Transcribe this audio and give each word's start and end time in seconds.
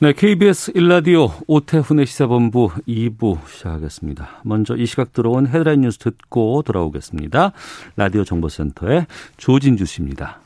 네, 0.00 0.12
KBS 0.12 0.70
일라디오 0.76 1.28
오태훈의 1.48 2.06
시사본부 2.06 2.70
2부 2.86 3.36
시작하겠습니다. 3.48 4.42
먼저 4.44 4.76
이 4.76 4.86
시각 4.86 5.12
들어온 5.12 5.48
헤드라인 5.48 5.80
뉴스 5.80 5.98
듣고 5.98 6.62
돌아오겠습니다. 6.62 7.50
라디오 7.96 8.22
정보센터의 8.22 9.08
조진주 9.38 9.86
씨입니다. 9.86 10.40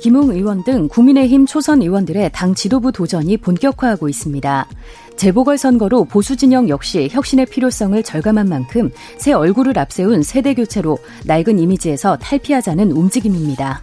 김웅 0.00 0.30
의원 0.30 0.62
등 0.62 0.86
국민의힘 0.86 1.46
초선 1.46 1.82
의원들의 1.82 2.30
당 2.32 2.54
지도부 2.54 2.92
도전이 2.92 3.38
본격화하고 3.38 4.08
있습니다. 4.08 4.68
재보궐선거로 5.16 6.04
보수 6.04 6.36
진영 6.36 6.68
역시 6.68 7.08
혁신의 7.10 7.46
필요성을 7.46 8.00
절감한 8.04 8.48
만큼 8.48 8.92
새 9.16 9.32
얼굴을 9.32 9.76
앞세운 9.76 10.22
세대 10.22 10.54
교체로 10.54 10.98
낡은 11.26 11.58
이미지에서 11.58 12.18
탈피하자는 12.18 12.92
움직임입니다. 12.92 13.82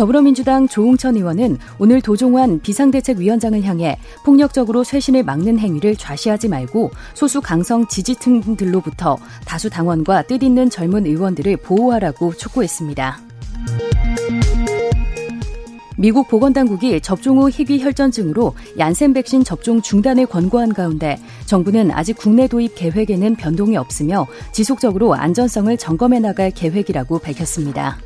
더불어민주당 0.00 0.66
조웅천 0.66 1.16
의원은 1.16 1.58
오늘 1.78 2.00
도종환 2.00 2.58
비상대책위원장을 2.60 3.62
향해 3.64 3.98
폭력적으로 4.24 4.82
쇄신을 4.82 5.24
막는 5.24 5.58
행위를 5.58 5.94
좌시하지 5.94 6.48
말고 6.48 6.90
소수 7.12 7.42
강성 7.42 7.86
지지층들로부터 7.86 9.18
다수 9.44 9.68
당원과 9.68 10.22
뜻 10.22 10.42
있는 10.42 10.70
젊은 10.70 11.04
의원들을 11.04 11.58
보호하라고 11.58 12.32
촉구했습니다. 12.32 13.20
미국 15.98 16.28
보건당국이 16.28 17.02
접종 17.02 17.36
후 17.36 17.50
희귀 17.50 17.82
혈전증으로 17.82 18.54
얀센 18.78 19.12
백신 19.12 19.44
접종 19.44 19.82
중단을 19.82 20.24
권고한 20.24 20.72
가운데 20.72 21.18
정부는 21.44 21.90
아직 21.90 22.16
국내 22.16 22.48
도입 22.48 22.74
계획에는 22.74 23.36
변동이 23.36 23.76
없으며 23.76 24.26
지속적으로 24.52 25.14
안전성을 25.14 25.76
점검해 25.76 26.20
나갈 26.20 26.50
계획이라고 26.52 27.18
밝혔습니다. 27.18 27.98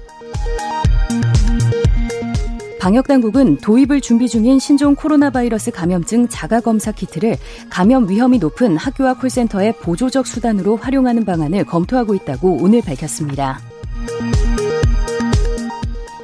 방역당국은 2.84 3.56
도입을 3.62 4.02
준비 4.02 4.28
중인 4.28 4.58
신종 4.58 4.94
코로나 4.94 5.30
바이러스 5.30 5.70
감염증 5.70 6.28
자가검사 6.28 6.92
키트를 6.92 7.38
감염 7.70 8.06
위험이 8.06 8.38
높은 8.38 8.76
학교와 8.76 9.14
콜센터의 9.14 9.78
보조적 9.78 10.26
수단으로 10.26 10.76
활용하는 10.76 11.24
방안을 11.24 11.64
검토하고 11.64 12.14
있다고 12.14 12.58
오늘 12.60 12.82
밝혔습니다. 12.82 13.58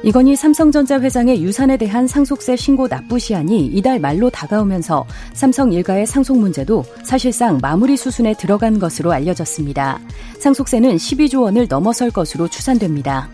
이건희 0.03 0.35
삼성전자 0.35 0.99
회장의 0.99 1.41
유산에 1.41 1.77
대한 1.77 2.05
상속세 2.05 2.55
신고 2.55 2.87
납부 2.87 3.17
시한이 3.17 3.65
이달 3.65 3.99
말로 3.99 4.29
다가오면서 4.29 5.07
삼성 5.33 5.73
일가의 5.73 6.05
상속 6.05 6.37
문제도 6.37 6.83
사실상 7.03 7.57
마무리 7.59 7.97
수순에 7.97 8.35
들어간 8.35 8.77
것으로 8.77 9.11
알려졌습니다. 9.11 9.99
상속세는 10.37 10.97
12조 10.97 11.41
원을 11.41 11.65
넘어설 11.67 12.11
것으로 12.11 12.47
추산됩니다. 12.47 13.29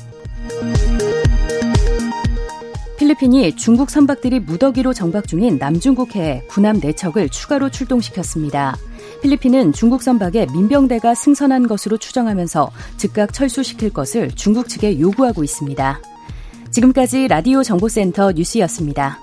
필리핀이 2.97 3.55
중국 3.55 3.91
선박들이 3.91 4.39
무더기로 4.39 4.91
정박 4.91 5.27
중인 5.27 5.59
남중국해에 5.59 6.41
군함 6.49 6.79
4척을 6.81 7.31
추가로 7.31 7.69
출동시켰습니다. 7.69 8.75
필리핀은 9.21 9.73
중국 9.73 10.01
선박에 10.01 10.47
민병대가 10.51 11.13
승선한 11.13 11.67
것으로 11.67 11.97
추정하면서 11.97 12.71
즉각 12.97 13.33
철수시킬 13.33 13.91
것을 13.91 14.31
중국 14.31 14.67
측에 14.67 14.99
요구하고 14.99 15.43
있습니다. 15.43 16.01
지금까지 16.71 17.27
라디오 17.27 17.61
정보센터 17.61 18.31
뉴스였습니다. 18.31 19.19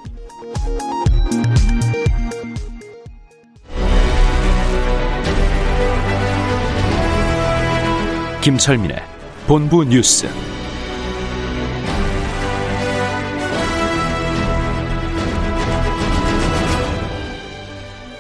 김철민의 8.41 8.99
본부 9.47 9.85
뉴스. 9.85 10.29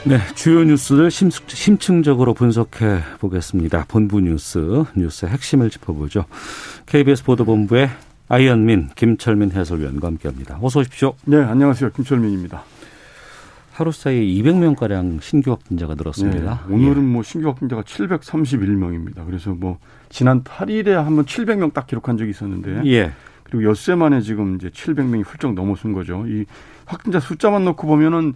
네, 0.07 0.19
주요 0.35 0.65
뉴스를 0.65 1.11
심층 1.11 2.03
적으로 2.03 2.35
분석해 2.35 3.01
보겠습니다. 3.21 3.87
본부 3.89 4.21
뉴스, 4.21 4.85
뉴스의 4.95 5.31
핵심을 5.31 5.71
짚어보죠. 5.71 6.27
KBS 6.85 7.25
보도본부의 7.25 7.89
아이언민, 8.29 8.91
김철민 8.97 9.53
해설위원과 9.53 10.07
함께합니다. 10.09 10.59
어서 10.61 10.81
오십시오. 10.81 11.15
네, 11.25 11.39
안녕하세요. 11.39 11.93
김철민입니다. 11.93 12.65
하루 13.73 13.93
사이에 13.93 14.21
200명가량 14.21 15.23
신규 15.23 15.53
확진자가 15.53 15.95
늘었습니다. 15.95 16.65
네, 16.69 16.75
오늘은 16.75 17.03
뭐 17.03 17.23
신규 17.23 17.49
확진자가 17.49 17.81
731명입니다. 17.81 19.25
그래서 19.25 19.55
뭐 19.55 19.79
지난 20.11 20.45
8일에 20.45 20.91
한번 20.91 21.25
700명 21.25 21.73
딱 21.73 21.87
기록한 21.87 22.19
적이 22.19 22.31
있었는데 22.31 22.83
예. 22.91 23.13
그리고 23.45 23.65
엿새 23.65 23.95
만에 23.95 24.21
지금 24.21 24.57
이제 24.57 24.69
700명이 24.69 25.25
훌쩍 25.25 25.55
넘어선 25.55 25.95
거죠. 25.95 26.27
이 26.27 26.45
확진자 26.85 27.21
숫자만 27.21 27.65
놓고 27.65 27.87
보면은 27.87 28.35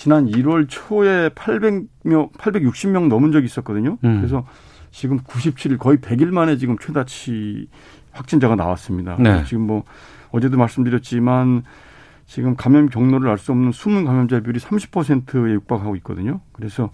지난 0.00 0.24
1월 0.24 0.64
초에 0.66 1.28
800명, 1.28 2.32
860명 2.32 3.08
넘은 3.08 3.32
적이 3.32 3.44
있었거든요. 3.44 3.98
음. 4.02 4.16
그래서 4.16 4.46
지금 4.90 5.18
97일 5.18 5.76
거의 5.78 5.98
100일 5.98 6.30
만에 6.30 6.56
지금 6.56 6.78
최다치 6.78 7.68
확진자가 8.12 8.54
나왔습니다. 8.54 9.18
네. 9.18 9.44
지금 9.44 9.66
뭐 9.66 9.84
어제도 10.30 10.56
말씀드렸지만 10.56 11.64
지금 12.24 12.56
감염 12.56 12.88
경로를 12.88 13.28
알 13.28 13.36
수 13.36 13.52
없는 13.52 13.72
숨은 13.72 14.06
감염자 14.06 14.40
비율이 14.40 14.58
30%에 14.58 15.52
육박하고 15.52 15.94
있거든요. 15.96 16.40
그래서 16.52 16.88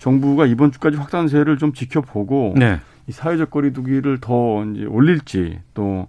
정부가 0.00 0.46
이번 0.46 0.72
주까지 0.72 0.96
확산세를 0.96 1.56
좀 1.58 1.72
지켜보고 1.72 2.54
네. 2.56 2.80
이 3.06 3.12
사회적 3.12 3.52
거리두기를 3.52 4.18
더 4.20 4.64
이제 4.64 4.86
올릴지 4.86 5.60
또 5.74 6.08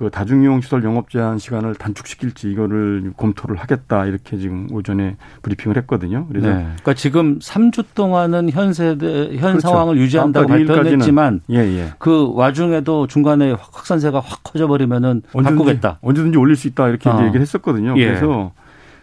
그 0.00 0.08
다중이용 0.08 0.62
시설 0.62 0.82
영업 0.82 1.10
제한 1.10 1.36
시간을 1.38 1.74
단축시킬지 1.74 2.50
이거를 2.50 3.12
검토를 3.18 3.56
하겠다 3.56 4.06
이렇게 4.06 4.38
지금 4.38 4.66
오전에 4.72 5.18
브리핑을 5.42 5.76
했거든요. 5.76 6.26
그래서 6.28 6.46
네. 6.48 6.54
그러니까 6.62 6.94
지금 6.94 7.38
3주 7.38 7.84
동안은 7.94 8.48
현 8.48 8.72
세대 8.72 9.24
현 9.36 9.58
그렇죠. 9.58 9.60
상황을 9.60 9.98
유지한다고 9.98 10.48
발표했지만 10.48 11.42
예, 11.50 11.56
예. 11.58 11.88
그 11.98 12.32
와중에도 12.32 13.08
중간에 13.08 13.50
확산세가 13.52 14.20
확 14.20 14.40
커져 14.42 14.66
버리면은 14.68 15.20
바꾸겠다. 15.34 15.98
언제든지 16.00 16.38
올릴 16.38 16.56
수 16.56 16.66
있다 16.66 16.88
이렇게 16.88 17.10
어. 17.10 17.20
얘기를 17.24 17.42
했었거든요. 17.42 17.92
예. 17.98 18.06
그래서 18.06 18.52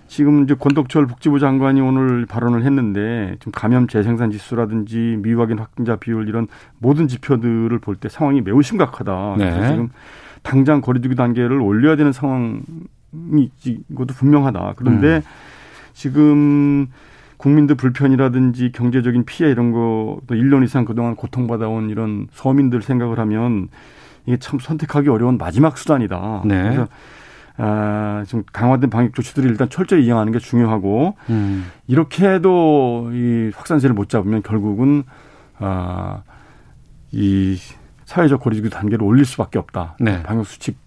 지금 0.07 0.45
이제 0.45 0.55
권덕철 0.55 1.05
복지부 1.05 1.37
장관이 1.37 1.79
오늘 1.79 2.25
발언을 2.25 2.63
했는데 2.65 3.35
지금 3.37 3.51
감염 3.51 3.87
재생산 3.87 4.31
지수라든지 4.31 5.19
미확인 5.21 5.59
확진자 5.59 5.95
비율 5.97 6.27
이런 6.27 6.47
모든 6.79 7.07
지표들을 7.07 7.77
볼 7.81 7.97
때 7.97 8.09
상황이 8.09 8.41
매우 8.41 8.63
심각하다. 8.63 9.35
그래서 9.37 9.59
네. 9.59 9.67
지금 9.73 9.89
당장 10.47 10.81
거리두기 10.81 11.15
단계를 11.15 11.59
올려야 11.59 11.95
되는 11.97 12.11
상황이 12.13 12.61
이것도 13.63 14.13
분명하다. 14.13 14.73
그런데 14.77 15.17
음. 15.17 15.21
지금 15.93 16.87
국민들 17.37 17.75
불편이라든지 17.75 18.71
경제적인 18.71 19.25
피해 19.25 19.49
이런 19.51 19.71
거 19.71 20.19
또 20.27 20.35
1년 20.35 20.63
이상 20.63 20.85
그동안 20.85 21.15
고통받아온 21.15 21.89
이런 21.89 22.27
서민들 22.31 22.81
생각을 22.81 23.19
하면 23.19 23.67
이게 24.25 24.37
참 24.37 24.59
선택하기 24.59 25.09
어려운 25.09 25.37
마지막 25.37 25.77
수단이다. 25.77 26.43
네. 26.45 26.63
그래서 26.63 26.87
아, 27.57 28.23
좀 28.27 28.43
강화된 28.53 28.89
방역 28.89 29.15
조치들을 29.15 29.49
일단 29.49 29.69
철저히 29.69 30.05
이행하는 30.05 30.31
게 30.31 30.39
중요하고 30.39 31.15
음. 31.29 31.65
이렇게 31.87 32.27
해도 32.27 33.09
이 33.13 33.51
확산세를 33.55 33.95
못 33.95 34.09
잡으면 34.09 34.43
결국은 34.43 35.03
아, 35.59 36.21
이 37.11 37.57
사회적 38.07 38.39
거리두기 38.39 38.69
단계를 38.69 39.03
올릴 39.05 39.25
수밖에 39.25 39.59
없다. 39.59 39.97
네. 39.99 40.23
방역 40.23 40.47
수칙 40.47 40.77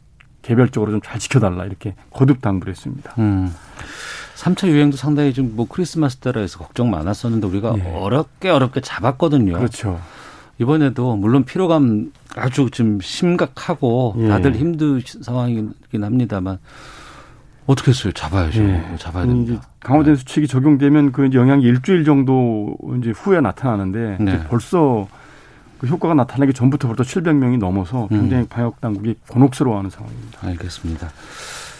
개별적으로 0.40 0.90
좀 0.90 1.02
잘 1.04 1.18
지켜달라 1.18 1.66
이렇게 1.66 1.94
거듭 2.10 2.40
당부를 2.40 2.72
했습니다. 2.72 3.12
음. 3.18 3.54
3차 4.36 4.68
유행도 4.68 4.96
상당히 4.96 5.34
좀뭐 5.34 5.66
크리스마스 5.68 6.16
때라 6.16 6.40
해서 6.40 6.58
걱정 6.58 6.90
많았었는데 6.90 7.46
우리가 7.46 7.74
예. 7.76 7.82
어렵게 7.94 8.48
어렵게 8.48 8.80
잡았거든요. 8.80 9.52
그렇죠. 9.52 10.00
이번에도 10.58 11.14
물론 11.14 11.44
피로감 11.44 12.10
아주 12.36 12.70
좀 12.70 13.00
심각하고 13.02 14.14
예. 14.16 14.28
다들 14.28 14.54
힘든 14.54 15.02
상황이긴 15.04 16.02
합니다만 16.02 16.58
어떻게 17.66 17.90
했어요? 17.90 18.14
잡아야죠. 18.14 18.62
예. 18.62 18.82
잡아야 18.98 19.24
이제 19.24 19.32
됩니다. 19.34 19.68
강화된 19.80 20.16
수칙이 20.16 20.48
적용되면 20.48 21.12
그 21.12 21.28
영향이 21.34 21.62
일주일 21.64 22.04
정도 22.04 22.74
이제 22.98 23.10
후에 23.10 23.42
나타나는데 23.42 24.16
네. 24.20 24.44
벌써 24.48 25.06
그 25.80 25.86
효과가 25.86 26.12
나타나기 26.12 26.52
전부터 26.52 26.88
벌써 26.88 27.02
700명이 27.04 27.58
넘어서 27.58 28.06
굉장히 28.08 28.42
음. 28.44 28.48
방역 28.50 28.80
당국이 28.82 29.14
곤혹스러워하는 29.28 29.88
상황입니다. 29.88 30.46
알겠습니다. 30.46 31.10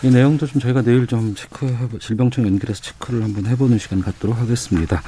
이 0.02 0.08
내용도 0.08 0.47
좀 0.47 0.58
저희가 0.58 0.81
내일 0.81 1.06
좀 1.06 1.35
체크해 1.35 1.76
질병청 2.00 2.47
연결해서 2.47 2.81
체크를 2.81 3.23
한번 3.23 3.44
해보는 3.44 3.76
시간 3.76 4.00
갖도록 4.00 4.38
하겠습니다. 4.38 5.02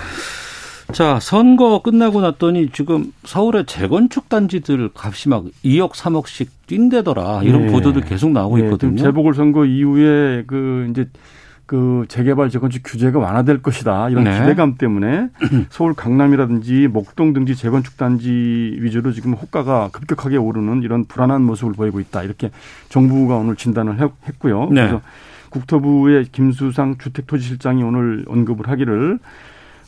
자, 0.93 1.19
선거 1.21 1.81
끝나고 1.81 2.21
났더니 2.21 2.69
지금 2.71 3.13
서울의 3.25 3.65
재건축 3.65 4.29
단지들 4.29 4.91
값이 4.95 5.31
막 5.31 5.45
2억, 5.65 5.93
3억씩 5.93 6.49
뛴대더라. 6.67 7.45
이런 7.45 7.69
네. 7.69 7.73
보도들 7.73 8.03
계속 8.03 8.33
나오고 8.33 8.59
네. 8.59 8.65
있거든요. 8.65 9.03
재보궐 9.03 9.33
선거 9.35 9.65
이후에 9.65 10.45
그 10.47 10.89
이제 10.91 11.09
그 11.73 12.05
재개발 12.09 12.51
재건축 12.51 12.83
규제가 12.85 13.19
완화될 13.19 13.63
것이다 13.63 14.11
이런 14.11 14.25
네. 14.25 14.39
기대감 14.39 14.75
때문에 14.77 15.31
서울 15.71 15.95
강남이라든지 15.95 16.87
목동 16.89 17.33
등지 17.33 17.57
재건축 17.57 17.97
단지 17.97 18.77
위주로 18.79 19.11
지금 19.13 19.33
호가가 19.33 19.89
급격하게 19.91 20.37
오르는 20.37 20.83
이런 20.83 21.07
불안한 21.07 21.41
모습을 21.41 21.73
보이고 21.73 21.99
있다 21.99 22.25
이렇게 22.25 22.51
정부가 22.91 23.37
오늘 23.37 23.57
진단을 23.57 24.01
했고요. 24.01 24.67
네. 24.67 24.83
그래서 24.83 25.01
국토부의 25.49 26.27
김수상 26.27 26.99
주택토지실장이 26.99 27.83
오늘 27.83 28.27
언급을 28.29 28.69
하기를 28.69 29.19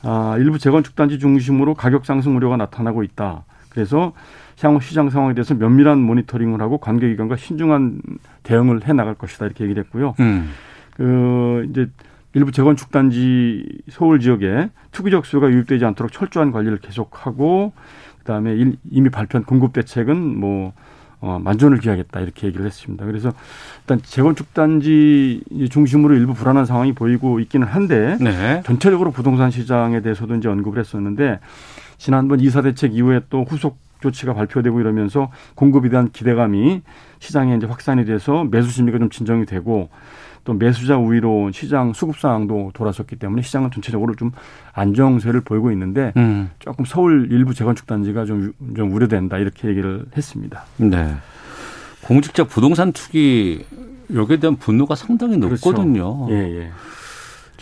아, 0.05 0.37
일부 0.39 0.59
재건축 0.59 0.97
단지 0.97 1.19
중심으로 1.19 1.75
가격 1.75 2.07
상승 2.07 2.35
우려가 2.35 2.57
나타나고 2.57 3.03
있다. 3.03 3.45
그래서 3.69 4.15
향후 4.63 4.81
시장 4.81 5.11
상황에 5.11 5.35
대해서 5.35 5.53
면밀한 5.53 5.99
모니터링을 6.01 6.63
하고 6.63 6.79
관계기관과 6.79 7.37
신중한 7.37 8.01
대응을 8.43 8.89
해 8.89 8.95
나갈 8.95 9.13
것이다 9.13 9.45
이렇게 9.45 9.65
얘기를 9.65 9.85
했고요. 9.85 10.15
음. 10.21 10.49
그 10.94 11.67
이제 11.70 11.88
일부 12.35 12.50
재건축 12.50 12.91
단지 12.91 13.64
서울 13.91 14.20
지역에 14.20 14.70
투기 14.91 15.11
적 15.11 15.25
수요가 15.25 15.49
유입되지 15.49 15.85
않도록 15.85 16.12
철저한 16.12 16.50
관리를 16.50 16.79
계속하고 16.79 17.73
그다음에 18.19 18.56
이미 18.91 19.11
발표한 19.11 19.44
공급 19.44 19.73
대책은 19.73 20.17
뭐 20.38 20.73
어, 21.20 21.38
만전을 21.43 21.79
기하겠다 21.79 22.20
이렇게 22.20 22.46
얘기를 22.49 22.67
했습니다. 22.67 23.06
그래서 23.06 23.32
일단 23.81 24.00
재건축 24.02 24.52
단지 24.52 25.43
중심으로 25.70 26.14
일부 26.14 26.35
불안한 26.35 26.67
상황이 26.67 26.93
보이고 26.93 27.41
있기는 27.41 27.67
한데 27.67 28.19
네. 28.20 28.62
전체적으로 28.67 29.11
부동산 29.11 29.50
시장에 29.50 30.02
대해서도 30.02 30.35
이제 30.35 30.49
언급을 30.49 30.79
했었는데 30.79 31.41
지난번 31.96 32.41
이사 32.41 32.61
대책 32.61 32.94
이후에 32.94 33.23
또 33.31 33.44
후속 33.44 33.79
조치가 34.00 34.35
발표되고 34.35 34.79
이러면서 34.81 35.31
공급에 35.55 35.88
대한 35.88 36.11
기대감이 36.11 36.82
시장에 37.20 37.56
이제 37.56 37.67
확산이 37.67 38.05
돼서 38.05 38.44
매수 38.44 38.70
심리가 38.70 38.99
좀 38.99 39.08
진정이 39.08 39.46
되고 39.46 39.88
또 40.44 40.52
매수자 40.52 40.96
우위로 40.99 41.50
시장 41.52 41.93
수급 41.93 42.19
상황도 42.19 42.73
돌아섰기 42.75 43.17
때문에 43.17 43.43
시장은 43.43 43.70
전체적으로 43.70 44.14
좀 44.14 44.31
안정세를 44.73 45.41
보이고 45.41 45.73
있는데 45.73 46.12
음. 46.17 46.50
조금 46.58 46.85
서울 46.85 47.29
일부 47.31 47.55
재건축 47.55 47.87
단지가 47.87 48.25
좀, 48.26 48.52
좀 48.76 48.93
우려된다 48.93 49.38
이렇게 49.38 49.69
얘기를 49.69 50.05
했습니다. 50.17 50.64
네. 50.76 51.14
공직자 52.02 52.44
부동산 52.44 52.93
투기 52.93 53.64
여기에 54.12 54.37
대한 54.38 54.56
분노가 54.56 54.94
상당히 54.94 55.41
그렇죠. 55.41 55.70
높거든요. 55.70 56.26
그렇죠. 56.26 56.35
예, 56.35 56.61
예. 56.61 56.70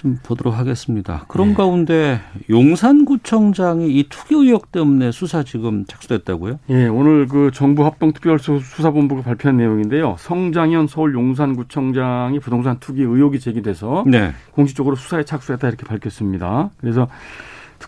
좀 0.02 0.18
보도록 0.22 0.58
하겠습니다. 0.58 1.24
그런 1.28 1.50
네. 1.50 1.54
가운데 1.54 2.20
용산구청장이 2.50 3.88
이 3.88 4.08
투기 4.08 4.34
의혹 4.34 4.72
때문에 4.72 5.12
수사 5.12 5.44
지금 5.44 5.84
착수됐다고요? 5.86 6.58
예, 6.70 6.88
오늘 6.88 7.28
그 7.28 7.52
정부 7.54 7.84
합동특별수사본부가 7.84 9.22
발표한 9.22 9.56
내용인데요. 9.56 10.16
성장현 10.18 10.88
서울 10.88 11.14
용산구청장이 11.14 12.40
부동산 12.40 12.80
투기 12.80 13.02
의혹이 13.02 13.38
제기돼서 13.38 14.04
네. 14.08 14.32
공식적으로 14.50 14.96
수사에 14.96 15.24
착수했다 15.24 15.68
이렇게 15.68 15.86
밝혔습니다. 15.86 16.70
그래서 16.78 17.06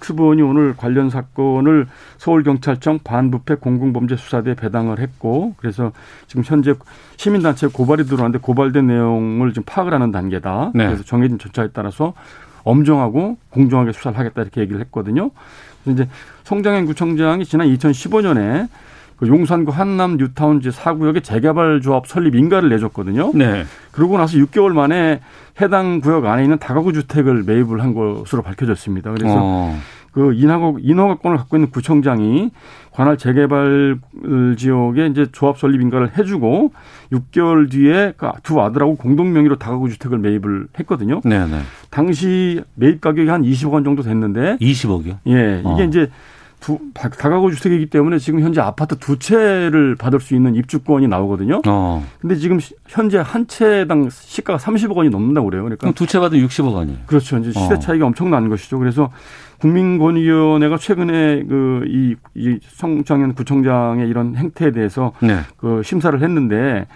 특수본이 0.04 0.42
오늘 0.42 0.76
관련 0.76 1.08
사건을 1.08 1.86
서울경찰청 2.18 3.00
반부패 3.04 3.56
공공범죄수사대에 3.56 4.54
배당을 4.54 4.98
했고 4.98 5.54
그래서 5.56 5.92
지금 6.26 6.42
현재 6.44 6.74
시민단체 7.16 7.68
고발이 7.68 8.04
들어왔는데 8.04 8.38
고발된 8.40 8.86
내용을 8.86 9.52
지금 9.52 9.64
파악을 9.64 9.94
하는 9.94 10.12
단계다. 10.12 10.72
네. 10.74 10.86
그래서 10.86 11.02
정해진 11.02 11.38
절차에 11.38 11.68
따라서 11.72 12.12
엄정하고 12.64 13.38
공정하게 13.50 13.92
수사를 13.92 14.18
하겠다 14.18 14.42
이렇게 14.42 14.60
얘기를 14.60 14.80
했거든요. 14.82 15.30
그래서 15.82 16.02
이제 16.02 16.10
송장현 16.44 16.86
구청장이 16.86 17.44
지난 17.46 17.68
2015년에 17.68 18.68
그 19.16 19.28
용산구 19.28 19.72
한남 19.72 20.16
뉴타운지 20.16 20.72
사구역에 20.72 21.20
재개발 21.20 21.80
조합 21.80 22.06
설립 22.06 22.34
인가를 22.34 22.68
내줬거든요. 22.70 23.32
네. 23.34 23.64
그러고 23.92 24.18
나서 24.18 24.36
6개월 24.38 24.72
만에 24.72 25.20
해당 25.60 26.00
구역 26.00 26.26
안에 26.26 26.42
있는 26.42 26.58
다가구 26.58 26.92
주택을 26.92 27.44
매입을 27.44 27.80
한 27.82 27.94
것으로 27.94 28.42
밝혀졌습니다. 28.42 29.12
그래서 29.12 29.36
어. 29.38 29.78
그 30.14 30.32
인허가, 30.32 30.78
인허가권을 30.80 31.36
갖고 31.36 31.56
있는 31.56 31.70
구청장이 31.70 32.50
관할 32.92 33.18
재개발 33.18 33.98
지역에 34.56 35.06
이제 35.08 35.26
조합 35.32 35.58
설립 35.58 35.80
인가를 35.80 36.16
해주고 36.16 36.72
6개월 37.12 37.68
뒤에 37.68 38.14
그두 38.16 38.60
아들하고 38.60 38.94
공동 38.96 39.32
명의로 39.32 39.56
다가구 39.56 39.90
주택을 39.90 40.18
매입을 40.18 40.68
했거든요. 40.78 41.20
네네. 41.24 41.46
네. 41.46 41.60
당시 41.90 42.62
매입 42.76 43.00
가격이 43.00 43.28
한 43.28 43.42
20억 43.42 43.72
원 43.72 43.82
정도 43.82 44.02
됐는데 44.02 44.58
20억이요? 44.60 45.18
예, 45.26 45.60
이게 45.60 45.82
어. 45.82 45.86
이제 45.88 46.08
두, 46.64 46.78
다가구 46.94 47.54
주택이기 47.54 47.90
때문에 47.90 48.18
지금 48.18 48.40
현재 48.40 48.62
아파트 48.62 48.96
두 48.96 49.18
채를 49.18 49.96
받을 49.96 50.18
수 50.18 50.34
있는 50.34 50.54
입주권이 50.54 51.08
나오거든요. 51.08 51.60
어. 51.66 52.02
근데 52.22 52.36
지금 52.36 52.58
현재 52.88 53.18
한 53.18 53.46
채당 53.46 54.08
시가가 54.08 54.58
30억 54.58 54.96
원이 54.96 55.10
넘는다고 55.10 55.50
그래요. 55.50 55.64
그러니까 55.64 55.92
두 55.92 56.06
채 56.06 56.18
받으면 56.18 56.46
60억 56.46 56.72
원이에요. 56.72 56.98
그렇죠. 57.04 57.36
이제 57.36 57.52
시세 57.52 57.74
어. 57.74 57.78
차이가 57.78 58.06
엄청난 58.06 58.48
것이죠. 58.48 58.78
그래서 58.78 59.12
국민권익위원회가 59.60 60.78
최근에 60.78 61.44
그이 61.44 62.16
이 62.34 62.58
성장현 62.62 63.34
구청장의 63.34 64.08
이런 64.08 64.34
행태에 64.34 64.70
대해서 64.72 65.12
네. 65.20 65.40
그 65.58 65.82
심사를 65.84 66.18
했는데 66.22 66.86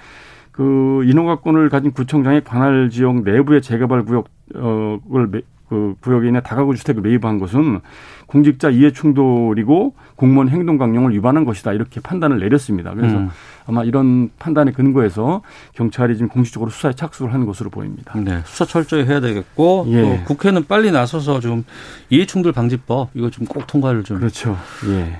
그 0.51 1.05
인허가권을 1.05 1.69
가진 1.69 1.93
구청장의 1.93 2.45
관할 2.45 2.89
지역 2.91 3.23
내부의 3.23 3.61
재개발 3.61 4.05
구역을 4.07 5.43
그 5.69 5.95
있는 6.25 6.43
다가구 6.43 6.75
주택을 6.77 7.03
매입한 7.03 7.39
것은 7.39 7.81
공직자 8.27 8.71
이해 8.71 8.93
충돌이고 8.93 9.95
공무원 10.17 10.49
행동 10.49 10.77
강령을 10.79 11.13
위반한 11.15 11.45
것이다 11.45 11.73
이렇게 11.73 12.01
판단을 12.01 12.39
내렸습니다. 12.41 12.93
그래서 12.95 13.17
음. 13.17 13.31
아마 13.67 13.85
이런 13.85 14.31
판단에 14.39 14.73
근거해서 14.73 15.43
경찰이 15.75 16.15
지금 16.17 16.29
공식적으로 16.29 16.71
수사에 16.71 16.93
착수를 16.95 17.33
한 17.35 17.45
것으로 17.47 17.69
보입니다. 17.71 18.19
네, 18.19 18.41
수사 18.47 18.65
철저히 18.65 19.05
해야 19.05 19.21
되겠고 19.21 19.87
예. 19.89 20.01
또 20.03 20.25
국회는 20.25 20.65
빨리 20.67 20.91
나서서 20.91 21.41
좀 21.41 21.65
이해 22.11 22.25
충돌 22.27 22.53
방지법 22.53 23.11
이거 23.15 23.31
좀 23.31 23.47
꼭 23.49 23.67
통과를 23.67 24.05
좀 24.05 24.19
그렇죠. 24.19 24.57
예. 24.89 25.17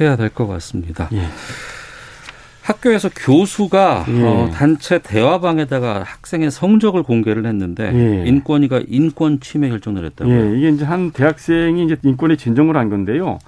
해야 0.00 0.16
될 0.16 0.28
것 0.30 0.46
같습니다. 0.46 1.08
예. 1.12 1.22
학교에서 2.68 3.08
교수가 3.08 4.04
예. 4.08 4.22
어, 4.22 4.50
단체 4.52 4.98
대화방에다가 4.98 6.02
학생의 6.04 6.50
성적을 6.50 7.02
공개를 7.02 7.46
했는데 7.46 7.90
예. 7.94 8.28
인권위가 8.28 8.82
인권 8.88 9.40
침해 9.40 9.70
결정을 9.70 10.04
했다고요. 10.04 10.34
예, 10.34 10.58
이게 10.58 10.68
이제 10.68 10.84
한 10.84 11.10
대학생이 11.10 11.82
이제 11.84 11.96
인권에 12.02 12.36
진정을 12.36 12.76
한 12.76 12.90
건데요. 12.90 13.38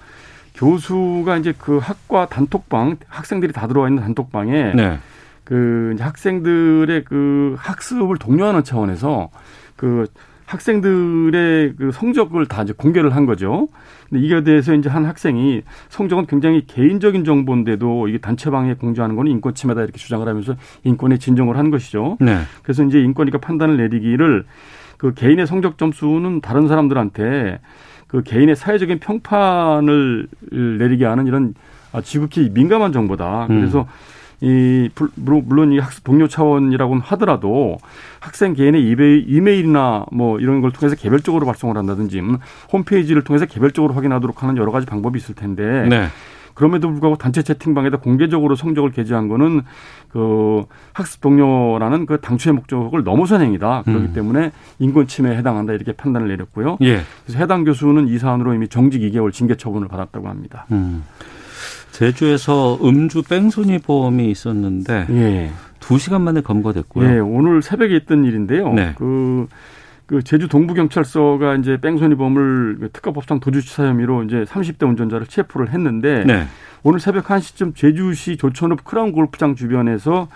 교수가 0.54 1.36
이제 1.36 1.52
그 1.56 1.78
학과 1.78 2.26
단톡방 2.26 2.96
학생들이 3.08 3.52
다 3.52 3.66
들어와 3.68 3.88
있는 3.88 4.02
단톡방에 4.02 4.72
네. 4.74 4.98
그 5.44 5.96
학생들의 5.98 7.04
그 7.04 7.56
학습을 7.58 8.16
독려하는 8.18 8.64
차원에서 8.64 9.30
그 9.76 10.06
학생들의 10.50 11.74
그 11.76 11.92
성적을 11.92 12.46
다 12.46 12.62
이제 12.62 12.72
공개를 12.76 13.14
한 13.14 13.24
거죠. 13.24 13.68
근데 14.08 14.24
이게 14.24 14.42
대해서 14.42 14.74
이제 14.74 14.88
한 14.88 15.04
학생이 15.06 15.62
성적은 15.88 16.26
굉장히 16.26 16.66
개인적인 16.66 17.24
정보인데도 17.24 18.08
이게 18.08 18.18
단체방에 18.18 18.74
공개하는 18.74 19.14
거는 19.14 19.30
인권 19.30 19.54
침해다 19.54 19.82
이렇게 19.82 19.98
주장을 19.98 20.26
하면서 20.26 20.56
인권에 20.82 21.18
진정을 21.18 21.56
한 21.56 21.70
것이죠. 21.70 22.16
네. 22.20 22.40
그래서 22.62 22.82
이제 22.82 23.00
인권위가 23.00 23.38
판단을 23.38 23.76
내리기를 23.76 24.44
그 24.96 25.14
개인의 25.14 25.46
성적 25.46 25.78
점수는 25.78 26.40
다른 26.40 26.66
사람들한테 26.66 27.60
그 28.08 28.22
개인의 28.22 28.56
사회적인 28.56 28.98
평판을 28.98 30.26
내리게 30.78 31.04
하는 31.04 31.28
이런 31.28 31.54
지극히 32.02 32.50
민감한 32.52 32.92
정보다. 32.92 33.46
그래서 33.46 33.82
음. 33.82 33.84
이 34.40 34.88
물론 35.16 35.72
이 35.72 35.78
학습 35.78 36.04
동료 36.04 36.28
차원이라고 36.28 36.98
하더라도 36.98 37.78
학생 38.20 38.54
개인의 38.54 38.82
이메일이나 39.26 40.06
뭐 40.12 40.38
이런 40.38 40.60
걸 40.60 40.72
통해서 40.72 40.96
개별적으로 40.96 41.46
발송을 41.46 41.76
한다든지 41.76 42.20
음, 42.20 42.38
홈페이지를 42.72 43.22
통해서 43.22 43.46
개별적으로 43.46 43.94
확인하도록 43.94 44.42
하는 44.42 44.56
여러 44.56 44.72
가지 44.72 44.86
방법이 44.86 45.18
있을 45.18 45.34
텐데 45.34 45.86
네. 45.88 46.06
그럼에도 46.54 46.90
불구하고 46.90 47.16
단체 47.16 47.42
채팅방에다 47.42 47.98
공개적으로 47.98 48.54
성적을 48.54 48.90
게재한 48.92 49.28
거는 49.28 49.62
그 50.08 50.64
학습 50.92 51.22
동료라는 51.22 52.04
그 52.04 52.20
당초의 52.20 52.54
목적을 52.54 53.02
넘어선 53.02 53.40
행위다. 53.40 53.82
그렇기 53.84 54.06
음. 54.06 54.12
때문에 54.12 54.52
인권 54.78 55.06
침해에 55.06 55.36
해당한다 55.38 55.72
이렇게 55.72 55.92
판단을 55.92 56.28
내렸고요. 56.28 56.76
예. 56.82 57.00
그래서 57.24 57.38
해당 57.38 57.64
교수는 57.64 58.08
이 58.08 58.18
사안으로 58.18 58.52
이미 58.52 58.68
정직 58.68 59.00
2개월 59.00 59.32
징계 59.32 59.56
처분을 59.56 59.88
받았다고 59.88 60.28
합니다. 60.28 60.66
음. 60.72 61.04
제주에서 61.92 62.78
음주 62.82 63.22
뺑소니 63.22 63.78
보험이 63.80 64.30
있었는데 64.30 65.06
예. 65.10 65.50
2시간 65.80 66.20
만에 66.20 66.40
검거됐고요. 66.40 67.08
예, 67.08 67.18
오늘 67.18 67.62
새벽에 67.62 67.96
있던 67.96 68.24
일인데요. 68.24 68.72
네. 68.72 68.94
그, 68.96 69.48
그 70.06 70.22
제주 70.22 70.48
동부경찰서가 70.48 71.56
이제 71.56 71.78
뺑소니 71.80 72.16
범을 72.16 72.76
그 72.80 72.90
특가법상 72.92 73.40
도주치사 73.40 73.86
혐의로 73.86 74.22
이제 74.24 74.44
30대 74.44 74.88
운전자를 74.88 75.26
체포를 75.26 75.70
했는데 75.72 76.24
네. 76.24 76.46
오늘 76.82 77.00
새벽 77.00 77.26
1시쯤 77.26 77.74
제주시 77.74 78.36
조천읍 78.36 78.84
크라운 78.84 79.12
골프장 79.12 79.54
주변에서 79.54 80.28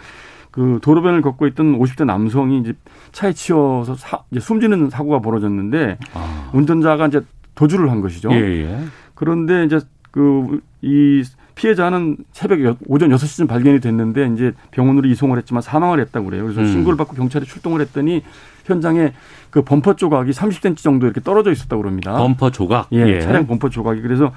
그 0.50 0.78
도로변을 0.82 1.23
걷고 1.23 1.46
있던 1.49 1.78
50대 1.78 2.04
남성이 2.04 2.61
이제 2.61 2.75
차에 3.12 3.32
치여서 3.32 3.96
사, 3.96 4.23
이제 4.30 4.40
숨지는 4.40 4.90
사고가 4.90 5.20
벌어졌는데 5.20 5.99
아. 6.14 6.50
운전자가 6.52 7.08
이제 7.08 7.20
도주를 7.54 7.90
한 7.90 8.00
것이죠. 8.00 8.30
예, 8.32 8.37
예. 8.37 8.78
그런데 9.14 9.64
이제 9.64 9.80
그 10.11 10.61
이 10.84 11.25
피해자는 11.54 12.16
새벽 12.32 12.62
여- 12.64 12.76
오전 12.87 13.11
6시쯤 13.11 13.46
발견이 13.49 13.80
됐는데 13.80 14.30
이제 14.34 14.52
병원으로 14.73 15.08
이송을 15.08 15.38
했지만 15.38 15.62
사망을 15.62 16.00
했다고 16.00 16.26
그래요. 16.26 16.42
그래서 16.44 16.61
음. 16.61 16.66
신고를 16.66 16.96
받고 16.96 17.14
경찰이 17.14 17.46
출동을 17.46 17.80
했더니 17.80 18.23
현장에 18.64 19.12
그 19.50 19.62
범퍼 19.62 19.94
조각이 19.96 20.32
30cm 20.32 20.76
정도 20.78 21.06
이렇게 21.06 21.20
떨어져 21.20 21.52
있었다고 21.52 21.82
그럽니다. 21.82 22.14
범퍼 22.16 22.50
조각. 22.50 22.88
예, 22.92 23.20
차량 23.20 23.46
범퍼 23.46 23.68
조각이 23.70 24.00
그래서 24.00 24.32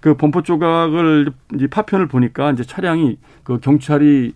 그 0.00 0.14
범퍼 0.16 0.42
조각을 0.42 1.30
이제 1.54 1.66
파편을 1.66 2.06
보니까 2.08 2.52
이제 2.52 2.62
차량이 2.64 3.18
그 3.44 3.58
경찰이 3.60 4.32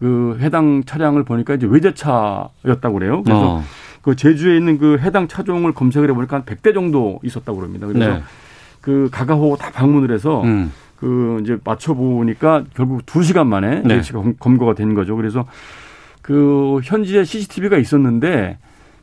그 0.00 0.38
해당 0.40 0.82
차량을 0.84 1.24
보니까 1.24 1.54
이제 1.54 1.66
외제차였다고 1.66 2.94
그래요. 2.94 3.22
그래서 3.22 3.56
어. 3.56 3.62
그 4.02 4.16
제주에 4.16 4.56
있는 4.56 4.78
그 4.78 4.98
해당 4.98 5.28
차종을 5.28 5.72
검색을 5.72 6.10
해보니까 6.10 6.36
한 6.36 6.44
100대 6.44 6.74
정도 6.74 7.20
있었다고 7.22 7.58
그럽니다. 7.58 7.86
그래서 7.86 8.14
네. 8.14 8.22
그 8.80 9.08
가가호 9.10 9.56
다 9.56 9.70
방문을 9.72 10.12
해서 10.12 10.42
음. 10.42 10.72
그 11.04 11.38
이제 11.42 11.58
맞춰보니까 11.62 12.64
결국 12.74 13.04
두 13.04 13.22
시간 13.22 13.46
만에 13.46 13.82
네. 13.84 14.00
네. 14.00 14.12
검- 14.12 14.36
검거가 14.38 14.72
된 14.74 14.94
거죠. 14.94 15.16
그래서 15.16 15.44
그 16.22 16.80
현지에 16.82 17.24
CCTV가 17.24 17.76
있었는데 17.76 18.56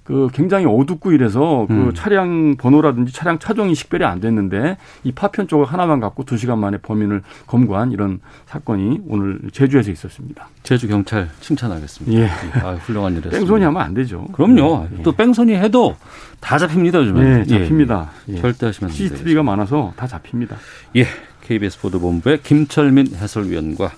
그 0.03 0.27
굉장히 0.33 0.65
어둡고 0.65 1.11
이래서 1.11 1.65
그 1.67 1.73
음. 1.75 1.91
차량 1.93 2.55
번호라든지 2.57 3.13
차량 3.13 3.37
차종이 3.37 3.75
식별이 3.75 4.03
안 4.03 4.19
됐는데 4.19 4.77
이 5.03 5.11
파편 5.11 5.47
조각 5.47 5.71
하나만 5.71 5.99
갖고 5.99 6.23
두 6.23 6.37
시간 6.37 6.57
만에 6.57 6.79
범인을 6.79 7.21
검거한 7.45 7.91
이런 7.91 8.19
사건이 8.47 9.01
오늘 9.07 9.39
제주에서 9.53 9.91
있었습니다. 9.91 10.49
제주 10.63 10.87
경찰 10.87 11.29
칭찬하겠습니다. 11.39 12.19
예. 12.19 12.25
아, 12.65 12.73
훌륭한 12.81 13.11
일이었습니다. 13.11 13.37
뺑소니 13.37 13.63
하면 13.63 13.79
안 13.79 13.93
되죠. 13.93 14.25
그럼요. 14.33 14.87
예. 14.97 15.03
또 15.03 15.11
뺑소니 15.11 15.53
해도 15.53 15.95
다 16.39 16.57
잡힙니다, 16.57 16.97
요즘에. 16.99 17.41
예, 17.41 17.45
잡힙니다. 17.45 18.09
예. 18.29 18.33
예. 18.33 18.41
절대 18.41 18.65
하시면. 18.65 18.91
CCTV가 18.91 19.43
많아서 19.43 19.93
다 19.95 20.07
잡힙니다. 20.07 20.55
예. 20.95 21.05
KBS 21.51 21.79
보도본부의 21.81 22.43
김철민 22.43 23.13
해설위원과 23.15 23.91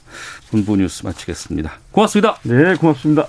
본부 0.49 0.75
뉴스 0.75 1.05
마치겠습니다. 1.05 1.73
고맙습니다. 1.91 2.37
네, 2.43 2.75
고맙습니다. 2.75 3.27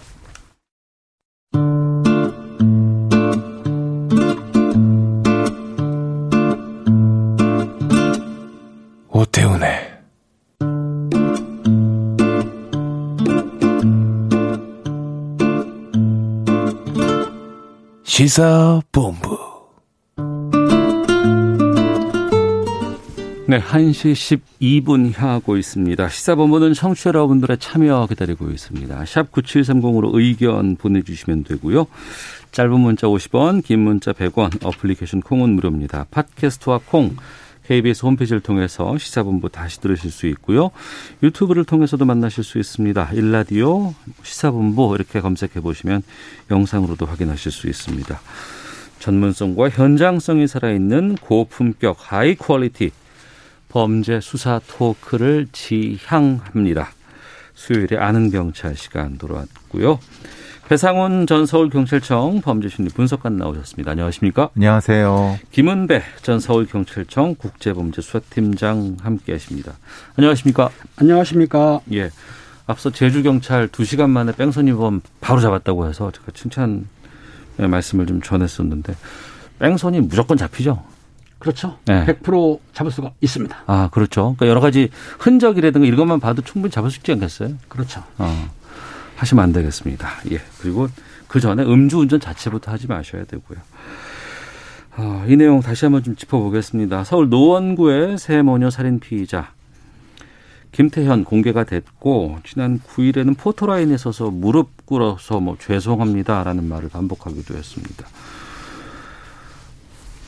오태훈의 9.11 9.95
시사본부 18.05 19.44
네, 23.47 23.61
1시 23.61 24.41
12분 24.59 25.13
향하고 25.15 25.59
있습니다. 25.59 26.09
시사본부는 26.09 26.73
청취자 26.73 27.09
여러분들의 27.09 27.59
참여 27.59 28.07
기다리고 28.07 28.49
있습니다. 28.49 29.05
샵 29.05 29.31
9730으로 29.33 30.15
의견 30.15 30.77
보내주시면 30.77 31.45
되고요. 31.45 31.87
짧은 32.53 32.81
문자 32.81 33.07
50원, 33.07 33.63
긴 33.63 33.81
문자 33.81 34.15
100원, 34.15 34.65
어플리케이션 34.65 35.21
콩은 35.21 35.51
무료입니다. 35.51 36.07
팟캐스트와 36.11 36.81
콩, 36.87 37.17
KBS 37.67 38.07
홈페이지를 38.07 38.41
통해서 38.41 38.97
시사본부 38.97 39.51
다시 39.51 39.79
들으실 39.79 40.11
수 40.11 40.27
있고요. 40.29 40.71
유튜브를 41.23 41.67
통해서도 41.67 42.07
만나실 42.07 42.45
수 42.45 42.59
있습니다. 42.59 43.11
일라디오, 43.13 43.93
시사본부 44.23 44.95
이렇게 44.95 45.21
검색해 45.21 45.61
보시면 45.61 46.03
영상으로도 46.51 47.05
확인하실 47.05 47.53
수 47.53 47.69
있습니다. 47.69 48.19
전문성과 49.01 49.69
현장성이 49.69 50.47
살아있는 50.47 51.17
고품격 51.17 51.97
high 51.99 52.37
quality 52.37 52.91
범죄 53.75 54.21
수사 54.21 54.61
토크를 54.69 55.49
지향합니다. 55.51 56.91
수요일에 57.55 57.97
아는 57.97 58.31
경찰 58.31 58.77
시간 58.77 59.19
돌아왔고요. 59.19 59.99
배상훈 60.69 61.27
전 61.27 61.45
서울경찰청 61.45 62.41
범죄심리 62.41 62.91
분석관 62.91 63.37
나오셨습니다. 63.37 63.91
안녕하십니까? 63.91 64.51
안녕하세요. 64.55 65.41
김은배 65.51 66.03
전 66.23 66.39
서울경찰청 66.39 67.35
국제범죄수사팀장 67.35 68.99
함께하십니다. 69.03 69.73
안녕하십니까? 70.15 70.71
안녕하십니까. 70.95 71.81
예. 71.95 72.11
앞서 72.69 72.91
제주경찰 72.91 73.69
2시간 73.69 74.09
만에 74.09 74.31
뺑소니범 74.37 75.03
바로 75.21 75.41
잡았다고 75.41 75.89
해서 75.89 76.13
제가 76.13 76.27
칭찬 76.33 76.87
말씀을 77.57 78.07
좀 78.07 78.23
전했었는데 78.23 78.95
뺑소니 79.59 80.01
무조건 80.03 80.37
잡히죠? 80.37 80.94
그렇죠. 81.45 81.77
네. 81.85 82.07
100% 82.07 82.59
잡을 82.73 82.91
수가 82.91 83.13
있습니다. 83.21 83.65
아, 83.67 83.91
그렇죠. 83.93 84.23
그러니까 84.23 84.49
여러 84.49 84.61
가지 84.61 84.89
흔적이라든가 85.19 85.87
이런 85.87 85.99
것만 85.99 86.19
봐도 86.19 86.41
충분히 86.41 86.73
잡을 86.73 86.91
수 86.91 87.01
있지 87.01 87.13
않겠어요? 87.13 87.51
그렇죠. 87.69 88.03
어, 88.17 88.51
하시면 89.17 89.45
안 89.45 89.53
되겠습니다. 89.53 90.09
예. 90.33 90.41
그리고 90.59 90.89
그 91.29 91.41
전에 91.41 91.63
음주운전 91.63 92.19
자체부터 92.19 92.73
하지 92.73 92.87
마셔야 92.87 93.25
되고요. 93.25 93.59
어, 94.97 95.27
이 95.29 95.37
내용 95.37 95.61
다시 95.61 95.85
한번 95.85 96.03
좀 96.03 96.17
짚어보겠습니다. 96.17 97.05
서울 97.05 97.29
노원구의 97.29 98.17
새 98.17 98.41
모녀 98.41 98.71
살인 98.71 98.99
피의자 98.99 99.53
김태현 100.73 101.25
공개가 101.25 101.65
됐고 101.65 102.39
지난 102.45 102.81
9일에는 102.81 103.37
포토라인에 103.37 103.99
서서 103.99 104.31
무릎 104.31 104.87
꿇어서 104.87 105.41
뭐 105.41 105.59
죄송합니다라는 105.61 106.65
말을 106.65 106.89
반복하기도 106.89 107.55
했습니다. 107.55 108.07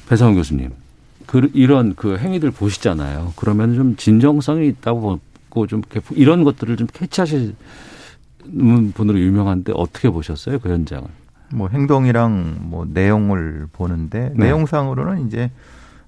배상훈 0.08 0.34
교수님, 0.36 0.72
그 1.26 1.50
이런 1.54 1.94
그 1.94 2.16
행위들 2.18 2.50
보시잖아요. 2.50 3.32
그러면 3.36 3.74
좀 3.74 3.96
진정성이 3.96 4.68
있다고 4.68 5.20
보고 5.56 5.66
좀 5.66 5.82
이런 6.10 6.44
것들을 6.44 6.76
좀 6.76 6.86
캐치하시는 6.92 7.56
분으로 8.94 9.18
유명한데 9.18 9.72
어떻게 9.74 10.10
보셨어요 10.10 10.58
그 10.58 10.68
현장을? 10.68 11.08
뭐 11.52 11.68
행동이랑 11.68 12.58
뭐 12.60 12.86
내용을 12.88 13.66
보는데 13.72 14.32
네. 14.34 14.46
내용상으로는 14.46 15.26
이제 15.26 15.50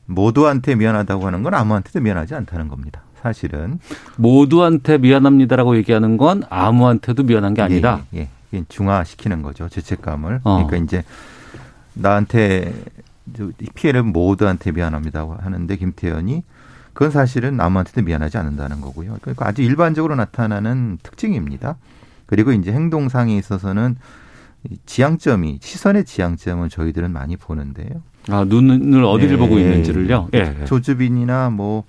모두한테 0.07 0.75
미안하다고 0.75 1.27
하는 1.27 1.43
건 1.43 1.55
아무한테도 1.55 2.01
미안하지 2.01 2.35
않다는 2.35 2.69
겁니다. 2.69 3.03
사실은 3.23 3.79
모두한테 4.17 4.99
미안합니다라고 4.99 5.77
얘기하는 5.79 6.17
건 6.19 6.43
아무한테도 6.51 7.25
미안한 7.25 7.55
게 7.55 7.63
아니다. 7.63 8.03
예, 8.15 8.21
예. 8.21 8.29
이게 8.53 8.65
중화시키는 8.69 9.43
거죠 9.43 9.69
죄책감을. 9.69 10.41
어. 10.45 10.67
그러니까 10.67 10.77
이제 10.85 11.05
나한테 11.95 12.73
저 12.75 13.08
피해를 13.75 14.03
모두한테 14.03 14.73
미안합니다 14.73 15.27
하는데 15.41 15.77
김태현이 15.77 16.43
그건 16.93 17.11
사실은 17.13 17.61
아무한테도 17.61 18.03
미안하지 18.03 18.39
않는다는 18.39 18.81
거고요. 18.81 19.19
그러니까 19.21 19.47
아주 19.47 19.63
일반적으로 19.63 20.17
나타나는 20.17 20.99
특징입니다. 21.03 21.77
그리고 22.27 22.53
이제 22.53 22.73
행동상에 22.73 23.37
있어서는 23.37 23.97
이 24.69 24.77
지향점이 24.85 25.61
시선의 25.63 26.05
지향점은 26.05 26.69
저희들은 26.69 27.13
많이 27.13 27.37
보는데요. 27.37 28.03
아 28.29 28.45
눈을 28.45 29.05
어디를 29.05 29.35
예, 29.35 29.37
보고 29.37 29.59
예, 29.59 29.63
있는지를요. 29.63 30.29
예. 30.35 30.57
예. 30.61 30.65
조주빈이나 30.65 31.51
뭐 31.51 31.85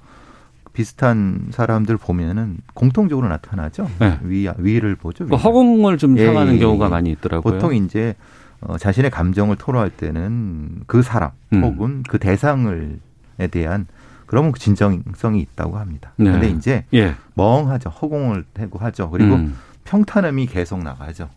비슷한 0.73 1.47
사람들 1.51 1.97
보면은 1.97 2.57
공통적으로 2.73 3.27
나타나죠. 3.27 3.89
네. 3.99 4.19
위 4.23 4.47
위를 4.59 4.95
보죠. 4.95 5.25
그. 5.25 5.35
허공을 5.35 5.97
좀 5.97 6.17
예, 6.17 6.27
향하는 6.27 6.55
예, 6.55 6.59
경우가 6.59 6.85
예. 6.85 6.89
많이 6.89 7.11
있더라고요. 7.11 7.53
보통 7.53 7.75
이제 7.75 8.15
어, 8.61 8.77
자신의 8.77 9.11
감정을 9.11 9.55
토로할 9.55 9.89
때는 9.89 10.81
그 10.87 11.01
사람 11.01 11.31
음. 11.53 11.63
혹은 11.63 12.03
그 12.07 12.19
대상을에 12.19 13.47
대한 13.51 13.87
그러면 14.25 14.51
그 14.51 14.59
진정성이 14.59 15.39
있다고 15.41 15.77
합니다. 15.77 16.11
네. 16.17 16.25
그런데 16.25 16.49
이제 16.49 16.83
예. 16.93 17.15
멍하죠. 17.35 17.89
허공을 17.89 18.43
대고 18.53 18.77
하죠. 18.79 19.09
그리고 19.09 19.35
음. 19.35 19.55
평탄음이 19.85 20.45
계속 20.47 20.83
나가죠. 20.83 21.29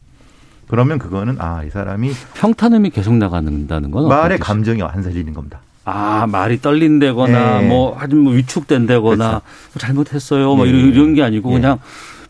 그러면 0.69 0.99
그거는 0.99 1.37
아 1.41 1.62
이 1.64 1.71
사람이 1.71 2.12
평탄음이 2.35 2.91
계속 2.91 3.14
나가는다는 3.14 3.91
건 3.91 4.09
말에? 4.09 4.37
감정이 4.38 4.83
안 4.83 5.02
살리는 5.02 5.33
겁니다. 5.33 5.61
아 5.85 6.26
말이 6.29 6.61
떨린다거나 6.61 7.61
네. 7.61 7.69
뭐 7.69 7.97
아주 7.99 8.14
뭐 8.17 8.33
위축된다거나 8.35 9.17
그렇죠. 9.29 9.45
뭐 9.73 9.81
잘못했어요 9.81 10.55
뭐 10.55 10.67
예. 10.67 10.71
이런, 10.71 10.93
이런 10.93 11.14
게 11.14 11.23
아니고 11.25 11.50
예. 11.50 11.55
그냥 11.55 11.79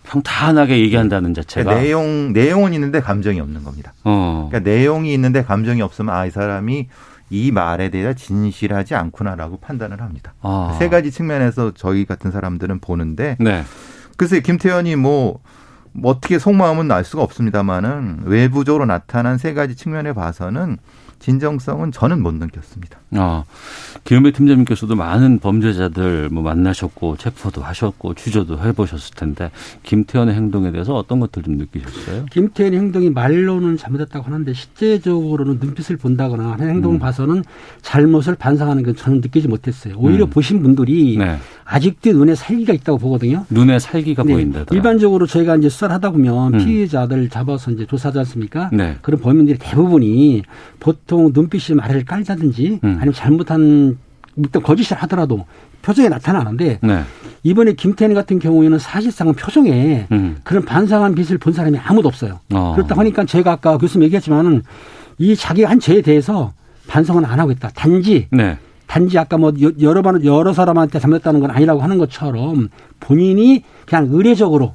평탄하게 0.04 0.80
얘기한다는 0.80 1.34
자체가 1.34 1.64
그러니까 1.64 1.82
내용 1.82 2.32
내용은 2.32 2.72
있는데 2.74 3.00
감정이 3.00 3.40
없는 3.40 3.64
겁니다. 3.64 3.92
어. 4.04 4.48
그러니까 4.50 4.70
내용이 4.70 5.12
있는데 5.14 5.42
감정이 5.44 5.80
없으면 5.82 6.14
아 6.14 6.26
이 6.26 6.30
사람이 6.30 6.88
이 7.30 7.50
말에 7.50 7.88
대해 7.88 8.14
진실하지 8.14 8.94
않구나라고 8.94 9.58
판단을 9.60 10.02
합니다. 10.02 10.34
아. 10.42 10.76
세 10.78 10.88
가지 10.88 11.10
측면에서 11.10 11.72
저희 11.74 12.04
같은 12.04 12.30
사람들은 12.30 12.80
보는데 12.80 13.36
네. 13.40 13.64
글쎄 14.18 14.40
김태현이 14.40 14.96
뭐뭐 14.96 15.40
어떻게 16.04 16.38
속마음은 16.38 16.90
알 16.90 17.04
수가 17.04 17.22
없습니다만은 17.22 18.22
외부적으로 18.24 18.84
나타난 18.86 19.38
세 19.38 19.54
가지 19.54 19.74
측면에 19.76 20.12
봐서는 20.12 20.78
진정성은 21.20 21.92
저는 21.92 22.22
못 22.22 22.34
느꼈습니다. 22.34 22.98
아, 23.14 23.44
김은배 24.04 24.32
팀장님께서도 24.32 24.96
많은 24.96 25.38
범죄자들 25.38 26.28
뭐 26.30 26.42
만나셨고 26.42 27.16
체포도 27.18 27.62
하셨고 27.62 28.14
취조도 28.14 28.58
해보셨을 28.58 29.14
텐데 29.14 29.50
김태현의 29.82 30.34
행동에 30.34 30.72
대해서 30.72 30.94
어떤 30.94 31.20
것들 31.20 31.42
좀 31.42 31.56
느끼셨어요? 31.56 32.26
김태현의 32.30 32.78
행동이 32.78 33.10
말로는 33.10 33.76
잘못했다고 33.76 34.26
하는데 34.26 34.52
실제적으로는 34.52 35.58
눈빛을 35.60 35.96
본다거나 35.98 36.52
하는 36.52 36.68
행동을 36.70 36.96
음. 36.96 36.98
봐서는 36.98 37.44
잘못을 37.82 38.34
반성하는 38.34 38.82
건 38.82 38.96
저는 38.96 39.20
느끼지 39.20 39.48
못했어요. 39.48 39.94
오히려 39.98 40.24
음. 40.24 40.30
보신 40.30 40.62
분들이 40.62 41.16
네. 41.18 41.36
아직도 41.64 42.12
눈에 42.12 42.34
살기가 42.34 42.72
있다고 42.72 42.98
보거든요. 42.98 43.46
눈에 43.50 43.78
살기가 43.78 44.24
네, 44.24 44.32
보인다더라. 44.34 44.76
일반적으로 44.76 45.26
저희가 45.26 45.56
이제 45.56 45.68
수사를 45.68 45.94
하다 45.94 46.10
보면 46.10 46.54
음. 46.54 46.58
피해자들 46.58 47.28
잡아서 47.28 47.70
이제 47.70 47.86
조사하지 47.86 48.18
않습니까? 48.20 48.68
네. 48.72 48.96
그런 49.00 49.20
범인들이 49.20 49.58
대부분이 49.58 50.42
보통 50.80 51.30
눈빛이 51.32 51.76
말을 51.76 52.04
깔다든지 52.04 52.80
음. 52.82 52.98
아니면 53.02 53.14
잘못한 53.14 53.98
어떤 54.38 54.62
거짓을 54.62 54.96
하더라도 54.98 55.44
표정에 55.82 56.08
나타나는데 56.08 56.78
네. 56.80 57.02
이번에 57.42 57.72
김태현 57.72 58.14
같은 58.14 58.38
경우에는 58.38 58.78
사실상은 58.78 59.34
표정에 59.34 60.06
음. 60.12 60.36
그런 60.44 60.64
반성한 60.64 61.16
빛을 61.16 61.38
본 61.38 61.52
사람이 61.52 61.76
아무도 61.78 62.06
없어요. 62.08 62.38
어. 62.54 62.72
그렇다 62.76 62.94
보니까 62.94 63.24
제가 63.24 63.50
아까 63.52 63.76
교수님 63.76 64.04
얘기했지만은 64.04 64.62
이 65.18 65.34
자기가 65.34 65.68
한 65.68 65.80
죄에 65.80 66.00
대해서 66.00 66.52
반성은 66.86 67.24
안 67.24 67.40
하고 67.40 67.50
있다. 67.50 67.70
단지 67.74 68.28
네. 68.30 68.56
단지 68.86 69.18
아까 69.18 69.36
뭐 69.36 69.52
여- 69.62 69.72
여러 69.80 70.02
번 70.02 70.24
여러 70.24 70.52
사람한테 70.52 71.00
잘못했다는 71.00 71.40
건 71.40 71.50
아니라고 71.50 71.80
하는 71.82 71.98
것처럼 71.98 72.68
본인이 73.00 73.64
그냥 73.86 74.08
의례적으로 74.12 74.74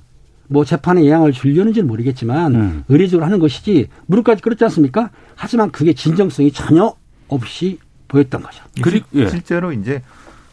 뭐 0.50 0.66
재판에 0.66 1.06
영향을 1.06 1.32
주려는지는 1.32 1.88
모르겠지만 1.88 2.56
음. 2.56 2.84
의례적으로 2.90 3.26
하는 3.26 3.40
것이지 3.40 3.88
무릎까지 4.08 4.42
끌었지 4.42 4.66
않습니까? 4.66 5.12
하지만 5.36 5.72
그게 5.72 5.94
진정성이 5.94 6.52
전혀 6.52 6.94
없이 7.30 7.80
보였던 8.08 8.42
거죠. 8.44 8.64
그리- 8.82 9.04
실- 9.12 9.22
예. 9.24 9.30
실제로 9.30 9.72
이제 9.72 10.02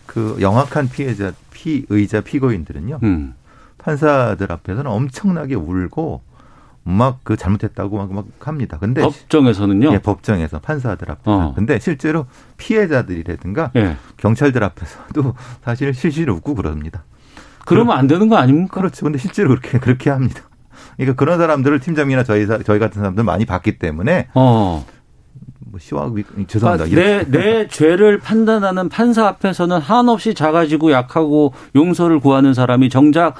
그 0.06 0.36
영악한 0.40 0.88
피해자, 0.90 1.32
피의자, 1.52 2.20
피고인들은요. 2.20 3.00
음. 3.02 3.34
판사들 3.78 4.50
앞에서는 4.52 4.90
엄청나게 4.90 5.54
울고 5.54 6.22
막 6.86 7.20
그 7.24 7.36
잘못했다고 7.36 7.96
막, 7.96 8.12
막 8.12 8.26
합니다. 8.46 8.76
근데 8.78 9.00
법정에서는요. 9.00 9.92
예, 9.94 9.98
법정에서 10.00 10.58
판사들 10.58 11.10
앞에서. 11.10 11.30
어. 11.48 11.54
근데 11.54 11.78
실제로 11.78 12.26
피해자들이라든가 12.58 13.70
예. 13.76 13.96
경찰들 14.18 14.62
앞에서도 14.62 15.34
사실 15.64 15.94
실실 15.94 16.28
웃고 16.30 16.54
그럽니다. 16.54 17.04
그러면 17.64 17.96
안 17.96 18.06
되는 18.06 18.28
거 18.28 18.36
아닙니까? 18.36 18.74
그렇죠. 18.74 19.04
근데 19.04 19.18
실제로 19.18 19.48
그렇게 19.50 19.78
그렇게 19.78 20.10
합니다. 20.10 20.42
그러니까 20.96 21.16
그런 21.16 21.38
사람들을 21.38 21.80
팀장이나 21.80 22.22
저희 22.24 22.44
사- 22.46 22.62
저희 22.62 22.78
같은 22.78 23.00
사람들 23.00 23.24
많이 23.24 23.46
봤기 23.46 23.78
때문에 23.78 24.28
어. 24.34 24.84
뭐 25.74 25.80
시와 25.80 26.08
죄송합니다. 26.46 26.88
그러니까 26.88 27.30
내, 27.30 27.38
내 27.38 27.68
죄를 27.68 28.20
판단하는 28.20 28.88
판사 28.88 29.26
앞에서는 29.26 29.78
한없이 29.78 30.32
작아지고 30.32 30.92
약하고 30.92 31.52
용서를 31.74 32.20
구하는 32.20 32.54
사람이 32.54 32.90
정작 32.90 33.34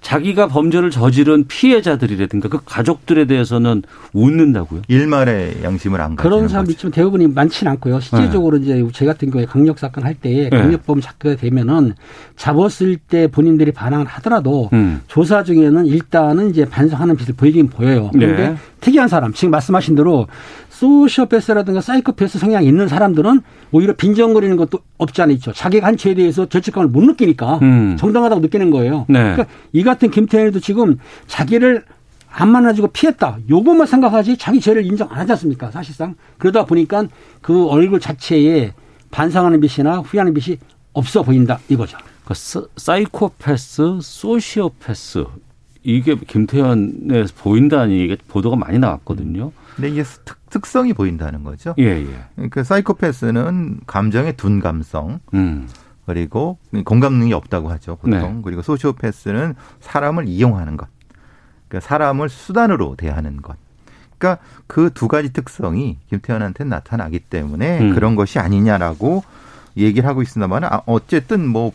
자기가 0.00 0.48
범죄를 0.48 0.90
저지른 0.90 1.44
피해자들이라든가 1.46 2.48
그 2.48 2.60
가족들에 2.64 3.26
대해서는 3.26 3.82
웃는다고요? 4.12 4.82
일말의 4.88 5.58
양심을 5.62 6.00
안 6.00 6.16
그런 6.16 6.46
거죠. 6.46 6.64
있지만 6.70 6.92
대부분이 6.92 7.26
많지는 7.28 7.72
않고요. 7.72 8.00
실제적으로 8.00 8.56
이제 8.56 8.86
제 8.94 9.04
같은 9.04 9.30
경우에 9.30 9.46
강력 9.46 9.78
사건 9.78 10.04
할때 10.04 10.48
네. 10.48 10.50
강력범 10.50 11.00
잡게 11.00 11.36
되면은 11.36 11.94
잡았을 12.36 12.96
때 12.96 13.26
본인들이 13.26 13.72
반항을 13.72 14.06
하더라도 14.06 14.70
음. 14.72 15.02
조사 15.06 15.44
중에는 15.44 15.84
일단은 15.86 16.50
이제 16.50 16.64
반성하는 16.64 17.16
빛을 17.16 17.34
보이긴 17.36 17.68
보여요. 17.68 18.10
그런데 18.12 18.50
네. 18.50 18.56
특이한 18.80 19.08
사람, 19.08 19.34
지금 19.34 19.50
말씀하신 19.50 19.96
대로 19.96 20.26
소시오패스라든가 20.80 21.80
사이코패스 21.80 22.38
성향이 22.38 22.66
있는 22.66 22.88
사람들은 22.88 23.40
오히려 23.72 23.94
빈정거리는 23.94 24.56
것도 24.56 24.78
없지 24.98 25.22
않아 25.22 25.32
있죠. 25.34 25.52
자기가 25.52 25.86
한 25.86 25.96
죄에 25.96 26.14
대해서 26.14 26.46
죄책감을 26.48 26.88
못 26.88 27.04
느끼니까 27.04 27.58
음. 27.62 27.96
정당하다고 27.98 28.40
느끼는 28.40 28.70
거예요. 28.70 29.04
네. 29.08 29.18
그러니까 29.20 29.46
이 29.72 29.82
같은 29.82 30.10
김태현도 30.10 30.60
지금 30.60 30.98
자기를 31.26 31.84
안 32.32 32.48
만나주고 32.50 32.88
피했다. 32.88 33.38
요것만 33.48 33.86
생각하지 33.86 34.36
자기 34.36 34.60
죄를 34.60 34.84
인정 34.86 35.08
안 35.10 35.18
하지 35.18 35.32
않습니까? 35.32 35.70
사실상. 35.70 36.14
그러다 36.38 36.64
보니까 36.64 37.04
그 37.40 37.66
얼굴 37.66 38.00
자체에 38.00 38.72
반성하는 39.10 39.60
빛이나 39.60 39.98
후회하는 39.98 40.32
빛이 40.34 40.58
없어 40.92 41.22
보인다. 41.22 41.58
이거죠. 41.68 41.98
그 42.24 42.34
사- 42.34 42.62
사이코패스, 42.76 43.98
소시오패스 44.00 45.24
이게 45.82 46.14
김태현에 46.14 47.24
보인다는 47.38 47.94
이게 47.94 48.16
보도가 48.28 48.56
많이 48.56 48.78
나왔거든요. 48.78 49.52
근데 49.74 49.88
이게 49.88 50.02
특, 50.24 50.38
특성이 50.50 50.92
보인다는 50.92 51.42
거죠. 51.44 51.74
예, 51.78 51.84
예. 51.84 52.24
그러니까 52.34 52.62
사이코패스는 52.62 53.80
감정의 53.86 54.36
둔감성 54.36 55.20
음. 55.34 55.68
그리고 56.06 56.58
공감 56.84 57.14
능력이 57.14 57.34
없다고 57.34 57.70
하죠 57.70 57.96
보통 57.96 58.10
네. 58.10 58.40
그리고 58.42 58.62
소시오패스는 58.62 59.54
사람을 59.80 60.28
이용하는 60.28 60.76
것, 60.76 60.88
그러니까 61.68 61.86
사람을 61.86 62.28
수단으로 62.28 62.96
대하는 62.96 63.40
것. 63.40 63.56
그러니까 64.18 64.42
그 64.66 64.90
두 64.92 65.08
가지 65.08 65.32
특성이 65.32 65.98
김태현한테 66.10 66.64
나타나기 66.64 67.20
때문에 67.20 67.80
음. 67.80 67.94
그런 67.94 68.16
것이 68.16 68.38
아니냐라고 68.38 69.22
얘기를 69.76 70.08
하고 70.08 70.20
있습니다만 70.20 70.64
아, 70.64 70.82
어쨌든 70.84 71.46
뭐 71.46 71.72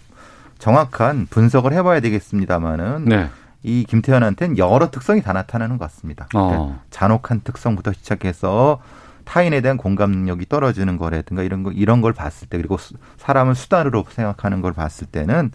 정확한 0.59 1.27
분석을 1.29 1.73
해봐야 1.73 2.01
되겠습니다만은 2.01 3.05
네. 3.05 3.29
이 3.65 3.83
김태현한테는 3.83 4.57
여러 4.59 4.91
특성이 4.91 5.21
다 5.21 5.33
나타나는 5.33 5.77
것 5.77 5.85
같습니다. 5.85 6.27
그러니까 6.29 6.61
어. 6.61 6.79
잔혹한 6.91 7.41
특성부터 7.41 7.93
시작해서 7.93 8.79
타인에 9.23 9.61
대한 9.61 9.77
공감 9.77 10.11
능력이 10.11 10.45
떨어지는 10.47 10.97
거라든가 10.97 11.41
이런 11.41 11.63
거 11.63 11.71
이런 11.71 11.99
걸 12.01 12.13
봤을 12.13 12.47
때 12.47 12.57
그리고 12.57 12.77
수- 12.77 12.93
사람을 13.17 13.55
수단으로 13.55 14.05
생각하는 14.07 14.61
걸 14.61 14.73
봤을 14.73 15.07
때는 15.07 15.51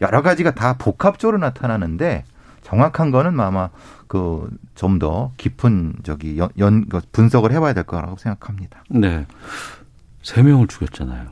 여러 0.00 0.22
가지가 0.22 0.52
다 0.52 0.74
복합적으로 0.78 1.38
나타나는데 1.38 2.24
정확한 2.62 3.10
거는 3.10 3.38
아마 3.40 3.70
그 4.06 4.48
좀 4.76 4.98
더 5.00 5.32
깊은 5.36 5.94
저기 6.04 6.38
연, 6.38 6.48
연그 6.58 7.00
분석을 7.12 7.50
해봐야 7.52 7.72
될 7.72 7.82
거라고 7.84 8.16
생각합니다. 8.18 8.84
네. 8.88 9.26
세 10.22 10.42
명을 10.42 10.68
죽였잖아요. 10.68 11.26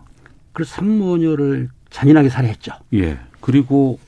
그래서 0.53 0.75
산모녀를 0.75 1.69
잔인하게 1.91 2.29
살해했죠. 2.31 2.73
예. 2.95 3.19
그리고 3.41 3.99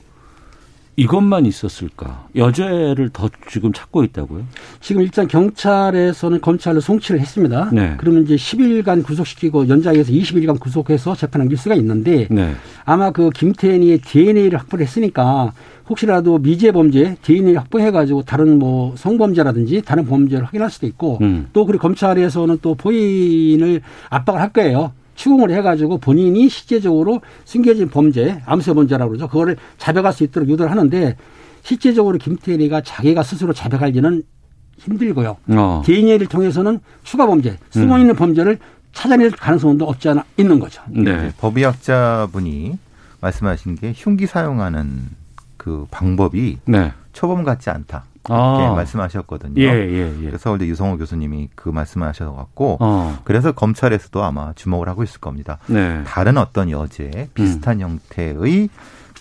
이것만 0.95 1.45
있었을까? 1.45 2.27
여죄를 2.35 3.09
더 3.11 3.29
지금 3.49 3.73
찾고 3.73 4.03
있다고요? 4.03 4.43
지금 4.79 5.01
일단 5.01 5.27
경찰에서는 5.27 6.41
검찰로 6.41 6.81
송치를 6.81 7.19
했습니다. 7.19 7.69
네. 7.73 7.95
그러면 7.97 8.23
이제 8.23 8.35
10일간 8.35 9.03
구속시키고 9.03 9.67
연장해서 9.67 10.11
20일간 10.11 10.59
구속해서 10.59 11.15
재판 11.15 11.41
넘길 11.41 11.57
수가 11.57 11.75
있는데 11.75 12.27
네. 12.29 12.53
아마 12.85 13.11
그 13.11 13.31
김태현이 13.31 13.99
DNA를 14.01 14.59
확보를 14.59 14.85
했으니까 14.85 15.53
혹시라도 15.89 16.37
미제 16.37 16.71
범죄 16.71 17.17
DNA 17.23 17.55
확보해가지고 17.55 18.23
다른 18.23 18.59
뭐 18.59 18.95
성범죄라든지 18.95 19.81
다른 19.81 20.05
범죄를 20.05 20.45
확인할 20.45 20.69
수도 20.69 20.85
있고 20.87 21.17
음. 21.21 21.47
또 21.53 21.65
그리고 21.65 21.81
검찰에서는 21.81 22.59
또 22.61 22.75
포인을 22.75 23.81
압박을 24.09 24.39
할 24.39 24.49
거예요. 24.53 24.93
추궁을 25.15 25.51
해가지고 25.51 25.97
본인이 25.99 26.49
실제적으로 26.49 27.21
숨겨진 27.45 27.89
범죄, 27.89 28.41
암세 28.45 28.73
범죄라고 28.73 29.11
그러죠. 29.11 29.27
그거를 29.27 29.57
자백할 29.77 30.13
수 30.13 30.23
있도록 30.23 30.49
유도를 30.49 30.71
하는데 30.71 31.15
실제적으로 31.63 32.17
김태현이가 32.17 32.81
자기가 32.81 33.23
스스로 33.23 33.53
자백하기는 33.53 34.23
힘들고요. 34.77 35.37
어. 35.49 35.81
DNA를 35.85 36.27
통해서는 36.27 36.79
추가 37.03 37.25
범죄, 37.25 37.57
숨어 37.69 37.99
있는 37.99 38.15
범죄를 38.15 38.59
찾아낼 38.91 39.31
가능성도 39.31 39.85
없지 39.85 40.09
않아 40.09 40.23
있는 40.37 40.59
거죠. 40.59 40.81
네. 40.89 41.31
법의학자분이 41.39 42.77
말씀하신 43.21 43.75
게 43.75 43.93
흉기 43.95 44.27
사용하는 44.27 45.09
그 45.57 45.87
방법이 45.89 46.59
네. 46.65 46.91
초범 47.13 47.43
같지 47.43 47.69
않다. 47.69 48.05
이렇게 48.29 48.63
아. 48.63 48.73
말씀하셨거든요. 48.73 49.61
예, 49.61 49.67
예, 49.67 50.13
예. 50.23 50.37
서울대 50.37 50.65
유성호 50.65 50.97
교수님이 50.97 51.49
그 51.55 51.69
말씀하셔갖고 51.69 52.77
어. 52.79 53.19
그래서 53.25 53.51
검찰에서도 53.51 54.23
아마 54.23 54.53
주목을 54.53 54.87
하고 54.87 55.03
있을 55.03 55.19
겁니다. 55.19 55.57
네. 55.67 56.01
다른 56.05 56.37
어떤 56.37 56.69
여죄 56.69 57.29
비슷한 57.33 57.81
형태의 57.81 58.69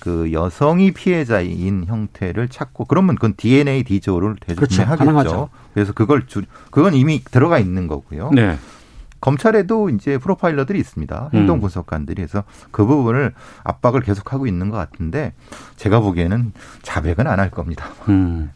그 0.01 0.33
여성이 0.33 0.93
피해자인 0.93 1.85
형태를 1.87 2.49
찾고 2.49 2.87
그러면 2.87 3.15
그건 3.15 3.35
DNA 3.37 3.85
디조를 3.85 4.37
그렇죠. 4.47 4.67
대중에 4.67 4.85
가능하죠. 4.97 5.29
하겠죠. 5.31 5.49
그래서 5.75 5.93
그걸 5.93 6.27
주 6.27 6.43
그건 6.71 6.95
이미 6.95 7.23
들어가 7.25 7.59
있는 7.59 7.87
거고요. 7.87 8.31
네. 8.33 8.57
검찰에도 9.21 9.89
이제 9.89 10.19
프로파일러들이 10.19 10.81
있습니다. 10.81 11.31
행동 11.33 11.61
분석관들이 11.61 12.21
해서 12.23 12.43
그 12.73 12.85
부분을 12.85 13.33
압박을 13.63 14.01
계속하고 14.01 14.49
있는 14.49 14.69
것 14.69 14.77
같은데 14.77 15.33
제가 15.77 16.01
보기에는 16.01 16.53
자백은 16.83 17.29
안 17.29 17.39
할 17.39 17.51
겁니다. 17.53 17.87
음. 18.09 18.51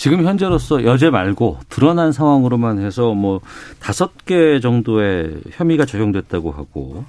지금 0.00 0.24
현재로서 0.24 0.82
여죄 0.84 1.10
말고 1.10 1.58
드러난 1.68 2.10
상황으로만 2.10 2.78
해서 2.78 3.12
뭐 3.12 3.42
다섯 3.80 4.24
개 4.24 4.58
정도의 4.58 5.42
혐의가 5.50 5.84
적용됐다고 5.84 6.52
하고 6.52 7.04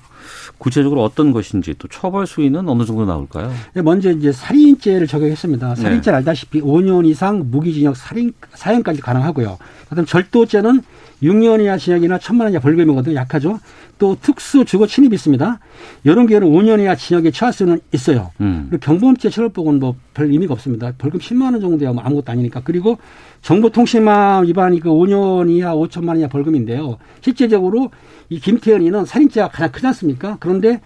구체적으로 0.58 1.02
어떤 1.02 1.32
것인지 1.32 1.74
또 1.80 1.88
처벌 1.88 2.28
수위는 2.28 2.68
어느 2.68 2.84
정도 2.84 3.06
나올까요? 3.06 3.50
네, 3.74 3.82
먼저 3.82 4.12
이제 4.12 4.34
살인죄를 4.34 5.08
적용했습니다. 5.08 5.76
살인죄 5.76 6.12
네. 6.12 6.18
알다시피 6.18 6.60
5년 6.60 7.06
이상 7.06 7.50
무기징역 7.50 7.96
살인 7.96 8.34
사형까지 8.56 9.00
가능하고요. 9.00 9.58
그다음 9.88 10.06
절도죄는 10.06 10.82
6년 11.24 11.62
이하 11.62 11.78
징역이나 11.78 12.18
1천만 12.18 12.42
원 12.42 12.52
이하 12.52 12.60
벌금이거든요. 12.60 13.16
약하죠. 13.16 13.58
또 14.02 14.18
특수 14.20 14.66
주거 14.66 14.88
침입이 14.88 15.14
있습니다. 15.14 15.60
이런 16.06 16.26
경우는 16.26 16.48
5년 16.50 16.82
이하 16.82 16.96
징역에 16.96 17.30
처할 17.30 17.54
수는 17.54 17.80
있어요. 17.94 18.32
음. 18.42 18.66
그리고 18.68 18.84
경범죄 18.84 19.30
처벌법은 19.30 19.80
뭐 19.80 19.96
별 20.16 20.32
의미가 20.32 20.54
없습니다. 20.56 20.92
벌금 20.98 21.20
10만 21.20 21.52
원 21.54 21.62
정도야 21.62 21.94
뭐 21.94 22.04
아무것도 22.04 22.32
아니니까. 22.32 22.62
그리고 22.64 22.98
정보통신망 23.44 24.46
위반이 24.48 24.80
그 24.80 24.90
5년 24.90 25.52
이하 25.52 25.76
5천만 25.76 26.10
원 26.10 26.20
이하 26.20 26.28
벌금인데요. 26.28 26.98
실제적으로 27.22 27.92
이 28.30 28.40
김태현이는 28.40 29.06
살인죄가 29.06 29.50
가장 29.50 29.72
크지 29.72 29.86
않습니까? 29.88 30.38
그런데 30.40 30.82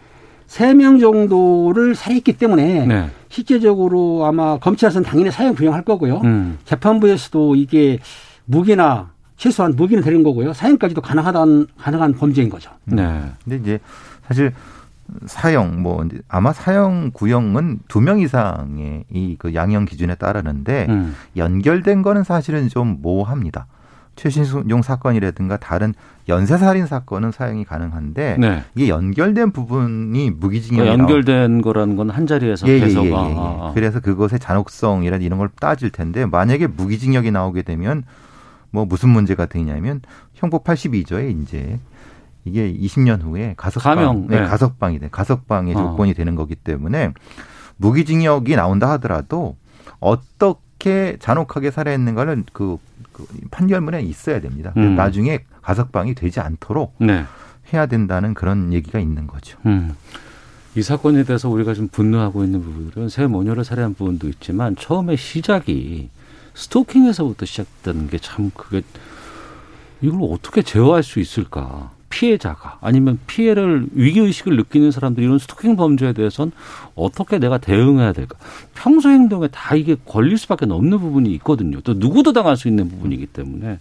세명 0.47 0.99
정도를 0.99 1.95
살해했기 1.95 2.33
때문에 2.33 2.85
네. 2.85 3.09
실제적으로 3.29 4.25
아마 4.25 4.59
검찰에서는 4.59 5.07
당연히 5.07 5.31
사형 5.31 5.55
구형할 5.55 5.83
거고요. 5.83 6.19
음. 6.25 6.57
재판부에서도 6.65 7.55
이게 7.55 7.99
무기나 8.43 9.14
최소한 9.37 9.73
무기는 9.75 10.01
되는 10.03 10.23
거고요. 10.23 10.53
사형까지도 10.53 11.01
가능하다는 11.01 11.67
가능한 11.77 12.13
범죄인 12.13 12.49
거죠. 12.49 12.71
네. 12.85 13.21
근데 13.43 13.57
이제 13.57 13.79
사실 14.27 14.53
사형 15.27 15.81
뭐 15.83 16.03
이제 16.05 16.19
아마 16.27 16.51
사형 16.53 17.11
구형은 17.13 17.79
두 17.87 18.01
명 18.01 18.19
이상의 18.19 19.03
이 19.11 19.35
그 19.37 19.53
양형 19.53 19.85
기준에 19.85 20.15
따르는데 20.15 20.87
음. 20.89 21.15
연결된 21.37 22.01
거는 22.01 22.23
사실은 22.23 22.69
좀 22.69 22.99
모호합니다. 23.01 23.67
최신용 24.15 24.81
사건이라든가 24.81 25.57
다른 25.57 25.93
연쇄 26.29 26.57
살인 26.57 26.85
사건은 26.87 27.31
사형이 27.31 27.65
가능한데 27.65 28.37
네. 28.39 28.63
이게 28.73 28.87
연결된 28.87 29.51
부분이 29.51 30.31
무기징역이 30.31 30.85
그러니까 30.89 31.03
연결된 31.03 31.61
거라는 31.61 31.97
건 31.97 32.09
한 32.09 32.25
자리에서 32.25 32.65
예, 32.69 32.75
예, 32.75 32.79
계속 32.79 33.03
예, 33.05 33.09
예, 33.09 33.13
아, 33.13 33.29
예. 33.29 33.33
아, 33.35 33.37
아. 33.37 33.71
그래서 33.75 33.99
그것의 33.99 34.39
잔혹성이라 34.39 35.17
이런 35.17 35.37
걸 35.37 35.49
따질 35.59 35.89
텐데 35.89 36.25
만약에 36.25 36.67
무기징역이 36.67 37.31
나오게 37.31 37.63
되면 37.63 38.03
뭐 38.75 38.85
무슨 38.85 39.09
문제가 39.09 39.45
되냐면 39.45 40.01
형법 40.33 40.65
82조에 40.65 41.41
이제 41.41 41.79
이게 42.43 42.71
20년 42.71 43.23
후에 43.23 43.55
가석방, 43.55 43.95
가명, 43.95 44.27
네, 44.27 44.41
네. 44.41 44.45
가석방이 44.45 44.99
돼, 44.99 45.07
가석방의 45.09 45.75
어. 45.75 45.77
조건이 45.77 46.13
되는 46.13 46.35
거기 46.35 46.55
때문에 46.55 47.13
무기징역이 47.77 48.55
나온다 48.57 48.91
하더라도 48.91 49.55
어떻게 49.99 51.15
잔혹하게 51.19 51.71
살해했는가는 51.71 52.43
그, 52.51 52.77
그 53.13 53.25
판결문에 53.49 54.01
있어야 54.01 54.41
됩니다. 54.41 54.73
음. 54.75 54.95
나중에 54.95 55.39
가석방이 55.61 56.13
되지 56.13 56.41
않도록 56.41 56.95
네. 56.99 57.23
해야 57.73 57.85
된다는 57.85 58.33
그런 58.33 58.73
얘기가 58.73 58.99
있는 58.99 59.25
거죠. 59.25 59.57
음. 59.65 59.95
이 60.75 60.81
사건에 60.81 61.23
대해서 61.23 61.47
우리가 61.49 61.73
좀 61.73 61.87
분노하고 61.87 62.43
있는 62.43 62.61
부분들은 62.61 63.07
새 63.07 63.25
모녀를 63.25 63.63
살해한 63.63 63.93
부분도 63.93 64.27
있지만 64.27 64.75
처음에 64.75 65.15
시작이 65.15 66.09
스토킹에서부터 66.55 67.45
시작되는 67.45 68.09
게 68.09 68.17
참 68.17 68.49
그게 68.55 68.81
이걸 70.01 70.19
어떻게 70.31 70.61
제어할 70.61 71.03
수 71.03 71.19
있을까? 71.19 71.91
피해자가 72.09 72.77
아니면 72.81 73.19
피해를 73.27 73.87
위기 73.91 74.19
의식을 74.21 74.55
느끼는 74.55 74.91
사람들이 74.91 75.25
이런 75.25 75.37
스토킹 75.37 75.75
범죄에 75.75 76.13
대해서는 76.13 76.53
어떻게 76.95 77.39
내가 77.39 77.57
대응해야 77.57 78.13
될까? 78.13 78.37
평소 78.73 79.09
행동에 79.09 79.47
다 79.49 79.75
이게 79.75 79.95
걸릴 80.05 80.37
수밖에 80.37 80.65
없는 80.69 80.97
부분이 80.99 81.29
있거든요. 81.35 81.81
또 81.81 81.93
누구도 81.93 82.31
당할 82.31 82.55
수 82.55 82.67
있는 82.69 82.87
부분이기 82.89 83.25
때문에 83.27 83.79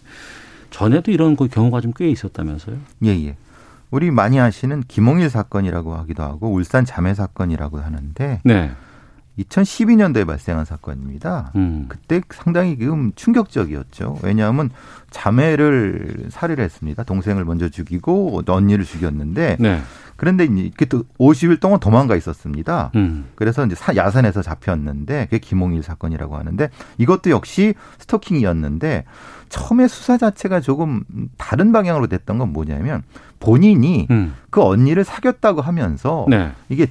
전에도 0.71 1.13
이런 1.13 1.37
그 1.37 1.47
경우가 1.47 1.81
좀 1.81 1.93
꽤 1.97 2.09
있었다면서요? 2.11 2.77
예, 3.05 3.09
예. 3.11 3.37
우리 3.93 4.11
많이 4.11 4.41
아시는 4.41 4.83
김홍일 4.89 5.31
사건이라고 5.31 5.95
하기도 5.95 6.25
하고 6.25 6.51
울산 6.53 6.85
자매 6.85 7.15
사건이라고 7.15 7.79
하는데 7.79 8.41
네. 8.43 8.73
2012년도에 9.38 10.27
발생한 10.27 10.64
사건입니다. 10.64 11.53
음. 11.57 11.87
그때 11.88 12.20
상당히 12.31 12.79
좀 12.79 13.12
충격적이었죠. 13.16 14.18
왜냐하면 14.23 14.70
자매를 15.11 16.27
살해를 16.31 16.62
했습니다. 16.64 17.03
동생을 17.03 17.44
먼저 17.44 17.68
죽이고 17.68 18.42
언니를 18.47 18.85
죽였는데 18.85 19.57
네. 19.59 19.81
그런데 20.16 20.44
이제 20.44 20.70
그때 20.77 20.99
50일 21.18 21.59
동안 21.61 21.81
도망가 21.81 22.14
있었습니다. 22.14 22.92
음. 22.94 23.25
그래서 23.35 23.66
이제 23.66 23.75
사- 23.75 23.97
야산에서 23.97 24.42
잡혔는데 24.42 25.25
그게 25.25 25.38
김홍일 25.38 25.83
사건이라고 25.83 26.37
하는데 26.37 26.68
이것도 26.99 27.31
역시 27.31 27.75
스토킹이었는데 27.99 29.05
처음에 29.49 29.88
수사 29.88 30.16
자체가 30.16 30.61
조금 30.61 31.03
다른 31.37 31.73
방향으로 31.73 32.07
됐던 32.07 32.38
건 32.38 32.53
뭐냐면 32.53 33.03
본인이 33.40 34.07
음. 34.11 34.35
그 34.51 34.62
언니를 34.62 35.03
사귀었다고 35.05 35.61
하면서 35.61 36.27
네. 36.29 36.53
이게 36.68 36.87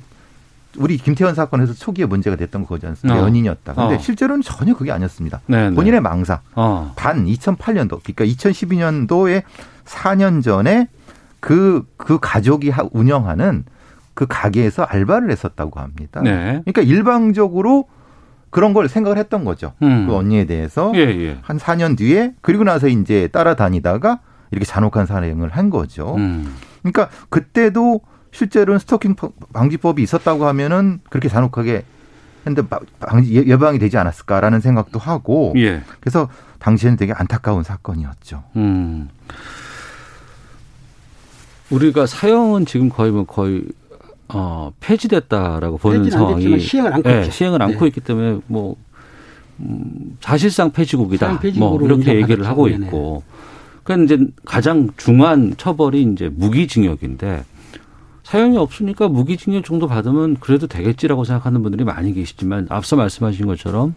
우리 0.77 0.97
김태현 0.97 1.35
사건에서 1.35 1.73
초기에 1.73 2.05
문제가 2.05 2.35
됐던 2.35 2.65
거지 2.65 2.85
않습니까? 2.87 3.19
어. 3.19 3.23
연인이었다. 3.25 3.73
근데 3.73 3.95
어. 3.95 3.99
실제로는 3.99 4.41
전혀 4.41 4.75
그게 4.75 4.91
아니었습니다. 4.91 5.41
네, 5.47 5.69
네. 5.69 5.75
본인의 5.75 6.01
망상. 6.01 6.39
어. 6.55 6.91
단 6.95 7.25
2008년도, 7.25 7.99
그러니까 8.03 8.25
2012년도에 8.25 9.43
4년 9.85 10.43
전에 10.43 10.87
그, 11.39 11.85
그 11.97 12.17
가족이 12.19 12.69
하- 12.69 12.87
운영하는 12.91 13.65
그 14.13 14.25
가게에서 14.27 14.83
알바를 14.83 15.31
했었다고 15.31 15.79
합니다. 15.79 16.21
네. 16.21 16.61
그러니까 16.65 16.81
일방적으로 16.81 17.85
그런 18.49 18.73
걸 18.73 18.87
생각을 18.87 19.17
했던 19.17 19.43
거죠. 19.45 19.73
음. 19.81 20.05
그 20.07 20.15
언니에 20.15 20.45
대해서 20.45 20.91
예, 20.95 20.99
예. 20.99 21.37
한 21.41 21.57
4년 21.57 21.97
뒤에 21.97 22.33
그리고 22.41 22.63
나서 22.63 22.87
이제 22.87 23.27
따라다니다가 23.29 24.19
이렇게 24.51 24.65
잔혹한 24.65 25.07
살해을 25.07 25.49
한 25.49 25.71
거죠. 25.71 26.15
음. 26.17 26.53
그러니까 26.83 27.09
그때도 27.29 28.01
실제로는 28.33 28.79
스토킹 28.79 29.15
방지법이 29.53 30.03
있었다고 30.03 30.45
하면은 30.47 30.99
그렇게 31.09 31.29
잔혹하게 31.29 31.83
했는데 32.45 32.67
예- 33.27 33.45
예방이 33.47 33.79
되지 33.79 33.97
않았을까라는 33.97 34.59
생각도 34.59 34.99
하고 34.99 35.53
예. 35.55 35.81
그래서 36.01 36.27
당시에는 36.59 36.97
되게 36.97 37.13
안타까운 37.13 37.63
사건이었죠. 37.63 38.43
음. 38.57 39.07
우리가 41.69 42.05
사형은 42.05 42.65
지금 42.65 42.89
거의 42.89 43.11
뭐 43.11 43.25
거의 43.25 43.63
어, 44.29 44.71
폐지됐다라고 44.79 45.77
보는 45.77 46.09
상황이 46.09 46.59
시행을 46.59 46.93
안고 46.93 47.09
예, 47.09 47.19
있죠. 47.21 47.31
시행을 47.31 47.61
안고 47.61 47.79
네. 47.81 47.87
있기 47.87 48.01
때문에 48.01 48.39
뭐 48.47 48.75
음, 49.59 50.17
사실상 50.21 50.71
폐지국이다. 50.71 51.39
뭐 51.57 51.79
이렇게 51.81 52.15
얘기를. 52.15 52.45
하고 52.47 52.67
네네. 52.67 52.87
있고. 52.87 53.23
그러니까 53.83 54.15
이제 54.15 54.25
가장 54.45 54.89
중한 54.97 55.53
처벌이 55.57 56.01
이제 56.03 56.29
무기징역인데 56.33 57.43
사형이 58.33 58.57
없으니까 58.57 59.09
무기징역 59.09 59.63
정도 59.63 59.87
받으면 59.87 60.37
그래도 60.39 60.65
되겠지라고 60.65 61.23
생각하는 61.23 61.61
분들이 61.61 61.83
많이 61.83 62.15
계시지만 62.15 62.65
앞서 62.69 62.95
말씀하신 62.95 63.45
것처럼 63.45 63.93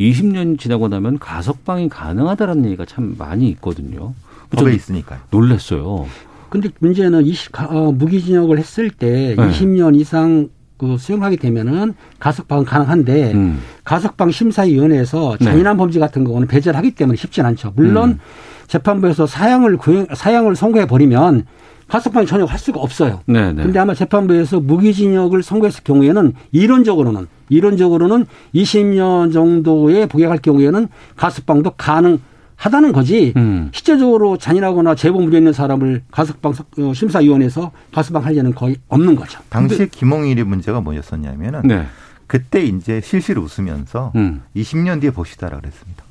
20년이 0.00 0.58
지나고 0.58 0.88
나면 0.88 1.20
가석방이 1.20 1.88
가능하다라는 1.88 2.64
얘기가 2.64 2.84
참 2.84 3.14
많이 3.16 3.48
있거든요. 3.50 4.12
법에 4.50 4.64
좀 4.64 4.72
있으니까요. 4.72 5.20
놀랬어요. 5.30 6.06
근데 6.48 6.68
문제는 6.80 7.24
20, 7.24 7.52
가- 7.52 7.66
어, 7.70 7.92
무기징역을 7.92 8.58
했을 8.58 8.90
때 8.90 9.36
네. 9.38 9.48
20년 9.50 9.94
이상 9.94 10.48
그 10.76 10.96
수용하게 10.98 11.36
되면은 11.36 11.94
가석방은 12.18 12.64
가능한데 12.64 13.34
음. 13.34 13.60
가석방 13.84 14.32
심사위원회에서 14.32 15.36
네. 15.38 15.44
잔인한 15.44 15.76
범죄 15.76 16.00
같은 16.00 16.24
경우는 16.24 16.48
배제를 16.48 16.76
하기 16.76 16.96
때문에 16.96 17.16
쉽진 17.16 17.44
않죠. 17.46 17.74
물론 17.76 18.10
음. 18.10 18.18
재판부에서 18.66 19.28
사형을 19.28 19.76
구형, 19.76 20.06
사형을 20.12 20.56
선고해 20.56 20.86
버리면 20.88 21.46
가석방이 21.90 22.26
전혀 22.26 22.44
할 22.44 22.58
수가 22.58 22.78
없어요. 22.80 23.20
네, 23.26 23.52
네. 23.52 23.62
근데 23.64 23.78
아마 23.80 23.94
재판부에서 23.94 24.60
무기징역을 24.60 25.42
선고했을 25.42 25.82
경우에는 25.82 26.34
이론적으로는 26.52 27.26
이론적으로는 27.48 28.26
20년 28.54 29.32
정도에 29.32 30.06
복역할 30.06 30.38
경우에는 30.38 30.86
가석방도 31.16 31.72
가능하다는 31.72 32.92
거지. 32.92 33.32
음. 33.36 33.70
실제적으로 33.72 34.36
잔인하거나 34.38 34.94
제보 34.94 35.20
무려 35.20 35.38
있는 35.38 35.52
사람을 35.52 36.02
가석방 36.12 36.52
석- 36.52 36.68
어, 36.78 36.94
심사위원회에서 36.94 37.72
가석방 37.92 38.24
하려는 38.24 38.54
거의 38.54 38.76
없는 38.88 39.16
거죠. 39.16 39.40
당시에 39.48 39.86
김홍일의 39.86 40.44
문제가 40.44 40.80
뭐였었냐면은 40.80 41.62
네. 41.64 41.86
그때 42.28 42.62
이제 42.62 43.00
실실 43.00 43.36
웃으면서 43.38 44.12
음. 44.14 44.42
20년 44.54 45.00
뒤에 45.00 45.10
봅시다라 45.10 45.58
그랬습니다. 45.58 46.04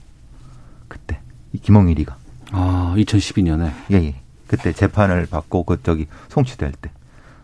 그때 0.89 1.21
이 1.53 1.57
김홍일이가 1.59 2.17
아, 2.51 2.93
2012년에. 2.97 3.71
예, 3.91 3.95
예. 3.95 4.15
그때 4.49 4.73
재판을 4.73 5.27
받고 5.27 5.63
그 5.63 5.81
저기 5.83 6.07
송치될 6.29 6.71
때. 6.81 6.89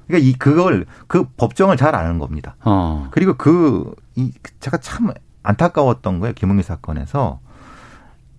그러니까 0.08 0.28
이 0.28 0.34
그걸 0.34 0.86
그 1.08 1.26
법정을 1.38 1.78
잘 1.78 1.96
아는 1.96 2.18
겁니다. 2.20 2.56
어. 2.66 3.08
그리고 3.12 3.36
그, 3.36 3.94
이, 4.16 4.32
제가 4.60 4.78
참 4.78 5.12
안타까웠던 5.44 6.20
거예요. 6.20 6.34
김웅희 6.34 6.64
사건에서. 6.64 7.40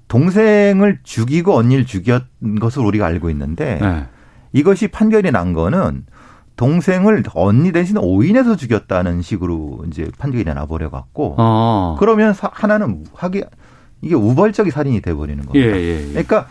동생을 0.09 1.01
죽이고 1.03 1.55
언니를 1.55 1.85
죽였 1.87 2.25
것을 2.61 2.85
우리가 2.85 3.07
알고 3.07 3.29
있는데 3.31 3.79
네. 3.81 4.07
이것이 4.53 4.89
판결이 4.89 5.33
난 5.33 5.53
거는 5.53 6.07
동생을 6.57 7.25
언니 7.35 7.73
대신 7.73 7.99
오인해서 7.99 8.57
죽였다는 8.57 9.23
식으로 9.23 9.85
이제 9.89 10.09
판결이 10.19 10.45
나버려 10.45 10.91
갖고 10.91 11.35
어. 11.39 11.97
그러면 11.99 12.35
사- 12.35 12.51
하나는 12.53 13.05
하기 13.15 13.45
이게 14.01 14.15
우발적인 14.15 14.71
살인이 14.71 15.01
돼 15.01 15.13
버리는 15.13 15.43
예, 15.43 15.47
겁니다. 15.47 15.77
예, 15.77 16.01
예. 16.03 16.09
그러니까 16.11 16.47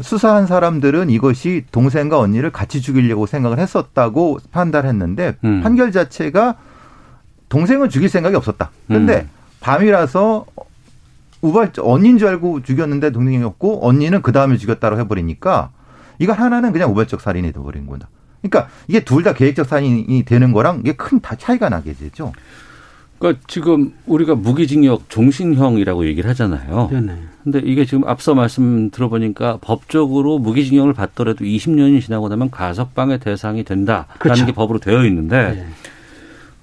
수사한 0.00 0.46
사람들은 0.46 1.10
이것이 1.10 1.64
동생과 1.72 2.18
언니를 2.18 2.50
같이 2.50 2.80
죽이려고 2.82 3.26
생각을 3.26 3.58
했었다고 3.58 4.38
판단했는데 4.52 5.36
음. 5.44 5.62
판결 5.62 5.92
자체가 5.92 6.56
동생을 7.48 7.88
죽일 7.88 8.08
생각이 8.08 8.36
없었다. 8.36 8.70
근데 8.88 9.20
음. 9.22 9.28
밤이라서 9.60 10.46
우발 11.42 11.72
언니인 11.78 12.18
줄 12.18 12.28
알고 12.28 12.62
죽였는데 12.62 13.10
동생이었고 13.10 13.86
언니는 13.86 14.22
그 14.22 14.32
다음에 14.32 14.56
죽였다고 14.56 14.98
해버리니까 15.00 15.70
이거 16.18 16.32
하나는 16.32 16.72
그냥 16.72 16.90
우발적 16.90 17.20
살인이 17.20 17.52
돼버린 17.52 17.86
거다. 17.86 18.08
그러니까 18.42 18.70
이게 18.88 19.00
둘 19.00 19.22
다 19.22 19.32
계획적 19.32 19.66
살인이 19.66 20.22
되는 20.24 20.52
거랑 20.52 20.80
이게 20.80 20.92
큰 20.92 21.20
다 21.20 21.36
차이가 21.36 21.68
나게 21.68 21.92
되죠. 21.94 22.32
그러니까 23.18 23.42
지금 23.46 23.92
우리가 24.06 24.34
무기징역 24.34 25.08
종신형이라고 25.08 26.06
얘기를 26.06 26.28
하잖아요. 26.30 26.88
네네. 26.90 27.12
근데 27.44 27.60
이게 27.64 27.84
지금 27.84 28.06
앞서 28.08 28.34
말씀 28.34 28.90
들어보니까 28.90 29.58
법적으로 29.60 30.38
무기징역을 30.38 30.92
받더라도 30.92 31.44
20년이 31.44 32.02
지나고 32.02 32.28
나면 32.28 32.50
가석방의 32.50 33.20
대상이 33.20 33.62
된다라는 33.62 34.06
그렇죠. 34.18 34.46
게 34.46 34.52
법으로 34.52 34.80
되어 34.80 35.04
있는데 35.06 35.54
네. 35.54 35.66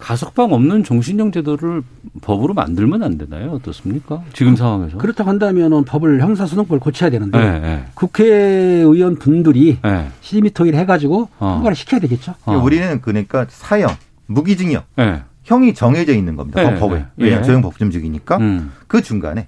가석방 0.04 0.52
없는 0.52 0.84
종신형 0.84 1.32
제도를 1.32 1.82
법으로 2.22 2.54
만들면 2.54 3.04
안 3.04 3.18
되나요? 3.18 3.52
어떻습니까? 3.54 4.22
지금 4.34 4.58
상황에서. 4.58 4.98
그렇다고 4.98 5.30
한다면은 5.30 5.86
법을 5.86 6.20
형사소송법을 6.20 6.82
고쳐야 6.82 7.10
되는데 7.10 7.40
네, 7.40 7.60
네. 7.62 7.86
국회의원 7.94 9.16
분들이 9.16 9.78
네. 9.82 10.08
심의토의를 10.20 10.78
해가지고 10.80 11.30
어. 11.40 11.54
통과를 11.56 11.78
시켜야 11.78 12.02
되겠죠. 12.02 12.34
어. 12.44 12.58
우리는 12.58 13.00
그러니까 13.00 13.46
사형, 13.48 13.96
무기징역 14.28 14.84
네. 14.98 15.22
형이 15.44 15.74
정해져 15.74 16.14
있는 16.14 16.36
겁니다. 16.36 16.62
네, 16.62 16.80
법에. 16.80 16.96
네. 16.96 17.06
왜냐하면 17.18 17.44
예. 17.44 17.48
조형 17.48 17.62
법정직이니까 17.62 18.38
음, 18.38 18.72
그 18.88 19.02
중간에 19.02 19.48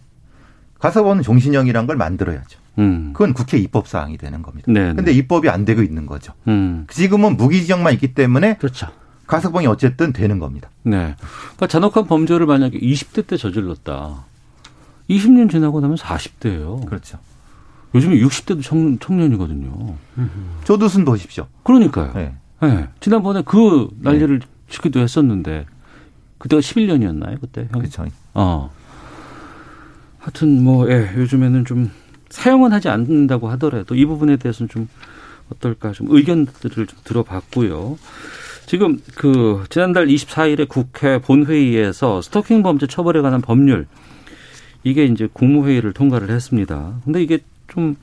가석방은 0.80 1.24
종신형이란 1.24 1.88
걸 1.88 1.96
만들어야죠. 1.96 2.60
음. 2.78 3.12
그건 3.14 3.34
국회 3.34 3.58
입법 3.58 3.88
사항이 3.88 4.18
되는 4.18 4.42
겁니다. 4.42 4.72
네, 4.72 4.94
근데 4.94 5.12
입법이 5.12 5.50
안 5.50 5.64
되고 5.64 5.82
있는 5.82 6.06
거죠. 6.06 6.34
음. 6.48 6.86
지금은 6.90 7.38
무기징역만 7.38 7.94
있기 7.94 8.14
때문에 8.14 8.58
그렇죠. 8.58 8.88
가석방이 9.28 9.66
어쨌든 9.68 10.14
되는 10.14 10.38
겁니다. 10.40 10.70
네. 10.84 11.16
그러니까 11.56 11.68
잔혹한 11.68 12.06
범죄를 12.06 12.46
만약에 12.46 12.78
20대 12.80 13.26
때 13.26 13.38
저질렀다. 13.38 14.26
20년 15.10 15.50
지나고 15.50 15.80
나면 15.80 15.98
40대예요. 15.98 16.86
그렇죠. 16.86 17.18
요즘에 17.96 18.18
60대도 18.18 18.62
청, 18.62 19.00
청년이거든요. 19.00 19.96
조두순 20.66 21.06
보십시오. 21.06 21.48
그러니까요. 21.64 22.12
네. 22.14 22.36
네. 22.62 22.88
지난번에 23.00 23.42
그 23.46 23.88
난리를 24.02 24.42
치기도 24.70 25.00
했었는데 25.00 25.66
그때가 26.46 26.60
11년이었나요? 26.60 27.42
그때 27.42 27.68
형? 27.72 27.80
그렇죠. 27.80 28.06
어. 28.36 28.72
하여튼 30.20 30.64
뭐 30.64 30.90
예, 30.92 31.12
요즘에는 31.16 31.66
좀 31.66 31.92
사용은 32.30 32.72
하지 32.72 32.88
않는다고 32.90 33.50
하더라도 33.52 33.96
이 33.96 34.06
부분에 34.06 34.38
대해서는 34.38 34.70
좀 34.70 34.88
어떨까 35.50 35.92
좀 35.92 36.08
의견들을 36.10 36.88
좀 36.88 37.00
들어봤고요. 37.04 37.98
지금 38.68 39.00
그 39.16 39.64
지난달 39.70 40.08
24일에 40.08 40.68
국회 40.68 41.20
본회의에서 41.20 42.22
스토킹 42.22 42.62
범죄 42.62 42.86
처벌에 42.88 43.22
관한 43.22 43.42
법률 43.42 43.88
이게 44.84 45.06
이제 45.06 45.28
국무회의를 45.32 45.94
통과를 45.94 46.30
했습니다. 46.30 47.00
근데 47.06 47.24
이게 47.24 47.40
좀 47.68 47.96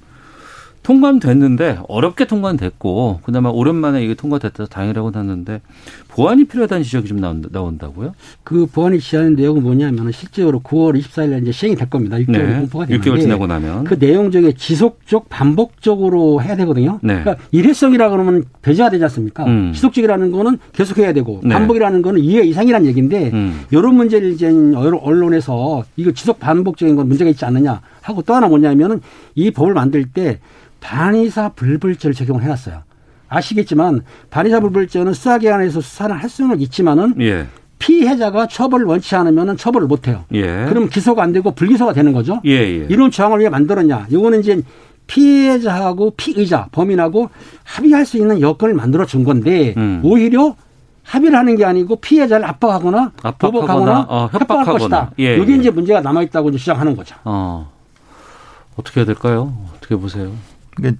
통과는 0.83 1.21
됐는데 1.21 1.79
어렵게 1.89 2.27
통과는 2.27 2.57
됐고 2.57 3.21
그나마 3.23 3.51
오랜만에 3.51 4.05
이게 4.05 4.15
통과됐다 4.15 4.67
다행이라고 4.67 5.13
하는데 5.13 5.61
보완이 6.09 6.45
필요하다는 6.45 6.83
지적이 6.83 7.09
좀 7.09 7.21
나온다, 7.21 7.49
나온다고요? 7.53 8.15
그 8.45 8.67
보안이 8.67 8.99
지시하는 8.99 9.35
내용은 9.35 9.63
뭐냐면 9.63 10.11
실제로 10.13 10.61
9월 10.61 11.01
24일에 11.01 11.43
이제 11.43 11.53
시행이 11.53 11.77
될 11.77 11.89
겁니다. 11.89 12.17
6개월 12.19 12.59
공포가 12.59 12.87
되는데 12.87 13.11
6개월 13.11 13.15
네. 13.15 13.21
지나고 13.23 13.47
나면 13.47 13.85
그 13.85 13.99
내용 13.99 14.31
중에 14.31 14.53
지속적 14.53 15.29
반복적으로 15.29 16.43
해야 16.43 16.57
되거든요. 16.57 16.99
네. 17.03 17.21
그러니까 17.21 17.37
일회성이라 17.53 18.11
그러면 18.11 18.45
배제가 18.61 18.91
되지 18.91 19.05
않습니까? 19.05 19.45
음. 19.45 19.73
지속적이라는 19.73 20.33
거는 20.33 20.59
계속해야 20.73 21.13
되고 21.13 21.41
네. 21.45 21.55
반복이라는 21.55 22.03
거는 22.03 22.21
2회 22.21 22.45
이상이라는 22.47 22.87
얘기인데 22.89 23.31
음. 23.33 23.63
이런 23.71 23.95
문제를 23.95 24.33
이제 24.33 24.49
여러 24.49 24.99
언론에서 24.99 25.85
이거 25.97 26.11
지속 26.13 26.41
반복적인 26.41 26.97
건 26.97 27.09
문제가 27.09 27.31
있지 27.31 27.45
않느냐 27.45 27.81
하고 28.03 28.23
또 28.23 28.35
하나 28.35 28.49
뭐냐면은 28.49 29.01
이 29.35 29.51
법을 29.51 29.73
만들 29.75 30.05
때 30.05 30.41
반의사 30.81 31.51
불벌죄를 31.51 32.15
적용을 32.15 32.43
해놨어요. 32.43 32.83
아시겠지만 33.29 34.03
반의사 34.31 34.61
불벌죄는 34.61 35.15
수사기 35.15 35.47
관에서 35.47 35.81
수사를 35.81 36.15
할 36.15 36.29
수는 36.29 36.61
있지만은 36.61 37.15
예. 37.21 37.47
피해자가 37.79 38.47
처벌을 38.47 38.85
원치 38.87 39.17
않으면 39.17 39.57
처벌을 39.57 39.87
못 39.87 40.07
해요. 40.07 40.25
예. 40.35 40.67
그럼 40.69 40.89
기소가 40.89 41.23
안 41.23 41.33
되고 41.33 41.51
불기소가 41.53 41.93
되는 41.93 42.13
거죠. 42.13 42.41
예, 42.45 42.51
예. 42.51 42.87
이런 42.89 43.11
조항을 43.11 43.41
왜 43.41 43.49
만들었냐? 43.49 44.07
이거는 44.11 44.41
이제 44.41 44.63
피해자하고 45.07 46.13
피의자, 46.17 46.69
범인하고 46.73 47.31
합의할 47.65 48.07
수 48.07 48.19
있는 48.19 48.41
여건을 48.41 48.75
만들어 48.75 49.05
준 49.05 49.25
건데 49.25 49.75
음. 49.77 50.01
오히려 50.05 50.55
합의를 51.03 51.37
하는 51.37 51.57
게 51.57 51.65
아니고 51.65 51.97
피해자를 51.97 52.47
압박하거나, 52.47 53.13
압박하거나, 53.21 53.51
보복하거나 53.51 54.07
어, 54.09 54.29
협박할 54.31 54.65
협박하거나. 54.65 54.79
것이다. 54.79 55.11
예, 55.19 55.37
이게 55.39 55.53
예. 55.53 55.57
이제 55.57 55.71
문제가 55.71 56.01
남아 56.01 56.23
있다고 56.23 56.51
이제 56.51 56.59
주장하는 56.59 56.95
거죠. 56.95 57.17
어. 57.25 57.69
어떻게 58.77 59.01
해야 59.01 59.07
될까요? 59.07 59.55
어떻게 59.77 59.97
보세요? 59.97 60.33
이게 60.79 60.95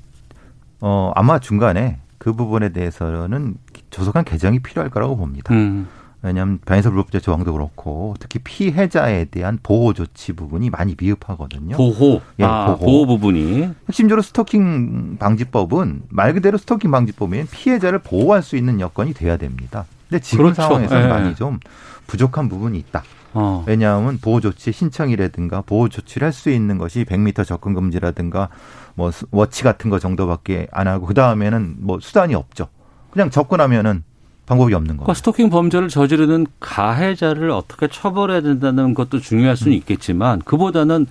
어 0.81 1.13
아마 1.15 1.39
중간에 1.39 1.99
그 2.19 2.33
부분에 2.33 2.71
대해서는 2.71 3.57
조속한 3.91 4.25
개정이 4.25 4.61
필요할 4.61 4.91
거라고 4.91 5.17
봅니다. 5.17 5.53
음. 5.55 5.89
왜냐하면 6.23 6.61
반의사 6.65 6.91
불법죄 6.91 7.19
조항도 7.19 7.53
그렇고 7.53 8.15
특히 8.21 8.39
피해자에 8.39 9.25
대한 9.25 9.59
보호 9.61 9.93
조치 9.93 10.33
부분이 10.33 10.71
많이 10.71 10.95
미흡하거든요. 10.99 11.77
보호. 11.77 12.21
예, 12.39 12.45
아, 12.45 12.77
보호. 12.77 12.79
보호 12.79 13.07
부분이. 13.07 13.69
핵심적으로 13.89 14.23
스토킹 14.23 15.17
방지법은 15.19 16.03
말 16.11 16.33
그대로 16.35 16.59
스토킹 16.59 16.93
방지법이면 16.93 17.49
피해자를 17.51 17.99
보호할 17.99 18.43
수 18.43 18.57
있는 18.57 18.79
여건이 18.79 19.15
돼야 19.15 19.37
됩니다. 19.37 19.85
근데 20.09 20.21
지금 20.23 20.45
그렇죠. 20.45 20.63
상황에서는 20.63 21.05
예. 21.05 21.09
많이 21.09 21.35
좀 21.35 21.59
부족한 22.07 22.49
부분이 22.49 22.79
있다. 22.79 23.03
어. 23.35 23.65
왜냐하면 23.67 24.19
보호 24.19 24.41
조치 24.41 24.73
신청이라든가 24.73 25.63
보호 25.63 25.89
조치를 25.89 26.27
할 26.27 26.33
수 26.33 26.51
있는 26.51 26.79
것이 26.79 27.05
100m 27.05 27.45
접근 27.47 27.75
금지라든가 27.75 28.49
뭐 28.95 29.11
수- 29.11 29.27
워치 29.31 29.63
같은 29.65 29.91
거 29.91 29.99
정도밖에 29.99 30.67
안 30.73 30.87
하고 30.89 31.07
그 31.07 31.15
다음에는 31.15 31.77
뭐 31.79 31.99
수단이 32.01 32.35
없죠. 32.35 32.69
그냥 33.11 33.31
접근하면은 33.31 34.03
방법이 34.47 34.75
없는 34.75 34.89
그러니까 34.97 35.05
거예요. 35.07 35.15
스토킹 35.15 35.51
범죄를 35.51 35.89
저지르는 35.89 36.47
가해자를 36.61 37.51
어떻게 37.51 37.87
처벌해야 37.89 38.41
된다는 38.41 38.93
것도 38.95 39.21
중요할 39.21 39.57
수는 39.57 39.77
있겠지만 39.77 40.41
그보다는 40.41 41.07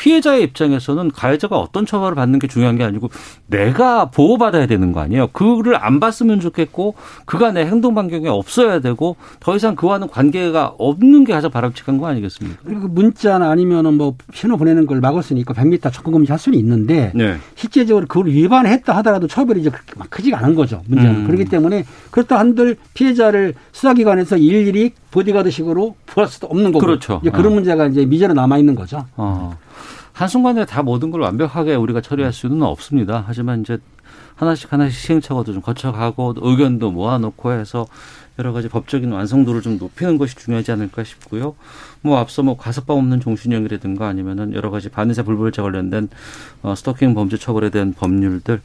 피해자의 0.00 0.42
입장에서는 0.44 1.10
가해자가 1.10 1.58
어떤 1.58 1.84
처벌을 1.84 2.14
받는 2.14 2.38
게 2.38 2.46
중요한 2.46 2.76
게 2.78 2.84
아니고 2.84 3.10
내가 3.46 4.06
보호받아야 4.06 4.66
되는 4.66 4.92
거 4.92 5.00
아니에요. 5.00 5.26
그를 5.28 5.76
안 5.76 6.00
봤으면 6.00 6.40
좋겠고 6.40 6.94
그간의 7.26 7.66
행동 7.66 7.94
반경이 7.94 8.26
없어야 8.26 8.80
되고 8.80 9.16
더 9.40 9.54
이상 9.56 9.76
그와는 9.76 10.08
관계가 10.08 10.74
없는 10.78 11.24
게 11.24 11.34
가장 11.34 11.50
바람직한 11.50 11.98
거 11.98 12.06
아니겠습니까? 12.06 12.62
그리고 12.64 12.88
문자나 12.88 13.50
아니면은 13.50 13.98
뭐 13.98 14.14
신호 14.32 14.56
보내는 14.56 14.86
걸 14.86 15.00
막았으니까 15.00 15.52
100m 15.52 15.92
접근 15.92 16.12
금지 16.12 16.32
할 16.32 16.38
수는 16.38 16.58
있는데 16.58 17.12
네. 17.14 17.36
실제적으로 17.54 18.06
그걸 18.06 18.28
위반했다 18.28 18.96
하더라도 18.96 19.26
처벌이 19.26 19.60
이제 19.60 19.68
그렇게 19.68 19.92
막 19.98 20.08
크지가 20.08 20.38
않은 20.38 20.54
거죠. 20.54 20.80
문제는. 20.86 21.14
음. 21.14 21.26
그렇기 21.26 21.44
때문에 21.44 21.84
그렇다 22.10 22.38
한들 22.38 22.76
피해자를 22.94 23.52
수사기관에서 23.72 24.38
일일이 24.38 24.92
보디가드식으로 25.10 25.94
구할 26.14 26.26
수도 26.30 26.46
없는 26.46 26.72
거고. 26.72 26.86
그렇죠. 26.86 27.20
이제 27.22 27.30
그런 27.30 27.52
어. 27.52 27.54
문제가 27.56 27.86
이제 27.86 28.06
미제로 28.06 28.32
남아 28.32 28.56
있는 28.56 28.74
거죠. 28.74 29.04
어. 29.16 29.58
한순간에 30.20 30.66
다 30.66 30.82
모든 30.82 31.10
걸 31.10 31.22
완벽하게 31.22 31.76
우리가 31.76 32.02
처리할 32.02 32.30
수는 32.34 32.62
없습니다. 32.62 33.24
하지만 33.26 33.62
이제 33.62 33.78
하나씩 34.34 34.70
하나씩 34.70 35.00
시행착오도 35.00 35.54
좀 35.54 35.62
거쳐가고 35.62 36.34
의견도 36.36 36.90
모아놓고 36.90 37.52
해서 37.52 37.86
여러 38.38 38.52
가지 38.52 38.68
법적인 38.68 39.10
완성도를 39.10 39.62
좀 39.62 39.78
높이는 39.78 40.18
것이 40.18 40.36
중요하지 40.36 40.72
않을까 40.72 41.04
싶고요. 41.04 41.54
뭐 42.02 42.18
앞서 42.18 42.42
뭐 42.42 42.58
가석방 42.58 42.98
없는 42.98 43.20
종신형이라든가 43.20 44.08
아니면은 44.08 44.52
여러 44.52 44.68
가지 44.68 44.90
반의사 44.90 45.22
불벌죄 45.22 45.62
관련된 45.62 46.10
어, 46.60 46.74
스토킹 46.74 47.14
범죄 47.14 47.38
처벌에 47.38 47.70
대한 47.70 47.94
법률들 47.94 48.60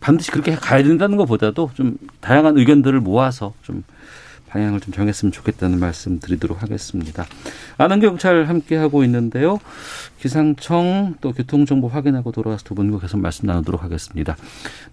반드시 0.00 0.32
그렇게 0.32 0.56
가야 0.56 0.82
된다는 0.82 1.16
것보다도 1.16 1.70
좀 1.74 1.96
다양한 2.20 2.58
의견들을 2.58 2.98
모아서 2.98 3.54
좀 3.62 3.84
방향을 4.48 4.80
좀 4.80 4.92
정했으면 4.92 5.32
좋겠다는 5.32 5.78
말씀 5.78 6.18
드리도록 6.20 6.62
하겠습니다. 6.62 7.26
아는 7.78 8.00
경찰 8.00 8.44
함께 8.44 8.76
하고 8.76 9.04
있는데요. 9.04 9.58
기상청 10.20 11.14
또 11.20 11.32
교통정보 11.32 11.88
확인하고 11.88 12.32
돌아와서 12.32 12.64
두 12.64 12.74
분과 12.74 13.00
계속 13.00 13.18
말씀 13.18 13.46
나누도록 13.46 13.82
하겠습니다. 13.82 14.36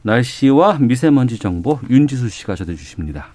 날씨와 0.02 0.80
미세먼지 0.80 1.40
정보 1.40 1.80
윤지수 1.90 2.30
씨가 2.30 2.56
전해주십니다. 2.56 3.28